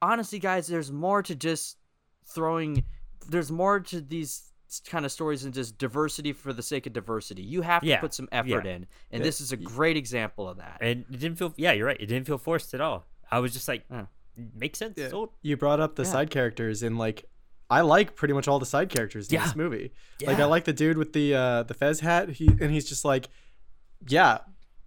honestly 0.00 0.38
guys, 0.38 0.66
there's 0.66 0.92
more 0.92 1.22
to 1.22 1.34
just 1.34 1.78
throwing 2.26 2.84
there's 3.28 3.50
more 3.50 3.80
to 3.80 4.00
these 4.00 4.52
kind 4.90 5.04
of 5.04 5.12
stories 5.12 5.44
and 5.44 5.52
just 5.54 5.78
diversity 5.78 6.32
for 6.32 6.52
the 6.52 6.62
sake 6.62 6.86
of 6.86 6.92
diversity. 6.92 7.42
You 7.42 7.62
have 7.62 7.82
to 7.82 7.88
Yeah, 7.88 8.00
put 8.00 8.14
some 8.14 8.28
effort 8.32 8.66
yeah. 8.66 8.72
in. 8.74 8.86
And 9.10 9.24
this 9.24 9.40
is 9.40 9.52
a 9.52 9.56
great 9.56 9.96
example 9.96 10.48
of 10.48 10.58
that. 10.58 10.78
And 10.80 11.04
it 11.10 11.18
didn't 11.20 11.36
feel. 11.38 11.52
Yeah, 11.56 11.72
you're 11.72 11.86
right. 11.86 12.00
It 12.00 12.06
didn't 12.06 12.26
feel 12.26 12.38
forced 12.38 12.74
at 12.74 12.80
all. 12.80 13.06
I 13.30 13.38
was 13.40 13.52
just 13.52 13.66
like, 13.68 13.84
Yeah. 13.90 14.06
makes 14.54 14.78
sense. 14.78 14.94
Yeah. 14.96 15.08
Sold. 15.08 15.30
You 15.42 15.56
brought 15.56 15.80
up 15.80 15.96
the 15.96 16.02
Yeah. 16.04 16.10
side 16.10 16.30
characters 16.30 16.82
and 16.82 16.98
like 16.98 17.24
I 17.70 17.82
like 17.82 18.16
pretty 18.16 18.32
much 18.34 18.48
all 18.48 18.58
the 18.58 18.64
side 18.66 18.88
characters 18.88 19.28
in 19.28 19.34
Yeah. 19.34 19.44
this 19.44 19.56
movie. 19.56 19.92
Like 20.24 20.38
I 20.38 20.44
like 20.46 20.64
the 20.64 20.72
dude 20.72 20.96
with 20.98 21.12
the 21.12 21.34
uh 21.34 21.62
the 21.64 21.74
fez 21.74 22.00
hat. 22.00 22.30
He 22.30 22.46
and 22.48 22.70
he's 22.70 22.88
just 22.88 23.04
like, 23.04 23.28
yeah, 24.06 24.38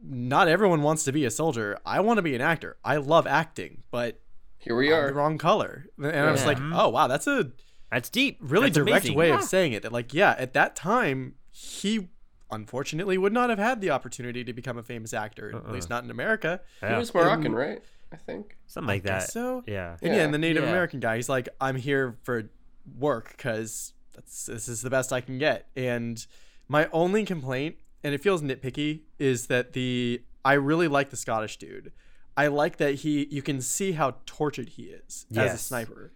not 0.03 0.47
everyone 0.47 0.82
wants 0.82 1.03
to 1.05 1.11
be 1.11 1.25
a 1.25 1.32
soldier. 1.32 1.77
I 1.86 1.99
want 1.99 2.17
to 2.17 2.21
be 2.23 2.34
an 2.36 2.41
actor. 2.41 2.77
I 2.84 2.97
love 2.97 3.27
acting, 3.27 3.84
but 3.91 4.19
Here 4.57 4.75
we 4.75 4.88
I'm 4.88 4.91
the 5.03 5.09
are. 5.09 5.13
wrong 5.13 5.38
color. 5.38 5.86
And 5.97 6.15
I 6.15 6.32
was 6.32 6.45
like, 6.45 6.57
oh 6.59 6.89
wow, 6.89 7.07
that's 7.07 7.27
a 7.27 7.51
That's 7.91 8.09
deep. 8.09 8.37
really 8.39 8.67
That's 8.69 8.75
direct 8.77 8.89
amazing. 9.05 9.15
way 9.17 9.27
Yeah. 9.29 9.35
of 9.35 9.43
saying 9.43 9.73
it. 9.73 9.83
That 9.83 9.91
like, 9.91 10.13
yeah, 10.13 10.35
at 10.37 10.53
that 10.53 10.75
time 10.75 11.35
he 11.51 12.07
unfortunately 12.49 13.17
would 13.17 13.33
not 13.33 13.49
have 13.49 13.59
had 13.59 13.81
the 13.81 13.89
opportunity 13.91 14.43
to 14.43 14.53
become 14.53 14.77
a 14.77 14.83
famous 14.83 15.13
actor, 15.13 15.49
at 15.49 15.55
Uh-uh. 15.55 15.71
least 15.71 15.89
not 15.89 16.03
in 16.03 16.11
America. 16.11 16.61
He 16.85 16.93
was 16.93 17.13
Moroccan, 17.13 17.47
And- 17.47 17.55
right? 17.55 17.81
I 18.11 18.17
think. 18.17 18.57
Something 18.67 18.87
like 18.89 19.03
Guess 19.03 19.27
that. 19.27 19.31
So 19.31 19.63
Yeah. 19.65 19.97
And 20.01 20.11
yeah, 20.11 20.15
Yeah. 20.17 20.23
and 20.25 20.33
the 20.33 20.37
Native 20.37 20.63
Yeah. 20.63 20.69
American 20.69 20.99
guy, 20.99 21.15
he's 21.15 21.29
like, 21.29 21.47
I'm 21.61 21.77
here 21.77 22.17
for 22.23 22.49
work 22.97 23.31
because 23.37 23.93
that's 24.13 24.47
this 24.47 24.67
is 24.67 24.81
the 24.81 24.89
best 24.89 25.13
I 25.13 25.21
can 25.21 25.37
get. 25.37 25.67
And 25.77 26.25
my 26.67 26.89
only 26.91 27.23
complaint, 27.25 27.77
and 28.03 28.13
it 28.13 28.21
feels 28.21 28.41
nitpicky, 28.41 29.01
is 29.17 29.47
that 29.47 29.73
the 29.73 30.21
I 30.43 30.53
really 30.53 30.87
like 30.89 31.09
the 31.09 31.15
Scottish 31.17 31.57
dude. 31.57 31.91
I 32.35 32.47
like 32.47 32.77
that 32.77 32.95
he 32.95 33.27
you 33.31 33.41
can 33.41 33.61
see 33.61 33.93
how 33.93 34.15
tortured 34.25 34.69
he 34.69 34.83
is 34.83 35.25
as 35.35 35.53
a 35.53 35.57
sniper. 35.57 36.11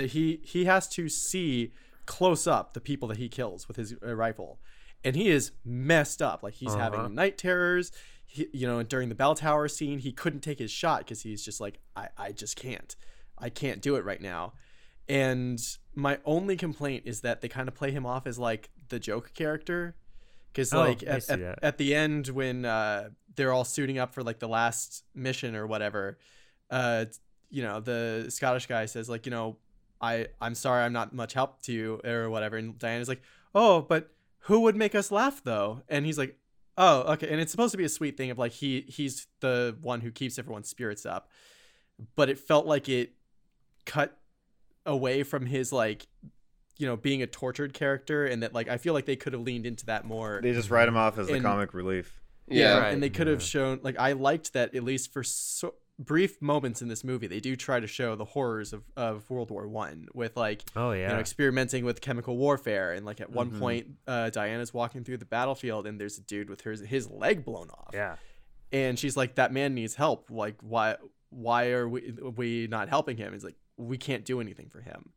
That 0.00 0.10
he 0.10 0.40
he 0.44 0.64
has 0.64 0.88
to 0.88 1.08
see 1.08 1.72
close 2.06 2.46
up 2.46 2.74
the 2.74 2.80
people 2.80 3.06
that 3.08 3.18
he 3.18 3.28
kills 3.28 3.68
with 3.68 3.76
his 3.76 3.94
uh, 4.04 4.14
rifle, 4.14 4.58
and 5.04 5.14
he 5.14 5.28
is 5.28 5.52
messed 5.64 6.20
up. 6.22 6.42
Like 6.42 6.54
he's 6.54 6.70
Uh-huh. 6.74 6.78
having 6.78 7.14
night 7.14 7.38
terrors. 7.38 7.92
He, 8.26 8.46
you 8.52 8.66
know, 8.66 8.82
during 8.82 9.08
the 9.08 9.14
bell 9.14 9.34
tower 9.34 9.66
scene, 9.68 9.98
he 9.98 10.12
couldn't 10.12 10.40
take 10.40 10.58
his 10.60 10.70
shot 10.70 11.00
because 11.00 11.22
he's 11.22 11.44
just 11.44 11.60
like, 11.60 11.80
I, 11.96 12.08
I 12.16 12.32
just 12.32 12.54
can't. 12.56 12.94
I 13.36 13.48
can't 13.50 13.80
do 13.82 13.96
it 13.96 14.04
right 14.04 14.20
now. 14.20 14.52
And 15.08 15.60
my 15.94 16.18
only 16.24 16.56
complaint 16.56 17.02
is 17.06 17.22
that 17.22 17.40
they 17.40 17.48
kind 17.48 17.66
of 17.68 17.74
play 17.74 17.90
him 17.90 18.06
off 18.06 18.26
as 18.28 18.38
like 18.38 18.70
the 18.88 19.00
joke 19.00 19.34
character. 19.34 19.96
Because 20.52 20.72
Oh, 20.72 20.80
like 20.80 21.02
at, 21.02 21.28
at, 21.28 21.58
at 21.62 21.78
the 21.78 21.94
end 21.94 22.28
when 22.28 22.64
uh, 22.64 23.10
they're 23.34 23.52
all 23.52 23.64
suiting 23.64 23.98
up 23.98 24.14
for 24.14 24.22
like 24.22 24.38
the 24.38 24.48
last 24.48 25.04
mission 25.14 25.56
or 25.56 25.66
whatever, 25.66 26.18
uh, 26.70 27.06
you 27.50 27.62
know, 27.62 27.80
the 27.80 28.26
Scottish 28.28 28.66
guy 28.66 28.86
says 28.86 29.08
like, 29.08 29.26
you 29.26 29.30
know, 29.30 29.56
I 30.00 30.28
I'm 30.40 30.54
sorry 30.54 30.82
I'm 30.84 30.92
not 30.92 31.14
much 31.14 31.32
help 31.34 31.62
to 31.62 31.72
you 31.72 32.00
or 32.04 32.30
whatever, 32.30 32.56
and 32.56 32.78
Diana's 32.78 33.08
like, 33.08 33.22
oh, 33.54 33.82
but 33.82 34.10
who 34.44 34.60
would 34.60 34.76
make 34.76 34.94
us 34.94 35.10
laugh 35.10 35.42
though? 35.44 35.82
And 35.88 36.06
he's 36.06 36.16
like, 36.18 36.36
oh, 36.78 37.00
okay, 37.12 37.28
and 37.28 37.40
it's 37.40 37.50
supposed 37.50 37.72
to 37.72 37.78
be 37.78 37.84
a 37.84 37.88
sweet 37.88 38.16
thing 38.16 38.30
of 38.30 38.38
like 38.38 38.52
he 38.52 38.82
he's 38.88 39.26
the 39.40 39.76
one 39.82 40.00
who 40.00 40.10
keeps 40.10 40.38
everyone's 40.38 40.68
spirits 40.68 41.04
up, 41.04 41.28
but 42.16 42.28
it 42.30 42.38
felt 42.38 42.66
like 42.66 42.88
it 42.88 43.12
cut 43.86 44.16
away 44.86 45.22
from 45.22 45.46
his 45.46 45.72
like 45.72 46.06
you 46.78 46.86
know 46.86 46.96
being 46.96 47.22
a 47.22 47.26
tortured 47.26 47.74
character 47.74 48.24
and 48.24 48.42
that 48.42 48.54
like 48.54 48.68
I 48.68 48.78
feel 48.78 48.94
like 48.94 49.04
they 49.04 49.16
could 49.16 49.34
have 49.34 49.42
leaned 49.42 49.66
into 49.66 49.84
that 49.86 50.06
more 50.06 50.40
They 50.42 50.52
just 50.52 50.70
write 50.70 50.88
him 50.88 50.96
off 50.96 51.18
as 51.18 51.26
the 51.28 51.40
comic 51.40 51.74
relief. 51.74 52.20
Yeah. 52.48 52.78
Right. 52.78 52.94
and 52.94 53.02
they 53.02 53.10
could 53.10 53.26
have 53.26 53.40
Yeah. 53.42 53.46
shown 53.46 53.80
like 53.82 53.98
I 53.98 54.12
liked 54.12 54.54
that 54.54 54.74
at 54.74 54.82
least 54.82 55.12
for 55.12 55.22
so 55.22 55.74
brief 56.00 56.40
moments 56.40 56.80
in 56.80 56.88
this 56.88 57.04
movie 57.04 57.26
they 57.26 57.40
do 57.40 57.54
try 57.54 57.78
to 57.78 57.86
show 57.86 58.16
the 58.16 58.24
horrors 58.24 58.72
of, 58.72 58.82
of 58.96 59.28
World 59.28 59.50
War 59.50 59.68
One 59.68 60.06
with 60.14 60.34
like 60.36 60.62
Oh 60.74 60.92
yeah. 60.92 61.08
you 61.08 61.14
know 61.14 61.20
experimenting 61.20 61.84
with 61.84 62.00
chemical 62.00 62.36
warfare. 62.38 62.92
And 62.94 63.04
like 63.04 63.20
at 63.20 63.30
one 63.30 63.50
Mhm. 63.50 63.58
point 63.60 63.86
uh, 64.08 64.30
Diana's 64.30 64.72
walking 64.72 65.04
through 65.04 65.18
the 65.18 65.26
battlefield 65.26 65.86
and 65.86 66.00
there's 66.00 66.16
a 66.18 66.22
dude 66.22 66.48
with 66.48 66.62
his 66.62 66.80
his 66.80 67.08
leg 67.10 67.44
blown 67.44 67.68
off. 67.70 67.90
Yeah. 67.92 68.16
and 68.72 68.98
she's 68.98 69.16
like 69.16 69.34
that 69.34 69.52
man 69.52 69.74
needs 69.74 69.94
help. 69.94 70.30
Like 70.30 70.56
why 70.62 70.96
why 71.28 71.68
are 71.70 71.88
we 71.88 72.12
we 72.36 72.66
not 72.66 72.88
helping 72.88 73.16
him? 73.18 73.32
He's 73.34 73.44
like 73.44 73.56
we 73.76 73.98
can't 73.98 74.24
do 74.24 74.40
anything 74.40 74.68
for 74.70 74.80
him. 74.80 75.10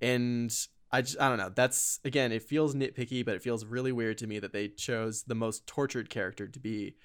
And 0.00 0.52
i 0.92 1.02
just 1.02 1.20
i 1.20 1.28
don't 1.28 1.38
know. 1.38 1.50
That's 1.54 2.00
again 2.04 2.32
it 2.32 2.42
feels 2.42 2.74
nitpicky 2.74 3.24
but 3.24 3.34
it 3.34 3.42
feels 3.42 3.64
really 3.64 3.92
weird 3.92 4.18
to 4.18 4.26
me 4.26 4.38
that 4.40 4.52
they 4.52 4.68
chose 4.68 5.22
the 5.24 5.34
most 5.34 5.66
tortured 5.66 6.10
character 6.10 6.46
to 6.48 6.58
be 6.58 6.96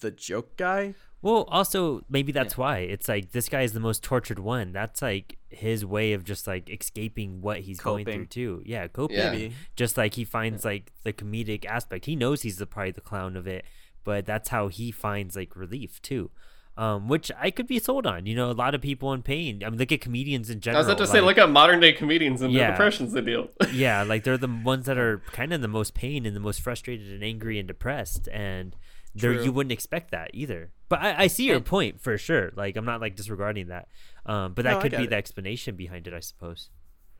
the 0.00 0.10
joke 0.10 0.56
guy 0.56 0.94
Well, 1.22 1.44
also 1.48 2.02
maybe 2.10 2.32
that's 2.32 2.58
why 2.58 2.78
it's 2.78 3.08
like 3.08 3.30
this 3.30 3.48
guy 3.48 3.62
is 3.62 3.72
the 3.72 3.80
most 3.80 4.02
tortured 4.02 4.40
one. 4.40 4.72
That's 4.72 5.00
like 5.00 5.38
his 5.50 5.84
way 5.86 6.12
of 6.14 6.24
just 6.24 6.46
like 6.48 6.68
escaping 6.68 7.40
what 7.40 7.60
he's 7.60 7.78
going 7.80 8.04
through 8.06 8.26
too. 8.26 8.62
Yeah, 8.66 8.88
coping. 8.88 9.16
Yeah. 9.16 9.48
Just 9.76 9.96
like 9.96 10.14
he 10.14 10.24
finds 10.24 10.64
like 10.64 10.90
the 11.04 11.12
comedic 11.12 11.64
aspect. 11.64 12.06
He 12.06 12.16
knows 12.16 12.42
he's 12.42 12.56
the 12.58 12.66
probably 12.66 12.90
the 12.90 13.00
clown 13.00 13.36
of 13.36 13.46
it, 13.46 13.64
but 14.02 14.26
that's 14.26 14.48
how 14.48 14.66
he 14.66 14.90
finds 14.90 15.36
like 15.36 15.54
relief 15.54 16.02
too. 16.02 16.30
Um, 16.76 17.06
which 17.06 17.30
I 17.38 17.50
could 17.50 17.66
be 17.66 17.78
sold 17.78 18.06
on. 18.06 18.24
You 18.24 18.34
know, 18.34 18.50
a 18.50 18.52
lot 18.52 18.74
of 18.74 18.80
people 18.80 19.12
in 19.12 19.20
pain. 19.22 19.62
I 19.62 19.68
mean, 19.68 19.78
look 19.78 19.92
at 19.92 20.00
comedians 20.00 20.48
in 20.48 20.60
general. 20.60 20.78
I 20.78 20.80
was 20.80 20.88
about 20.88 21.04
to 21.04 21.06
say, 21.06 21.20
look 21.20 21.36
at 21.36 21.50
modern 21.50 21.80
day 21.80 21.92
comedians 21.92 22.40
and 22.40 22.52
the 22.52 22.58
Yeah. 22.60 22.70
depressions 22.70 23.12
they 23.12 23.20
deal. 23.20 23.50
yeah, 23.72 24.02
like 24.04 24.24
they're 24.24 24.38
the 24.38 24.48
ones 24.64 24.86
that 24.86 24.96
are 24.96 25.18
kind 25.32 25.52
of 25.52 25.60
the 25.60 25.68
most 25.68 25.92
pain 25.92 26.24
and 26.24 26.34
the 26.34 26.40
most 26.40 26.62
frustrated 26.62 27.12
and 27.12 27.22
angry 27.22 27.58
and 27.58 27.68
depressed, 27.68 28.26
and 28.32 28.74
there 29.14 29.34
True. 29.34 29.44
you 29.44 29.52
wouldn't 29.52 29.72
expect 29.72 30.10
that 30.12 30.30
either. 30.32 30.70
But 30.88 31.00
I, 31.00 31.22
I 31.24 31.26
see 31.26 31.44
your 31.46 31.56
And- 31.56 31.64
point 31.64 32.00
for 32.00 32.16
sure. 32.18 32.52
Like 32.56 32.76
I'm 32.76 32.84
not 32.84 33.00
like 33.00 33.16
disregarding 33.16 33.68
that, 33.68 33.88
um, 34.26 34.54
but 34.54 34.64
that 34.64 34.74
No, 34.74 34.80
could 34.80 34.92
be 34.92 35.04
it. 35.04 35.10
the 35.10 35.16
explanation 35.16 35.76
behind 35.76 36.06
it, 36.06 36.14
I 36.14 36.20
suppose. 36.20 36.70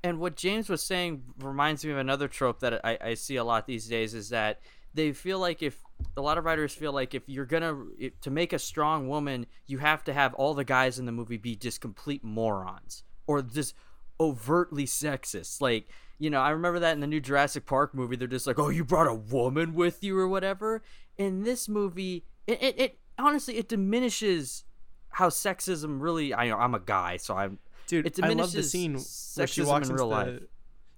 And 0.05 0.19
what 0.19 0.35
James 0.37 0.69
was 0.69 0.83
saying 0.83 1.23
reminds 1.39 1.85
me 1.85 1.93
of 1.93 1.99
another 1.99 2.27
trope 2.29 2.61
that 2.61 2.85
I, 2.85 2.99
I 3.01 3.15
see 3.15 3.37
a 3.37 3.45
lot 3.45 3.67
these 3.67 3.87
days 3.87 4.15
is 4.15 4.31
that 4.31 4.61
they 4.95 5.13
feel 5.13 5.39
like 5.39 5.63
if 5.63 5.81
a 6.17 6.21
lot 6.21 6.39
of 6.39 6.45
writers 6.45 6.75
feel 6.75 6.93
like 6.93 7.15
if 7.15 7.23
you're 7.29 7.47
gonna 7.47 7.85
if, 7.99 8.21
to 8.23 8.31
make 8.31 8.53
a 8.53 8.59
strong 8.59 9.09
woman, 9.09 9.47
you 9.67 9.79
have 9.79 10.03
to 10.05 10.13
have 10.13 10.35
all 10.35 10.55
the 10.55 10.65
guys 10.65 10.99
in 10.99 11.07
the 11.07 11.13
movie 11.13 11.37
be 11.37 11.55
just 11.57 11.81
complete 11.81 12.25
morons 12.25 13.05
or 13.27 13.43
just 13.43 13.75
overtly 14.21 14.85
sexist. 14.87 15.61
Like 15.61 15.89
you 16.19 16.31
know, 16.31 16.41
I 16.41 16.51
remember 16.51 16.79
that 16.81 16.93
in 16.93 17.01
the 17.01 17.07
new 17.09 17.21
Jurassic 17.21 17.67
Park 17.67 17.95
movie. 17.95 18.15
They're 18.17 18.29
just 18.29 18.47
like, 18.47 18.59
"Oh, 18.59 18.69
you 18.69 18.85
brought 18.85 19.09
a 19.09 19.15
woman 19.15 19.75
with 19.75 20.05
you 20.05 20.17
or 20.19 20.29
whatever." 20.29 20.83
In 21.19 21.43
this 21.45 21.69
movie, 21.69 22.25
it 22.47 22.63
it, 22.63 22.79
it 22.81 22.99
honestly 23.19 23.57
it 23.59 23.69
diminishes 23.69 24.65
how 25.11 25.29
sexism 25.29 26.01
really. 26.01 26.35
I 26.35 26.49
know 26.49 26.57
I'm 26.57 26.75
a 26.75 26.81
guy, 26.81 27.17
so 27.19 27.37
I'm 27.37 27.59
dude 27.87 28.07
It 28.07 28.19
i 28.23 28.29
love 28.29 28.37
the 28.37 28.63
diminishes 28.63 28.71
scene 28.71 28.93
where 28.95 29.47
she 29.47 29.61
sexism 29.63 29.67
walks 29.67 29.89
in 29.89 29.93
into 29.93 30.03
real 30.05 30.09
the 30.11 30.15
life. 30.15 30.41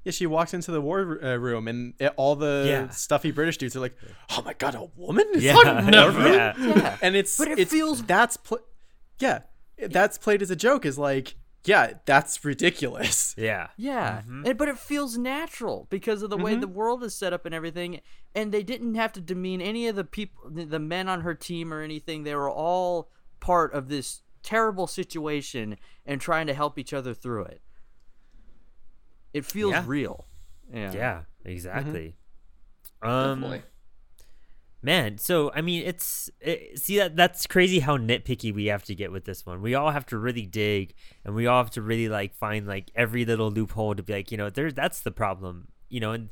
yeah 0.04 0.12
she 0.12 0.26
walks 0.26 0.52
into 0.54 0.70
the 0.70 0.80
war 0.82 1.18
uh, 1.24 1.34
room 1.36 1.66
and 1.66 1.94
it, 1.98 2.12
all 2.16 2.36
the 2.36 2.64
Yeah. 2.68 2.88
stuffy 2.90 3.30
british 3.30 3.56
dudes 3.56 3.74
are 3.74 3.80
like 3.80 3.96
oh 4.30 4.42
my 4.44 4.52
god 4.52 4.74
a 4.74 4.84
woman 4.94 5.24
It's 5.32 5.42
Yeah, 5.42 5.54
like, 5.56 5.84
never. 5.98 6.28
yeah. 6.32 6.52
yeah. 6.58 6.98
and 7.00 7.16
it's 7.16 7.38
But 7.38 7.48
it 7.48 7.58
it's, 7.58 7.70
feels- 7.72 8.02
that's 8.04 8.36
pl- 8.36 8.60
yeah 9.18 9.40
that's 9.88 10.18
played 10.18 10.42
as 10.42 10.50
a 10.50 10.56
joke 10.56 10.84
is 10.84 10.98
like 10.98 11.36
yeah 11.64 11.94
that's 12.04 12.44
ridiculous 12.44 13.34
Yeah. 13.38 13.68
Yeah, 13.76 14.22
and, 14.44 14.56
but 14.58 14.68
it 14.68 14.78
feels 14.78 15.16
natural 15.18 15.86
because 15.90 16.22
of 16.22 16.30
the 16.30 16.36
way 16.36 16.54
the 16.56 16.68
world 16.68 17.02
is 17.02 17.14
set 17.14 17.32
up 17.32 17.46
and 17.46 17.54
everything. 17.54 18.00
And 18.34 18.52
they 18.52 18.62
didn't 18.62 18.94
have 18.96 19.12
to 19.14 19.20
demean 19.20 19.60
any 19.60 19.86
of 19.88 19.96
the 19.96 20.04
people, 20.04 20.50
the 20.50 20.64
the 20.64 20.78
men 20.78 21.08
on 21.08 21.20
her 21.22 21.34
team 21.34 21.72
or 21.72 21.80
anything. 21.82 22.22
They 22.24 22.34
were 22.34 22.50
all 22.50 23.10
part 23.40 23.72
of 23.74 23.88
this 23.88 24.22
terrible 24.42 24.86
situation 24.86 25.76
and 26.04 26.20
trying 26.20 26.46
to 26.48 26.54
help 26.54 26.78
each 26.78 26.92
other 26.92 27.14
through 27.14 27.44
it. 27.46 27.62
It 29.32 29.44
feels 29.44 29.72
Yeah. 29.72 29.84
real. 29.86 30.26
Yeah. 30.72 30.92
Yeah, 30.92 31.14
Mm-hmm. 31.40 31.48
exactly. 31.48 32.16
Um, 33.02 33.40
Definitely. 33.40 33.62
Man, 34.85 35.16
so 35.16 35.51
I 35.55 35.62
mean, 35.62 35.82
it's 35.87 36.30
it, 36.43 36.78
see 36.78 36.99
that 36.99 37.16
that's 37.16 37.47
crazy 37.47 37.80
how 37.80 37.97
nitpicky 37.97 38.53
we 38.55 38.66
have 38.66 38.85
to 38.85 38.95
get 38.95 39.11
with 39.11 39.24
this 39.24 39.47
one. 39.47 39.62
We 39.62 39.74
all 39.74 39.91
have 39.91 40.05
to 40.07 40.18
really 40.18 40.45
dig, 40.45 40.93
and 41.24 41.35
we 41.35 41.47
all 41.47 41.62
have 41.62 41.70
to 41.70 41.80
really 41.80 42.11
like 42.11 42.35
find 42.35 42.66
like 42.66 42.91
every 42.95 43.24
little 43.24 43.51
loophole 43.51 43.95
to 43.95 44.03
be 44.03 44.12
like, 44.12 44.30
you 44.30 44.37
know, 44.37 44.51
there's 44.51 44.74
that's 44.74 45.01
the 45.01 45.11
problem, 45.11 45.68
you 45.89 46.01
know, 46.01 46.12
and 46.12 46.28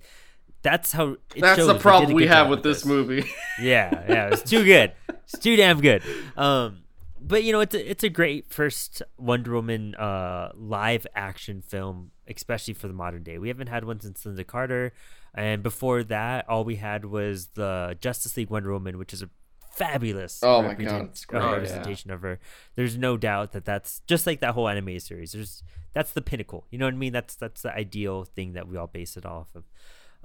that's 0.60 0.92
how 0.92 1.16
That's 1.34 1.60
the 1.60 1.64
they 1.64 1.68
did 1.68 1.76
a 1.76 1.80
problem 1.80 2.12
we 2.12 2.24
good 2.24 2.28
have 2.28 2.50
with 2.50 2.62
this 2.62 2.84
movie. 2.84 3.24
yeah, 3.58 4.04
yeah, 4.06 4.28
it's 4.30 4.42
too 4.42 4.66
good. 4.66 4.92
It's 5.08 5.38
too 5.38 5.56
damn 5.56 5.80
good. 5.80 6.02
Um, 6.36 6.82
but 7.22 7.44
you 7.44 7.52
know, 7.52 7.60
it's 7.60 7.74
a, 7.74 7.90
it's 7.90 8.04
a 8.04 8.10
great 8.10 8.52
first 8.52 9.00
Wonder 9.16 9.54
Woman 9.54 9.94
uh 9.94 10.50
live 10.54 11.06
action 11.14 11.62
film, 11.62 12.10
especially 12.28 12.74
for 12.74 12.86
the 12.86 12.92
modern 12.92 13.22
day. 13.22 13.38
We 13.38 13.48
haven't 13.48 13.68
had 13.68 13.84
one 13.84 13.98
since 14.00 14.24
Lynda 14.24 14.46
Carter, 14.46 14.92
and 15.34 15.62
before 15.62 16.02
that, 16.04 16.48
all 16.48 16.64
we 16.64 16.76
had 16.76 17.04
was 17.04 17.48
the 17.54 17.96
Justice 18.00 18.36
League 18.36 18.50
Wonder 18.50 18.72
Woman, 18.72 18.98
which 18.98 19.12
is 19.12 19.22
a 19.22 19.30
fabulous 19.74 20.40
Oh 20.42 20.60
my 20.62 20.68
God, 20.74 20.78
represent- 20.78 21.10
it's 21.10 21.22
uh, 21.22 21.26
great, 21.28 21.42
yeah. 21.42 21.50
representation 21.52 22.10
of 22.10 22.20
her. 22.22 22.38
There's 22.74 22.96
no 22.98 23.16
doubt 23.16 23.52
that 23.52 23.64
that's 23.64 24.00
just 24.06 24.26
like 24.26 24.40
that 24.40 24.54
whole 24.54 24.68
anime 24.68 24.98
series. 25.00 25.32
There's 25.32 25.62
that's 25.94 26.12
the 26.12 26.22
pinnacle. 26.22 26.66
You 26.70 26.78
know 26.78 26.86
what 26.86 26.94
I 26.94 26.98
mean? 26.98 27.12
That's 27.12 27.34
that's 27.34 27.62
the 27.62 27.74
ideal 27.74 28.24
thing 28.24 28.52
that 28.54 28.68
we 28.68 28.76
all 28.76 28.86
base 28.86 29.16
it 29.16 29.24
off 29.26 29.48
of. 29.54 29.64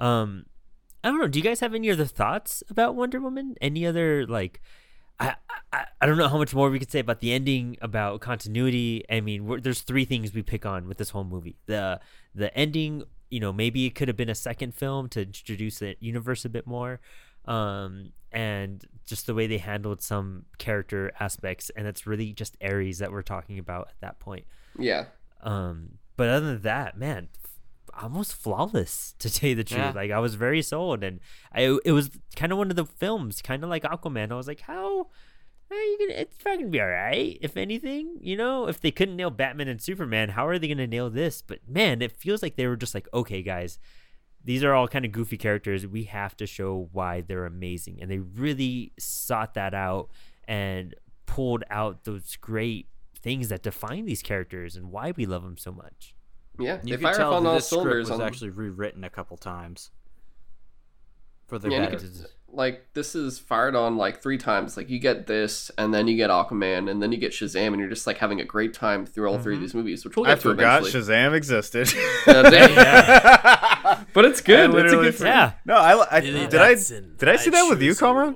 Um, 0.04 0.46
I 1.04 1.10
don't 1.10 1.20
know. 1.20 1.28
Do 1.28 1.40
you 1.40 1.44
guys 1.44 1.60
have 1.62 1.74
any 1.74 1.90
other 1.90 2.06
thoughts 2.06 2.64
about 2.70 2.96
Wonder 2.96 3.20
Woman? 3.20 3.56
Any 3.62 3.86
other 3.86 4.26
like? 4.28 4.62
I, 5.20 5.36
I 5.74 5.86
I 6.00 6.06
don't 6.06 6.18
know 6.18 6.28
how 6.28 6.38
much 6.38 6.54
more 6.54 6.70
we 6.70 6.78
could 6.80 6.92
say 6.92 7.00
about 7.00 7.22
the 7.22 7.32
ending, 7.34 7.78
about 7.82 8.20
continuity. 8.22 9.04
I 9.10 9.20
mean, 9.22 9.46
we're, 9.48 9.60
there's 9.60 9.82
three 9.82 10.06
things 10.06 10.34
we 10.34 10.44
pick 10.44 10.66
on 10.66 10.88
with 10.88 10.98
this 11.00 11.10
whole 11.12 11.24
movie. 11.24 11.56
The 11.66 12.00
the 12.36 12.56
ending, 12.56 13.04
you 13.30 13.40
know, 13.40 13.52
maybe 13.52 13.86
it 13.86 13.96
could 13.96 14.08
have 14.08 14.18
been 14.18 14.30
a 14.30 14.36
second 14.36 14.76
film 14.76 15.10
to 15.10 15.22
introduce 15.22 15.80
the 15.80 15.96
universe 16.00 16.46
a 16.46 16.50
bit 16.50 16.66
more, 16.68 17.00
um, 17.46 18.12
and 18.32 18.86
just 19.06 19.26
the 19.26 19.34
way 19.34 19.48
they 19.48 19.58
handled 19.58 20.02
some 20.02 20.46
character 20.58 21.12
aspects, 21.20 21.70
and 21.76 21.88
it's 21.88 22.06
really 22.06 22.34
just 22.34 22.58
Ares 22.62 23.00
that 23.00 23.12
we're 23.12 23.22
talking 23.22 23.60
about 23.60 23.88
at 23.90 24.00
that 24.02 24.20
point. 24.20 24.46
yeah. 24.78 25.06
Um, 25.42 26.00
but 26.16 26.30
other 26.30 26.48
than 26.54 26.62
that, 26.64 26.98
man, 26.98 27.30
almost 28.02 28.34
flawless 28.34 29.16
to 29.20 29.30
tell 29.30 29.50
you 29.50 29.56
the 29.56 29.64
truth. 29.64 29.80
Yeah. 29.80 29.92
Like 29.92 30.12
I 30.12 30.20
was 30.20 30.36
very 30.36 30.62
sold, 30.62 31.04
and 31.04 31.20
I 31.54 31.78
it 31.86 31.92
was 31.92 32.10
kind 32.36 32.52
of 32.52 32.58
one 32.58 32.70
of 32.70 32.76
the 32.76 32.86
films, 32.86 33.42
kind 33.42 33.64
of 33.64 33.70
like 33.70 33.84
Aquaman. 33.84 34.32
I 34.32 34.36
was 34.36 34.48
like, 34.48 34.62
how? 34.62 35.08
How 35.70 35.76
you 35.76 35.98
gonna? 36.00 36.20
It's 36.22 36.38
probably 36.38 36.60
gonna 36.60 36.72
be 36.72 36.82
all 36.82 36.88
right. 36.88 37.38
If 37.42 37.58
anything, 37.58 38.18
you 38.22 38.38
know, 38.38 38.68
if 38.68 38.80
they 38.80 38.92
couldn't 38.92 39.16
nail 39.18 39.30
Batman 39.30 39.68
and 39.68 39.82
Superman, 39.82 40.30
how 40.30 40.48
are 40.48 40.58
they 40.58 40.68
gonna 40.68 40.88
nail 40.88 41.10
this? 41.10 41.42
But 41.42 41.60
man, 41.68 42.02
it 42.02 42.12
feels 42.14 42.42
like 42.42 42.56
they 42.56 42.68
were 42.68 42.78
just 42.78 42.96
like, 42.96 43.08
okay, 43.14 43.42
guys, 43.42 43.78
these 44.44 44.64
are 44.64 44.74
all 44.74 44.88
kind 44.88 45.04
of 45.04 45.12
goofy 45.12 45.38
characters. 45.38 45.86
We 45.86 46.04
have 46.06 46.38
to 46.38 46.46
show 46.48 46.88
why 46.94 47.20
they're 47.22 47.46
amazing, 47.46 48.00
and 48.02 48.10
they 48.10 48.20
really 48.20 48.94
sought 48.98 49.56
that 49.56 49.74
out 49.74 50.10
and 50.48 50.96
pulled 51.26 51.64
out 51.70 52.06
those 52.06 52.38
great 52.38 52.88
things 53.20 53.50
that 53.50 53.62
define 53.62 54.06
these 54.06 54.22
characters 54.22 54.78
and 54.78 54.90
why 54.92 55.12
we 55.18 55.26
love 55.26 55.44
them 55.44 55.58
so 55.58 55.74
much. 55.74 56.16
Yeah. 56.58 56.76
You 56.84 56.92
they 56.92 56.92
could 56.92 57.02
fire 57.02 57.16
tell 57.16 57.34
on 57.34 57.46
all 57.46 57.56
this 57.56 57.68
script 57.70 57.86
was 57.98 58.10
on 58.12 58.22
actually 58.22 58.52
rewritten 58.52 59.04
a 59.04 59.10
couple 59.10 59.36
times 59.36 59.92
for 61.48 61.60
the 61.60 61.70
Yeah, 61.70 61.78
and 61.84 61.92
better. 61.92 62.08
could- 62.08 62.28
like 62.50 62.88
this 62.94 63.14
is 63.16 63.40
fired 63.40 63.76
on 63.76 63.98
like 63.98 64.22
three 64.22 64.38
times. 64.38 64.78
Like 64.78 64.90
you 64.90 65.00
get 65.00 65.28
this, 65.28 65.70
and 65.78 65.94
then 65.94 66.08
you 66.08 66.16
get 66.16 66.30
Aquaman, 66.30 66.90
and 66.90 67.02
then 67.02 67.12
you 67.12 67.18
get 67.18 67.32
Shazam, 67.32 67.68
and 67.68 67.80
you're 67.80 67.90
just 67.90 68.08
like 68.08 68.18
having 68.18 68.40
a 68.42 68.46
great 68.46 68.74
time 68.74 69.06
through 69.06 69.30
all 69.30 69.38
three 69.38 69.56
of 69.56 69.62
these 69.62 69.74
movies, 69.74 70.06
which 70.06 70.16
we'll 70.16 70.26
get 70.26 70.32
I 70.32 70.36
to 70.36 70.42
forgot 70.42 70.82
eventually. 70.82 71.04
Shazam 71.04 71.34
existed. 71.34 71.90
Uh, 72.28 72.50
damn. 72.50 74.06
but 74.14 74.26
it's 74.26 74.42
good. 74.42 74.74
It's 74.76 74.92
a 74.94 74.96
good 74.98 75.16
forgot. 75.16 75.30
Yeah, 75.30 75.54
no, 75.66 75.76
I, 75.76 76.18
I 76.18 76.20
did 76.20 76.56
I 76.56 76.76
did 76.76 77.30
I 77.30 77.36
see 77.38 77.50
that 77.52 77.70
with 77.70 77.82
you, 77.82 77.92
Kamra? 77.92 78.36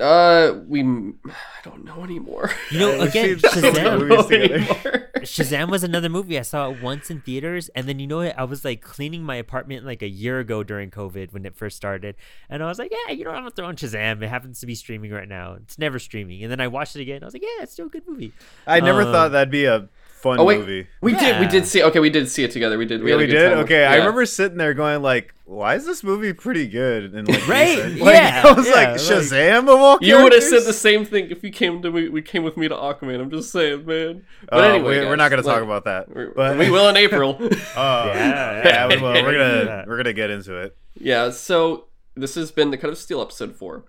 Uh, 0.00 0.54
we 0.66 0.80
I 1.26 1.62
don't 1.62 1.84
know 1.84 2.02
anymore. 2.02 2.50
you 2.70 2.78
know, 2.80 2.90
we've 2.98 3.08
again, 3.08 3.36
Shazam. 3.36 4.00
movies 4.08 4.26
together. 4.26 4.54
anymore. 4.56 5.08
Shazam 5.18 5.70
was 5.70 5.84
another 5.84 6.08
movie 6.08 6.38
I 6.38 6.42
saw 6.42 6.70
it 6.70 6.82
once 6.82 7.10
in 7.10 7.20
theaters, 7.20 7.68
and 7.76 7.86
then 7.88 8.00
you 8.00 8.06
know 8.08 8.16
what? 8.18 8.36
I 8.36 8.42
was 8.44 8.64
like 8.64 8.80
cleaning 8.82 9.22
my 9.22 9.36
apartment 9.36 9.86
like 9.86 10.02
a 10.02 10.08
year 10.08 10.40
ago 10.40 10.64
during 10.64 10.90
COVID 10.90 11.32
when 11.32 11.44
it 11.46 11.54
first 11.56 11.76
started, 11.76 12.16
and 12.50 12.62
I 12.62 12.66
was 12.66 12.78
like, 12.80 12.92
yeah, 13.06 13.12
you 13.14 13.22
know, 13.24 13.30
I'm 13.30 13.42
gonna 13.42 13.50
throw 13.50 13.66
on 13.66 13.76
Shazam. 13.76 14.22
It 14.22 14.28
happens 14.28 14.58
to 14.60 14.66
be 14.66 14.74
streaming 14.74 15.12
right 15.12 15.28
now. 15.28 15.52
It's 15.54 15.78
never 15.78 15.98
streaming, 16.00 16.42
and 16.42 16.50
then 16.50 16.60
I 16.60 16.66
watched 16.68 16.96
it 16.96 17.02
again. 17.02 17.22
I 17.22 17.26
was 17.26 17.34
like, 17.34 17.42
yeah, 17.42 17.62
it's 17.62 17.72
still 17.72 17.86
a 17.86 17.90
good 17.90 18.08
movie. 18.08 18.32
I 18.66 18.80
never 18.80 19.02
Um, 19.02 19.12
thought 19.12 19.28
that'd 19.32 19.50
be 19.52 19.66
a 19.66 19.88
fun 20.22 20.38
Oh 20.40 20.44
wait, 20.44 20.60
movie. 20.60 20.86
we 21.00 21.14
did 21.14 21.40
we 21.40 21.46
did 21.46 21.66
see. 21.66 21.82
Okay, 21.82 21.98
we 22.00 22.08
did 22.10 22.28
see 22.28 22.44
it 22.44 22.50
together. 22.52 22.78
We 22.78 22.86
did. 22.86 23.00
Yeah, 23.02 23.08
had 23.10 23.14
a 23.14 23.18
we 23.18 23.26
good 23.26 23.32
did. 23.32 23.48
time. 23.50 23.58
Okay, 23.64 23.84
I 23.84 23.96
remember 23.96 24.24
sitting 24.24 24.56
there 24.56 24.72
going 24.74 25.02
like, 25.02 25.34
"Why 25.44 25.74
is 25.74 25.84
this 25.84 26.02
movie 26.04 26.32
pretty 26.32 26.68
good?" 26.68 27.12
And 27.14 27.28
like, 27.28 27.46
Right. 27.48 27.78
Like, 27.96 28.14
yeah, 28.14 28.42
I 28.46 28.52
was 28.52 28.66
yeah, 28.66 28.72
like, 28.74 28.88
like- 28.90 28.96
Shazam 28.98 29.62
of 29.64 29.80
all 29.80 29.98
You 30.00 30.22
would 30.22 30.32
have 30.32 30.42
said 30.42 30.62
the 30.64 30.72
same 30.72 31.04
thing 31.04 31.30
if 31.30 31.42
you 31.42 31.50
came 31.50 31.82
to 31.82 31.90
me. 31.90 32.08
We 32.08 32.22
came 32.22 32.44
with 32.44 32.56
me 32.56 32.68
to 32.68 32.74
Aquaman. 32.74 33.20
I'm 33.20 33.30
just 33.30 33.50
saying, 33.50 33.84
man. 33.84 34.24
But 34.48 34.64
Uh, 34.64 34.68
anyway, 34.74 35.00
we, 35.00 35.06
we're 35.06 35.16
not 35.16 35.30
going 35.30 35.42
to 35.42 35.46
talk 35.48 35.56
like, 35.56 35.64
about 35.64 35.84
that. 35.84 36.08
we're- 36.14 36.32
But 36.34 36.56
we 36.58 36.70
will 36.70 36.88
in 36.88 36.96
April. 36.96 37.36
Uh, 37.76 38.12
Yeah, 38.14 38.62
yeah, 38.64 38.86
we 38.88 38.96
will. 38.96 39.12
We're 39.12 39.32
gonna 39.38 39.84
we're 39.86 39.96
gonna 39.96 40.12
get 40.12 40.30
into 40.30 40.56
it. 40.56 40.76
Yeah, 40.94 41.30
so 41.30 41.86
this 42.14 42.34
has 42.36 42.50
been 42.52 42.70
the 42.70 42.76
Cut 42.76 42.90
of 42.90 42.98
Steel 42.98 43.20
episode 43.20 43.56
four. 43.56 43.84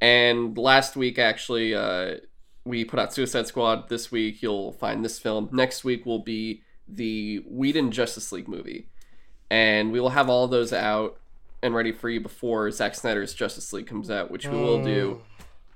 And 0.00 0.56
last 0.56 0.96
week, 0.96 1.18
actually, 1.18 1.74
uh, 1.74 2.16
we 2.68 2.84
put 2.84 2.98
out 2.98 3.12
Suicide 3.12 3.46
Squad. 3.46 3.88
This 3.88 4.12
week, 4.12 4.42
you'll 4.42 4.72
find 4.72 5.04
this 5.04 5.18
film. 5.18 5.48
Next 5.50 5.84
week 5.84 6.04
will 6.04 6.18
be 6.18 6.62
the 6.86 7.42
Whedon 7.46 7.90
Justice 7.90 8.30
League 8.30 8.46
movie. 8.46 8.88
And 9.50 9.90
we 9.90 10.00
will 10.00 10.10
have 10.10 10.28
all 10.28 10.46
those 10.46 10.72
out 10.72 11.18
and 11.62 11.74
ready 11.74 11.92
for 11.92 12.10
you 12.10 12.20
before 12.20 12.70
Zack 12.70 12.94
Snyder's 12.94 13.34
Justice 13.34 13.72
League 13.72 13.86
comes 13.86 14.10
out, 14.10 14.30
which 14.30 14.46
we 14.46 14.56
will 14.56 14.82
do. 14.82 15.22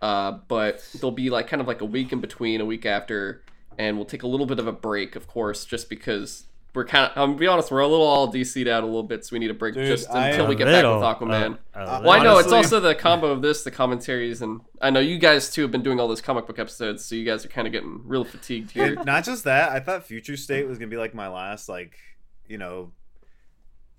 Uh, 0.00 0.32
but 0.48 0.86
there'll 0.94 1.10
be 1.10 1.30
like 1.30 1.48
kind 1.48 1.62
of 1.62 1.66
like 1.66 1.80
a 1.80 1.86
week 1.86 2.12
in 2.12 2.20
between, 2.20 2.60
a 2.60 2.64
week 2.64 2.84
after, 2.84 3.42
and 3.78 3.96
we'll 3.96 4.04
take 4.04 4.22
a 4.22 4.26
little 4.26 4.46
bit 4.46 4.58
of 4.58 4.66
a 4.66 4.72
break, 4.72 5.16
of 5.16 5.26
course, 5.26 5.64
just 5.64 5.88
because 5.88 6.44
we're 6.74 6.84
kind 6.84 7.10
of. 7.10 7.16
I'm 7.16 7.30
gonna 7.30 7.38
be 7.38 7.46
honest, 7.46 7.70
we're 7.70 7.80
a 7.80 7.88
little 7.88 8.06
all 8.06 8.32
DC'd 8.32 8.68
out 8.68 8.82
a 8.82 8.86
little 8.86 9.02
bit, 9.02 9.24
so 9.24 9.34
we 9.34 9.38
need 9.38 9.50
a 9.50 9.54
break 9.54 9.74
Dude, 9.74 9.86
just 9.86 10.08
until 10.10 10.46
we 10.46 10.54
get 10.54 10.66
little, 10.66 11.00
back 11.00 11.20
with 11.20 11.28
Aquaman. 11.28 11.58
uh, 11.74 12.00
well, 12.02 12.10
I 12.10 12.22
know 12.22 12.38
it's 12.38 12.52
also 12.52 12.80
the 12.80 12.94
combo 12.94 13.28
of 13.28 13.42
this, 13.42 13.62
the 13.62 13.70
commentaries, 13.70 14.40
and 14.42 14.60
I 14.80 14.90
know 14.90 15.00
you 15.00 15.18
guys 15.18 15.50
too 15.50 15.62
have 15.62 15.70
been 15.70 15.82
doing 15.82 16.00
all 16.00 16.08
those 16.08 16.22
comic 16.22 16.46
book 16.46 16.58
episodes, 16.58 17.04
so 17.04 17.14
you 17.14 17.24
guys 17.24 17.44
are 17.44 17.48
kind 17.48 17.66
of 17.66 17.72
getting 17.72 18.00
real 18.04 18.24
fatigued 18.24 18.70
here. 18.70 18.94
Not 19.04 19.24
just 19.24 19.44
that, 19.44 19.72
I 19.72 19.80
thought 19.80 20.06
Future 20.06 20.36
State 20.36 20.66
was 20.66 20.78
gonna 20.78 20.90
be 20.90 20.96
like 20.96 21.14
my 21.14 21.28
last, 21.28 21.68
like, 21.68 21.98
you 22.46 22.58
know, 22.58 22.92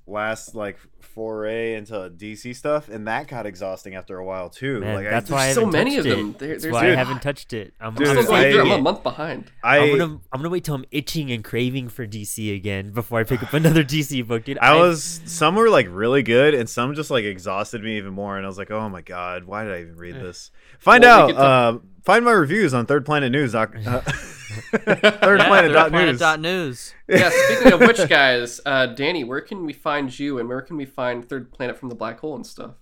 last 0.06 0.54
like 0.56 0.78
foray 1.00 1.76
into 1.76 1.94
DC 1.94 2.56
stuff, 2.56 2.90
and 2.90 3.08
that 3.08 3.28
got 3.28 3.46
exhausting 3.46 3.96
after 3.96 4.18
a 4.18 4.26
while 4.26 4.50
too. 4.50 4.80
Man, 4.80 4.96
like, 4.96 5.10
that's 5.10 5.32
I, 5.32 5.34
why 5.34 5.48
I 5.48 5.54
so 5.54 5.66
many 5.66 5.98
of 5.98 6.04
them. 6.04 6.32
It. 6.32 6.40
There- 6.40 6.50
That's 6.50 6.64
there's- 6.64 6.74
why 6.74 6.92
I 6.92 6.96
haven't 6.96 7.22
touched 7.22 7.54
it. 7.54 7.74
I'm, 7.80 7.96
Dude, 7.96 8.08
I'm 8.08 8.18
I'm 8.20 8.26
gonna 8.26 8.38
I- 8.38 8.62
I'm 8.62 8.72
a 8.72 8.82
month 8.82 9.04
behind. 9.04 9.52
I, 9.64 9.78
I'm 9.78 9.98
gonna 9.98 10.20
I'm 10.32 10.40
gonna 10.40 10.50
wait 10.50 10.64
till 10.64 10.76
I'm 10.76 10.86
itching 10.92 11.32
and 11.32 11.44
craving 11.44 11.90
for 11.90 12.06
DC 12.06 12.56
again 12.56 12.92
before 12.92 13.20
I 13.20 13.24
pick 13.24 13.44
up 13.44 13.54
another 13.54 13.84
DC 13.84 14.28
book, 14.28 14.46
dude. 14.46 14.58
I 14.60 14.76
was 14.76 15.22
some 15.26 15.56
were 15.56 15.70
like 15.70 15.88
really 15.90 16.24
good, 16.24 16.54
and 16.54 16.70
some 16.70 16.94
just 16.96 17.12
like 17.12 17.24
exhausted 17.26 17.84
me 17.84 17.98
even 17.98 18.14
more. 18.14 18.38
And 18.38 18.46
I 18.46 18.50
was 18.50 18.58
like, 18.58 18.72
oh 18.72 18.90
my 18.90 19.02
god, 19.02 19.46
why 19.46 19.64
did 19.64 19.74
I 19.74 19.82
even 19.82 19.96
read 19.96 20.16
eh. 20.16 20.24
this? 20.24 20.52
Find 20.80 21.04
Well, 21.04 21.40
out. 21.40 21.84
Could 22.04 22.06
talk- 22.06 22.16
find 22.16 22.26
my 22.26 22.32
reviews 22.32 22.74
on 22.74 22.86
Third 22.86 23.06
Planet 23.06 23.32
News. 23.32 23.54
Doc, 23.54 23.76
uh, 23.86 24.02
Third 24.72 25.40
Yeah, 25.40 25.48
Planet 25.48 25.72
dot 25.74 25.90
Planet 25.92 26.20
News. 26.20 26.40
news. 26.40 26.94
yeah, 27.08 27.30
speaking 27.30 27.74
of 27.74 27.80
which, 27.82 28.08
guys, 28.10 28.60
uh, 28.66 28.88
Danny, 28.88 29.24
where 29.24 29.42
can 29.42 29.66
we 29.66 29.74
find 29.74 30.18
you, 30.18 30.40
and 30.40 30.48
where 30.48 30.62
can 30.62 30.78
we 30.78 30.86
find 30.86 31.28
Third 31.28 31.52
Planet 31.52 31.78
from 31.78 31.90
the 31.90 31.96
Black 31.96 32.20
Hole 32.20 32.36
and 32.36 32.46
stuff? 32.46 32.76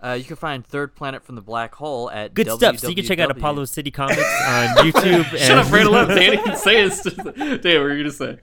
Uh, 0.00 0.12
you 0.12 0.22
can 0.24 0.36
find 0.36 0.64
Third 0.64 0.94
Planet 0.94 1.24
from 1.24 1.34
the 1.34 1.40
Black 1.42 1.74
Hole 1.74 2.08
at 2.10 2.32
good 2.32 2.48
stuff. 2.48 2.78
So 2.78 2.88
you 2.88 2.94
can 2.94 3.04
check 3.04 3.18
out. 3.18 3.30
Apollo 3.32 3.64
City 3.64 3.90
Comics 3.90 4.20
on 4.20 4.68
YouTube. 4.76 5.28
and... 5.30 5.38
Shut 5.38 5.58
up, 5.58 5.68
Brandon. 5.68 5.92
Let 5.92 6.08
Danny 6.08 6.56
say 6.56 6.82
his. 6.82 7.02
Danny, 7.02 7.58
what 7.58 7.64
were 7.64 7.94
you 7.94 8.04
gonna 8.04 8.12
say? 8.12 8.38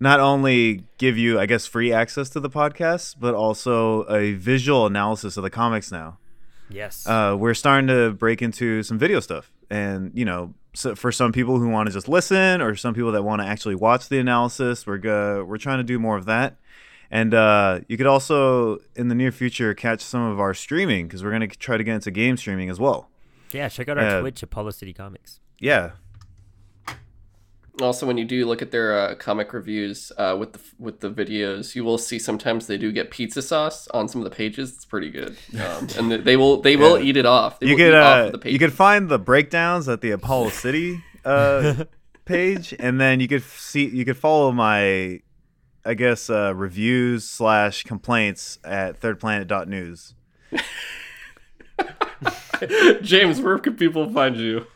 not 0.00 0.18
only 0.18 0.84
give 0.98 1.16
you 1.16 1.38
I 1.38 1.46
guess 1.46 1.66
free 1.66 1.92
access 1.92 2.28
to 2.30 2.40
the 2.40 2.50
podcast, 2.50 3.16
but 3.20 3.34
also 3.34 4.02
a 4.12 4.32
visual 4.32 4.84
analysis 4.86 5.36
of 5.36 5.44
the 5.44 5.50
comics 5.50 5.92
now. 5.92 6.18
yes 6.68 7.06
uh, 7.06 7.36
we're 7.38 7.54
starting 7.54 7.86
to 7.86 8.12
break 8.14 8.42
into 8.42 8.82
some 8.82 8.98
video 8.98 9.20
stuff 9.20 9.52
and 9.70 10.10
you 10.14 10.24
know 10.24 10.54
so 10.72 10.94
for 10.94 11.10
some 11.10 11.32
people 11.32 11.58
who 11.58 11.68
want 11.68 11.88
to 11.88 11.92
just 11.92 12.08
listen 12.08 12.60
or 12.60 12.74
some 12.76 12.94
people 12.94 13.12
that 13.12 13.22
want 13.22 13.42
to 13.42 13.46
actually 13.46 13.74
watch 13.74 14.08
the 14.08 14.18
analysis 14.18 14.86
we're 14.86 14.98
go- 14.98 15.44
we're 15.44 15.58
trying 15.58 15.78
to 15.78 15.84
do 15.84 15.98
more 15.98 16.16
of 16.16 16.26
that. 16.26 16.56
And 17.12 17.34
uh, 17.34 17.80
you 17.88 17.96
could 17.96 18.06
also 18.06 18.78
in 18.94 19.08
the 19.08 19.16
near 19.16 19.32
future 19.32 19.74
catch 19.74 20.00
some 20.00 20.22
of 20.22 20.38
our 20.38 20.54
streaming 20.54 21.08
because 21.08 21.24
we're 21.24 21.30
going 21.36 21.48
to 21.48 21.58
try 21.58 21.76
to 21.76 21.82
get 21.82 21.94
into 21.96 22.12
game 22.12 22.36
streaming 22.36 22.70
as 22.70 22.78
well. 22.78 23.08
Yeah 23.52 23.68
check 23.68 23.88
out 23.88 23.98
our 23.98 24.06
uh, 24.06 24.20
twitch 24.20 24.42
apollo 24.42 24.70
city 24.70 24.92
comics. 24.92 25.40
Yeah 25.58 25.92
Also, 27.82 28.06
when 28.06 28.18
you 28.18 28.24
do 28.24 28.46
look 28.46 28.62
at 28.62 28.70
their 28.70 28.98
uh, 28.98 29.14
comic 29.14 29.52
reviews 29.52 30.12
uh, 30.18 30.36
with 30.38 30.52
the 30.52 30.60
with 30.78 31.00
the 31.00 31.10
videos, 31.10 31.74
you 31.74 31.84
will 31.84 31.98
see 31.98 32.18
sometimes 32.18 32.66
they 32.66 32.78
do 32.78 32.92
get 32.92 33.10
pizza 33.10 33.42
sauce 33.42 33.88
on 33.88 34.08
some 34.08 34.20
of 34.20 34.24
the 34.28 34.34
pages. 34.34 34.74
It's 34.74 34.84
pretty 34.84 35.10
good, 35.10 35.36
um, 35.60 35.86
and 35.96 36.12
they 36.24 36.36
will 36.36 36.60
they 36.60 36.76
will 36.76 36.98
Yeah. 36.98 37.04
eat 37.04 37.16
it 37.16 37.26
off. 37.26 37.60
They 37.60 37.68
you 37.68 37.76
could 37.76 37.94
uh, 37.94 38.30
of 38.34 38.44
you 38.46 38.58
could 38.58 38.72
find 38.72 39.08
the 39.08 39.18
breakdowns 39.18 39.88
at 39.88 40.00
the 40.00 40.10
apollo 40.10 40.50
city 40.64 41.00
uh, 41.24 41.84
page 42.24 42.74
and 42.78 43.00
then 43.00 43.20
you 43.20 43.28
could 43.28 43.42
see 43.42 43.86
you 43.88 44.04
could 44.04 44.16
follow 44.16 44.52
my 44.52 45.20
i 45.84 45.94
guess 45.94 46.30
uh, 46.30 46.52
reviews 46.54 47.24
slash 47.24 47.82
complaints 47.84 48.58
at 48.64 49.00
thirdplanet.news 49.00 50.14
James, 53.02 53.40
where 53.40 53.58
can 53.58 53.74
people 53.76 54.10
find 54.12 54.36
you? 54.36 54.66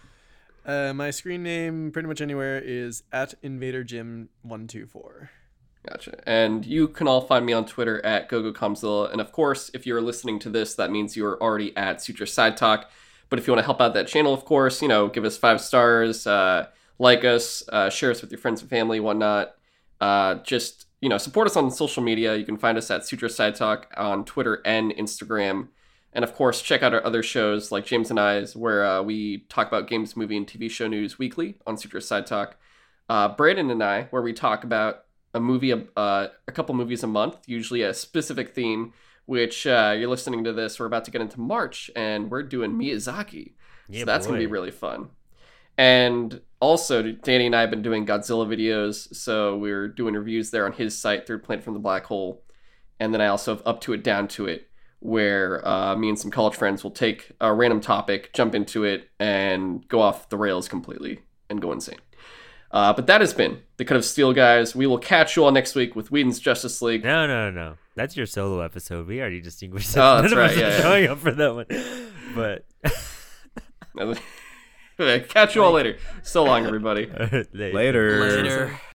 Uh, 0.67 0.93
my 0.95 1.11
screen 1.11 1.43
name, 1.43 1.91
pretty 1.93 2.09
much 2.09 2.21
anywhere, 2.21 2.59
is 2.59 3.03
at 3.13 3.35
Invader 3.43 3.85
Jim 3.85 4.31
one 4.43 4.67
two 4.67 4.87
four. 4.87 5.31
Gotcha. 5.87 6.19
And 6.27 6.65
you 6.65 6.89
can 6.89 7.07
all 7.07 7.21
find 7.21 7.45
me 7.45 7.53
on 7.53 7.67
Twitter 7.67 8.05
at 8.07 8.31
GoGoKamzilla. 8.31 9.13
And 9.13 9.21
of 9.21 9.33
course, 9.33 9.71
if 9.75 9.85
you're 9.87 10.01
listening 10.01 10.39
to 10.39 10.49
this, 10.49 10.75
that 10.77 10.91
means 10.91 11.15
you're 11.15 11.39
already 11.43 11.77
at 11.77 12.01
Sutro 12.01 12.25
Side 12.25 12.57
Talk. 12.57 12.91
But 13.29 13.39
if 13.39 13.47
you 13.47 13.53
want 13.53 13.61
to 13.61 13.67
help 13.67 13.83
out 13.83 13.93
that 13.93 14.09
channel, 14.09 14.33
of 14.33 14.47
course, 14.47 14.81
you 14.81 14.89
know, 14.89 15.09
give 15.09 15.27
us 15.27 15.37
five 15.37 15.61
stars, 15.61 16.27
uh, 16.27 16.69
like 16.99 17.25
us, 17.25 17.63
uh, 17.69 17.91
share 17.91 18.11
us 18.11 18.23
with 18.23 18.31
your 18.31 18.39
friends 18.39 18.63
and 18.63 18.71
family, 18.71 18.99
whatnot. 19.01 19.57
Uh, 20.01 20.37
just, 20.37 20.87
you 21.03 21.11
know, 21.11 21.19
support 21.19 21.47
us 21.47 21.57
on 21.57 21.71
social 21.71 22.03
media. 22.03 22.35
You 22.35 22.47
can 22.47 22.57
find 22.57 22.79
us 22.79 22.91
at 22.91 23.07
Sutro 23.07 23.29
Side 23.29 23.55
Talk 23.55 23.93
on 23.97 24.25
Twitter 24.25 24.63
and 24.65 24.91
Instagram. 24.93 25.69
And 26.15 26.25
of 26.25 26.35
course, 26.35 26.63
check 26.63 26.83
out 26.83 26.95
our 26.95 27.05
other 27.05 27.23
shows 27.23 27.73
like 27.73 27.85
James 27.87 28.09
and 28.11 28.21
I's, 28.21 28.55
where 28.55 28.85
uh, 28.87 29.03
we 29.03 29.39
talk 29.49 29.67
about 29.67 29.89
games, 29.89 30.17
movie, 30.17 30.37
and 30.37 30.47
TV 30.47 30.71
show 30.71 30.87
news 30.87 31.19
weekly 31.19 31.57
on 31.67 31.77
Sutro 31.77 32.01
Side 32.01 32.27
Talk. 32.27 32.57
uh, 33.09 33.29
Brandon 33.29 33.71
and 33.71 33.83
I, 33.83 34.05
where 34.11 34.23
we 34.23 34.33
talk 34.33 34.65
about 34.65 35.05
a 35.35 35.41
movie, 35.41 35.73
uh, 35.73 36.29
a 36.47 36.53
couple 36.53 36.75
movies 36.75 37.03
a 37.03 37.09
month, 37.09 37.39
usually 37.47 37.83
a 37.83 37.93
specific 37.93 38.55
theme. 38.55 38.93
Which 39.27 39.67
uh, 39.67 39.95
you're 39.99 40.11
listening 40.11 40.45
to 40.45 40.53
this, 40.53 40.79
we're 40.79 40.85
about 40.85 41.07
to 41.07 41.11
get 41.11 41.23
into 41.23 41.41
March, 41.41 41.91
and 41.97 42.31
we're 42.31 42.43
doing 42.43 42.73
Miyazaki. 42.73 43.55
Yeah, 43.89 44.01
so 44.01 44.05
that's 44.05 44.27
gonna 44.27 44.39
be 44.39 44.47
really 44.47 44.71
fun. 44.71 45.09
And 45.79 46.43
also, 46.61 47.11
Danny 47.11 47.47
and 47.47 47.57
I 47.57 47.63
have 47.63 47.71
been 47.71 47.81
doing 47.81 48.05
Godzilla 48.07 48.47
videos, 48.47 49.15
so 49.17 49.57
we're 49.57 49.89
doing 49.89 50.15
reviews 50.15 50.51
there 50.51 50.67
on 50.67 50.73
his 50.73 50.97
site, 50.97 51.27
Third 51.27 51.43
Planet 51.43 51.65
from 51.65 51.73
the 51.73 51.81
Black 51.81 52.05
Hole. 52.05 52.43
And 53.01 53.15
then 53.15 53.23
I 53.23 53.29
also 53.29 53.55
have 53.55 53.63
Up 53.67 53.81
to 53.83 53.95
It, 53.95 54.05
Down 54.05 54.29
to 54.29 54.47
It, 54.47 54.69
where 55.05 55.67
uh, 55.69 55.95
me 55.95 56.09
and 56.09 56.19
some 56.19 56.31
college 56.31 56.55
friends 56.55 56.83
will 56.83 56.91
take 56.91 57.31
a 57.39 57.53
random 57.53 57.79
topic, 57.79 58.33
jump 58.33 58.55
into 58.55 58.85
it, 58.85 59.11
and 59.21 59.87
go 59.89 60.01
off 60.01 60.31
the 60.31 60.39
rails 60.39 60.67
completely 60.67 61.21
and 61.51 61.61
go 61.61 61.73
insane. 61.73 61.99
Uh, 62.71 62.91
but 62.95 63.07
that 63.07 63.21
has 63.21 63.35
been 63.35 63.61
the 63.77 63.85
Cut 63.85 63.99
of 63.99 64.05
Steel, 64.05 64.33
guys. 64.33 64.75
We 64.75 64.87
will 64.87 64.99
catch 64.99 65.37
you 65.37 65.45
all 65.45 65.53
next 65.53 65.75
week 65.75 65.95
with 65.95 66.11
Whedon's 66.11 66.41
Justice 66.41 66.81
League. 66.81 67.05
No, 67.05 67.27
no, 67.27 67.51
no. 67.51 67.75
That's 67.95 68.17
your 68.17 68.25
solo 68.25 68.61
episode. 68.63 69.07
We 69.07 69.21
already 69.21 69.43
distinguished. 69.43 69.95
Oh, 69.95 70.23
that's 70.23 70.33
None 70.33 70.43
of 70.43 70.51
us 70.51 70.57
right, 70.57 70.65
are 70.65 70.69
yeah, 70.69 70.77
yeah. 70.77 70.83
showing 70.83 71.07
up 71.09 71.19
for 71.19 71.33
that 71.33 71.55
one. 71.55 71.67
But 72.35 72.65
catch 75.29 75.55
you 75.55 75.63
all 75.63 75.73
later. 75.73 75.99
So 76.23 76.45
long, 76.45 76.65
everybody. 76.65 77.07
later. 77.53 77.75
Later. 77.75 78.21
Later. 78.21 78.81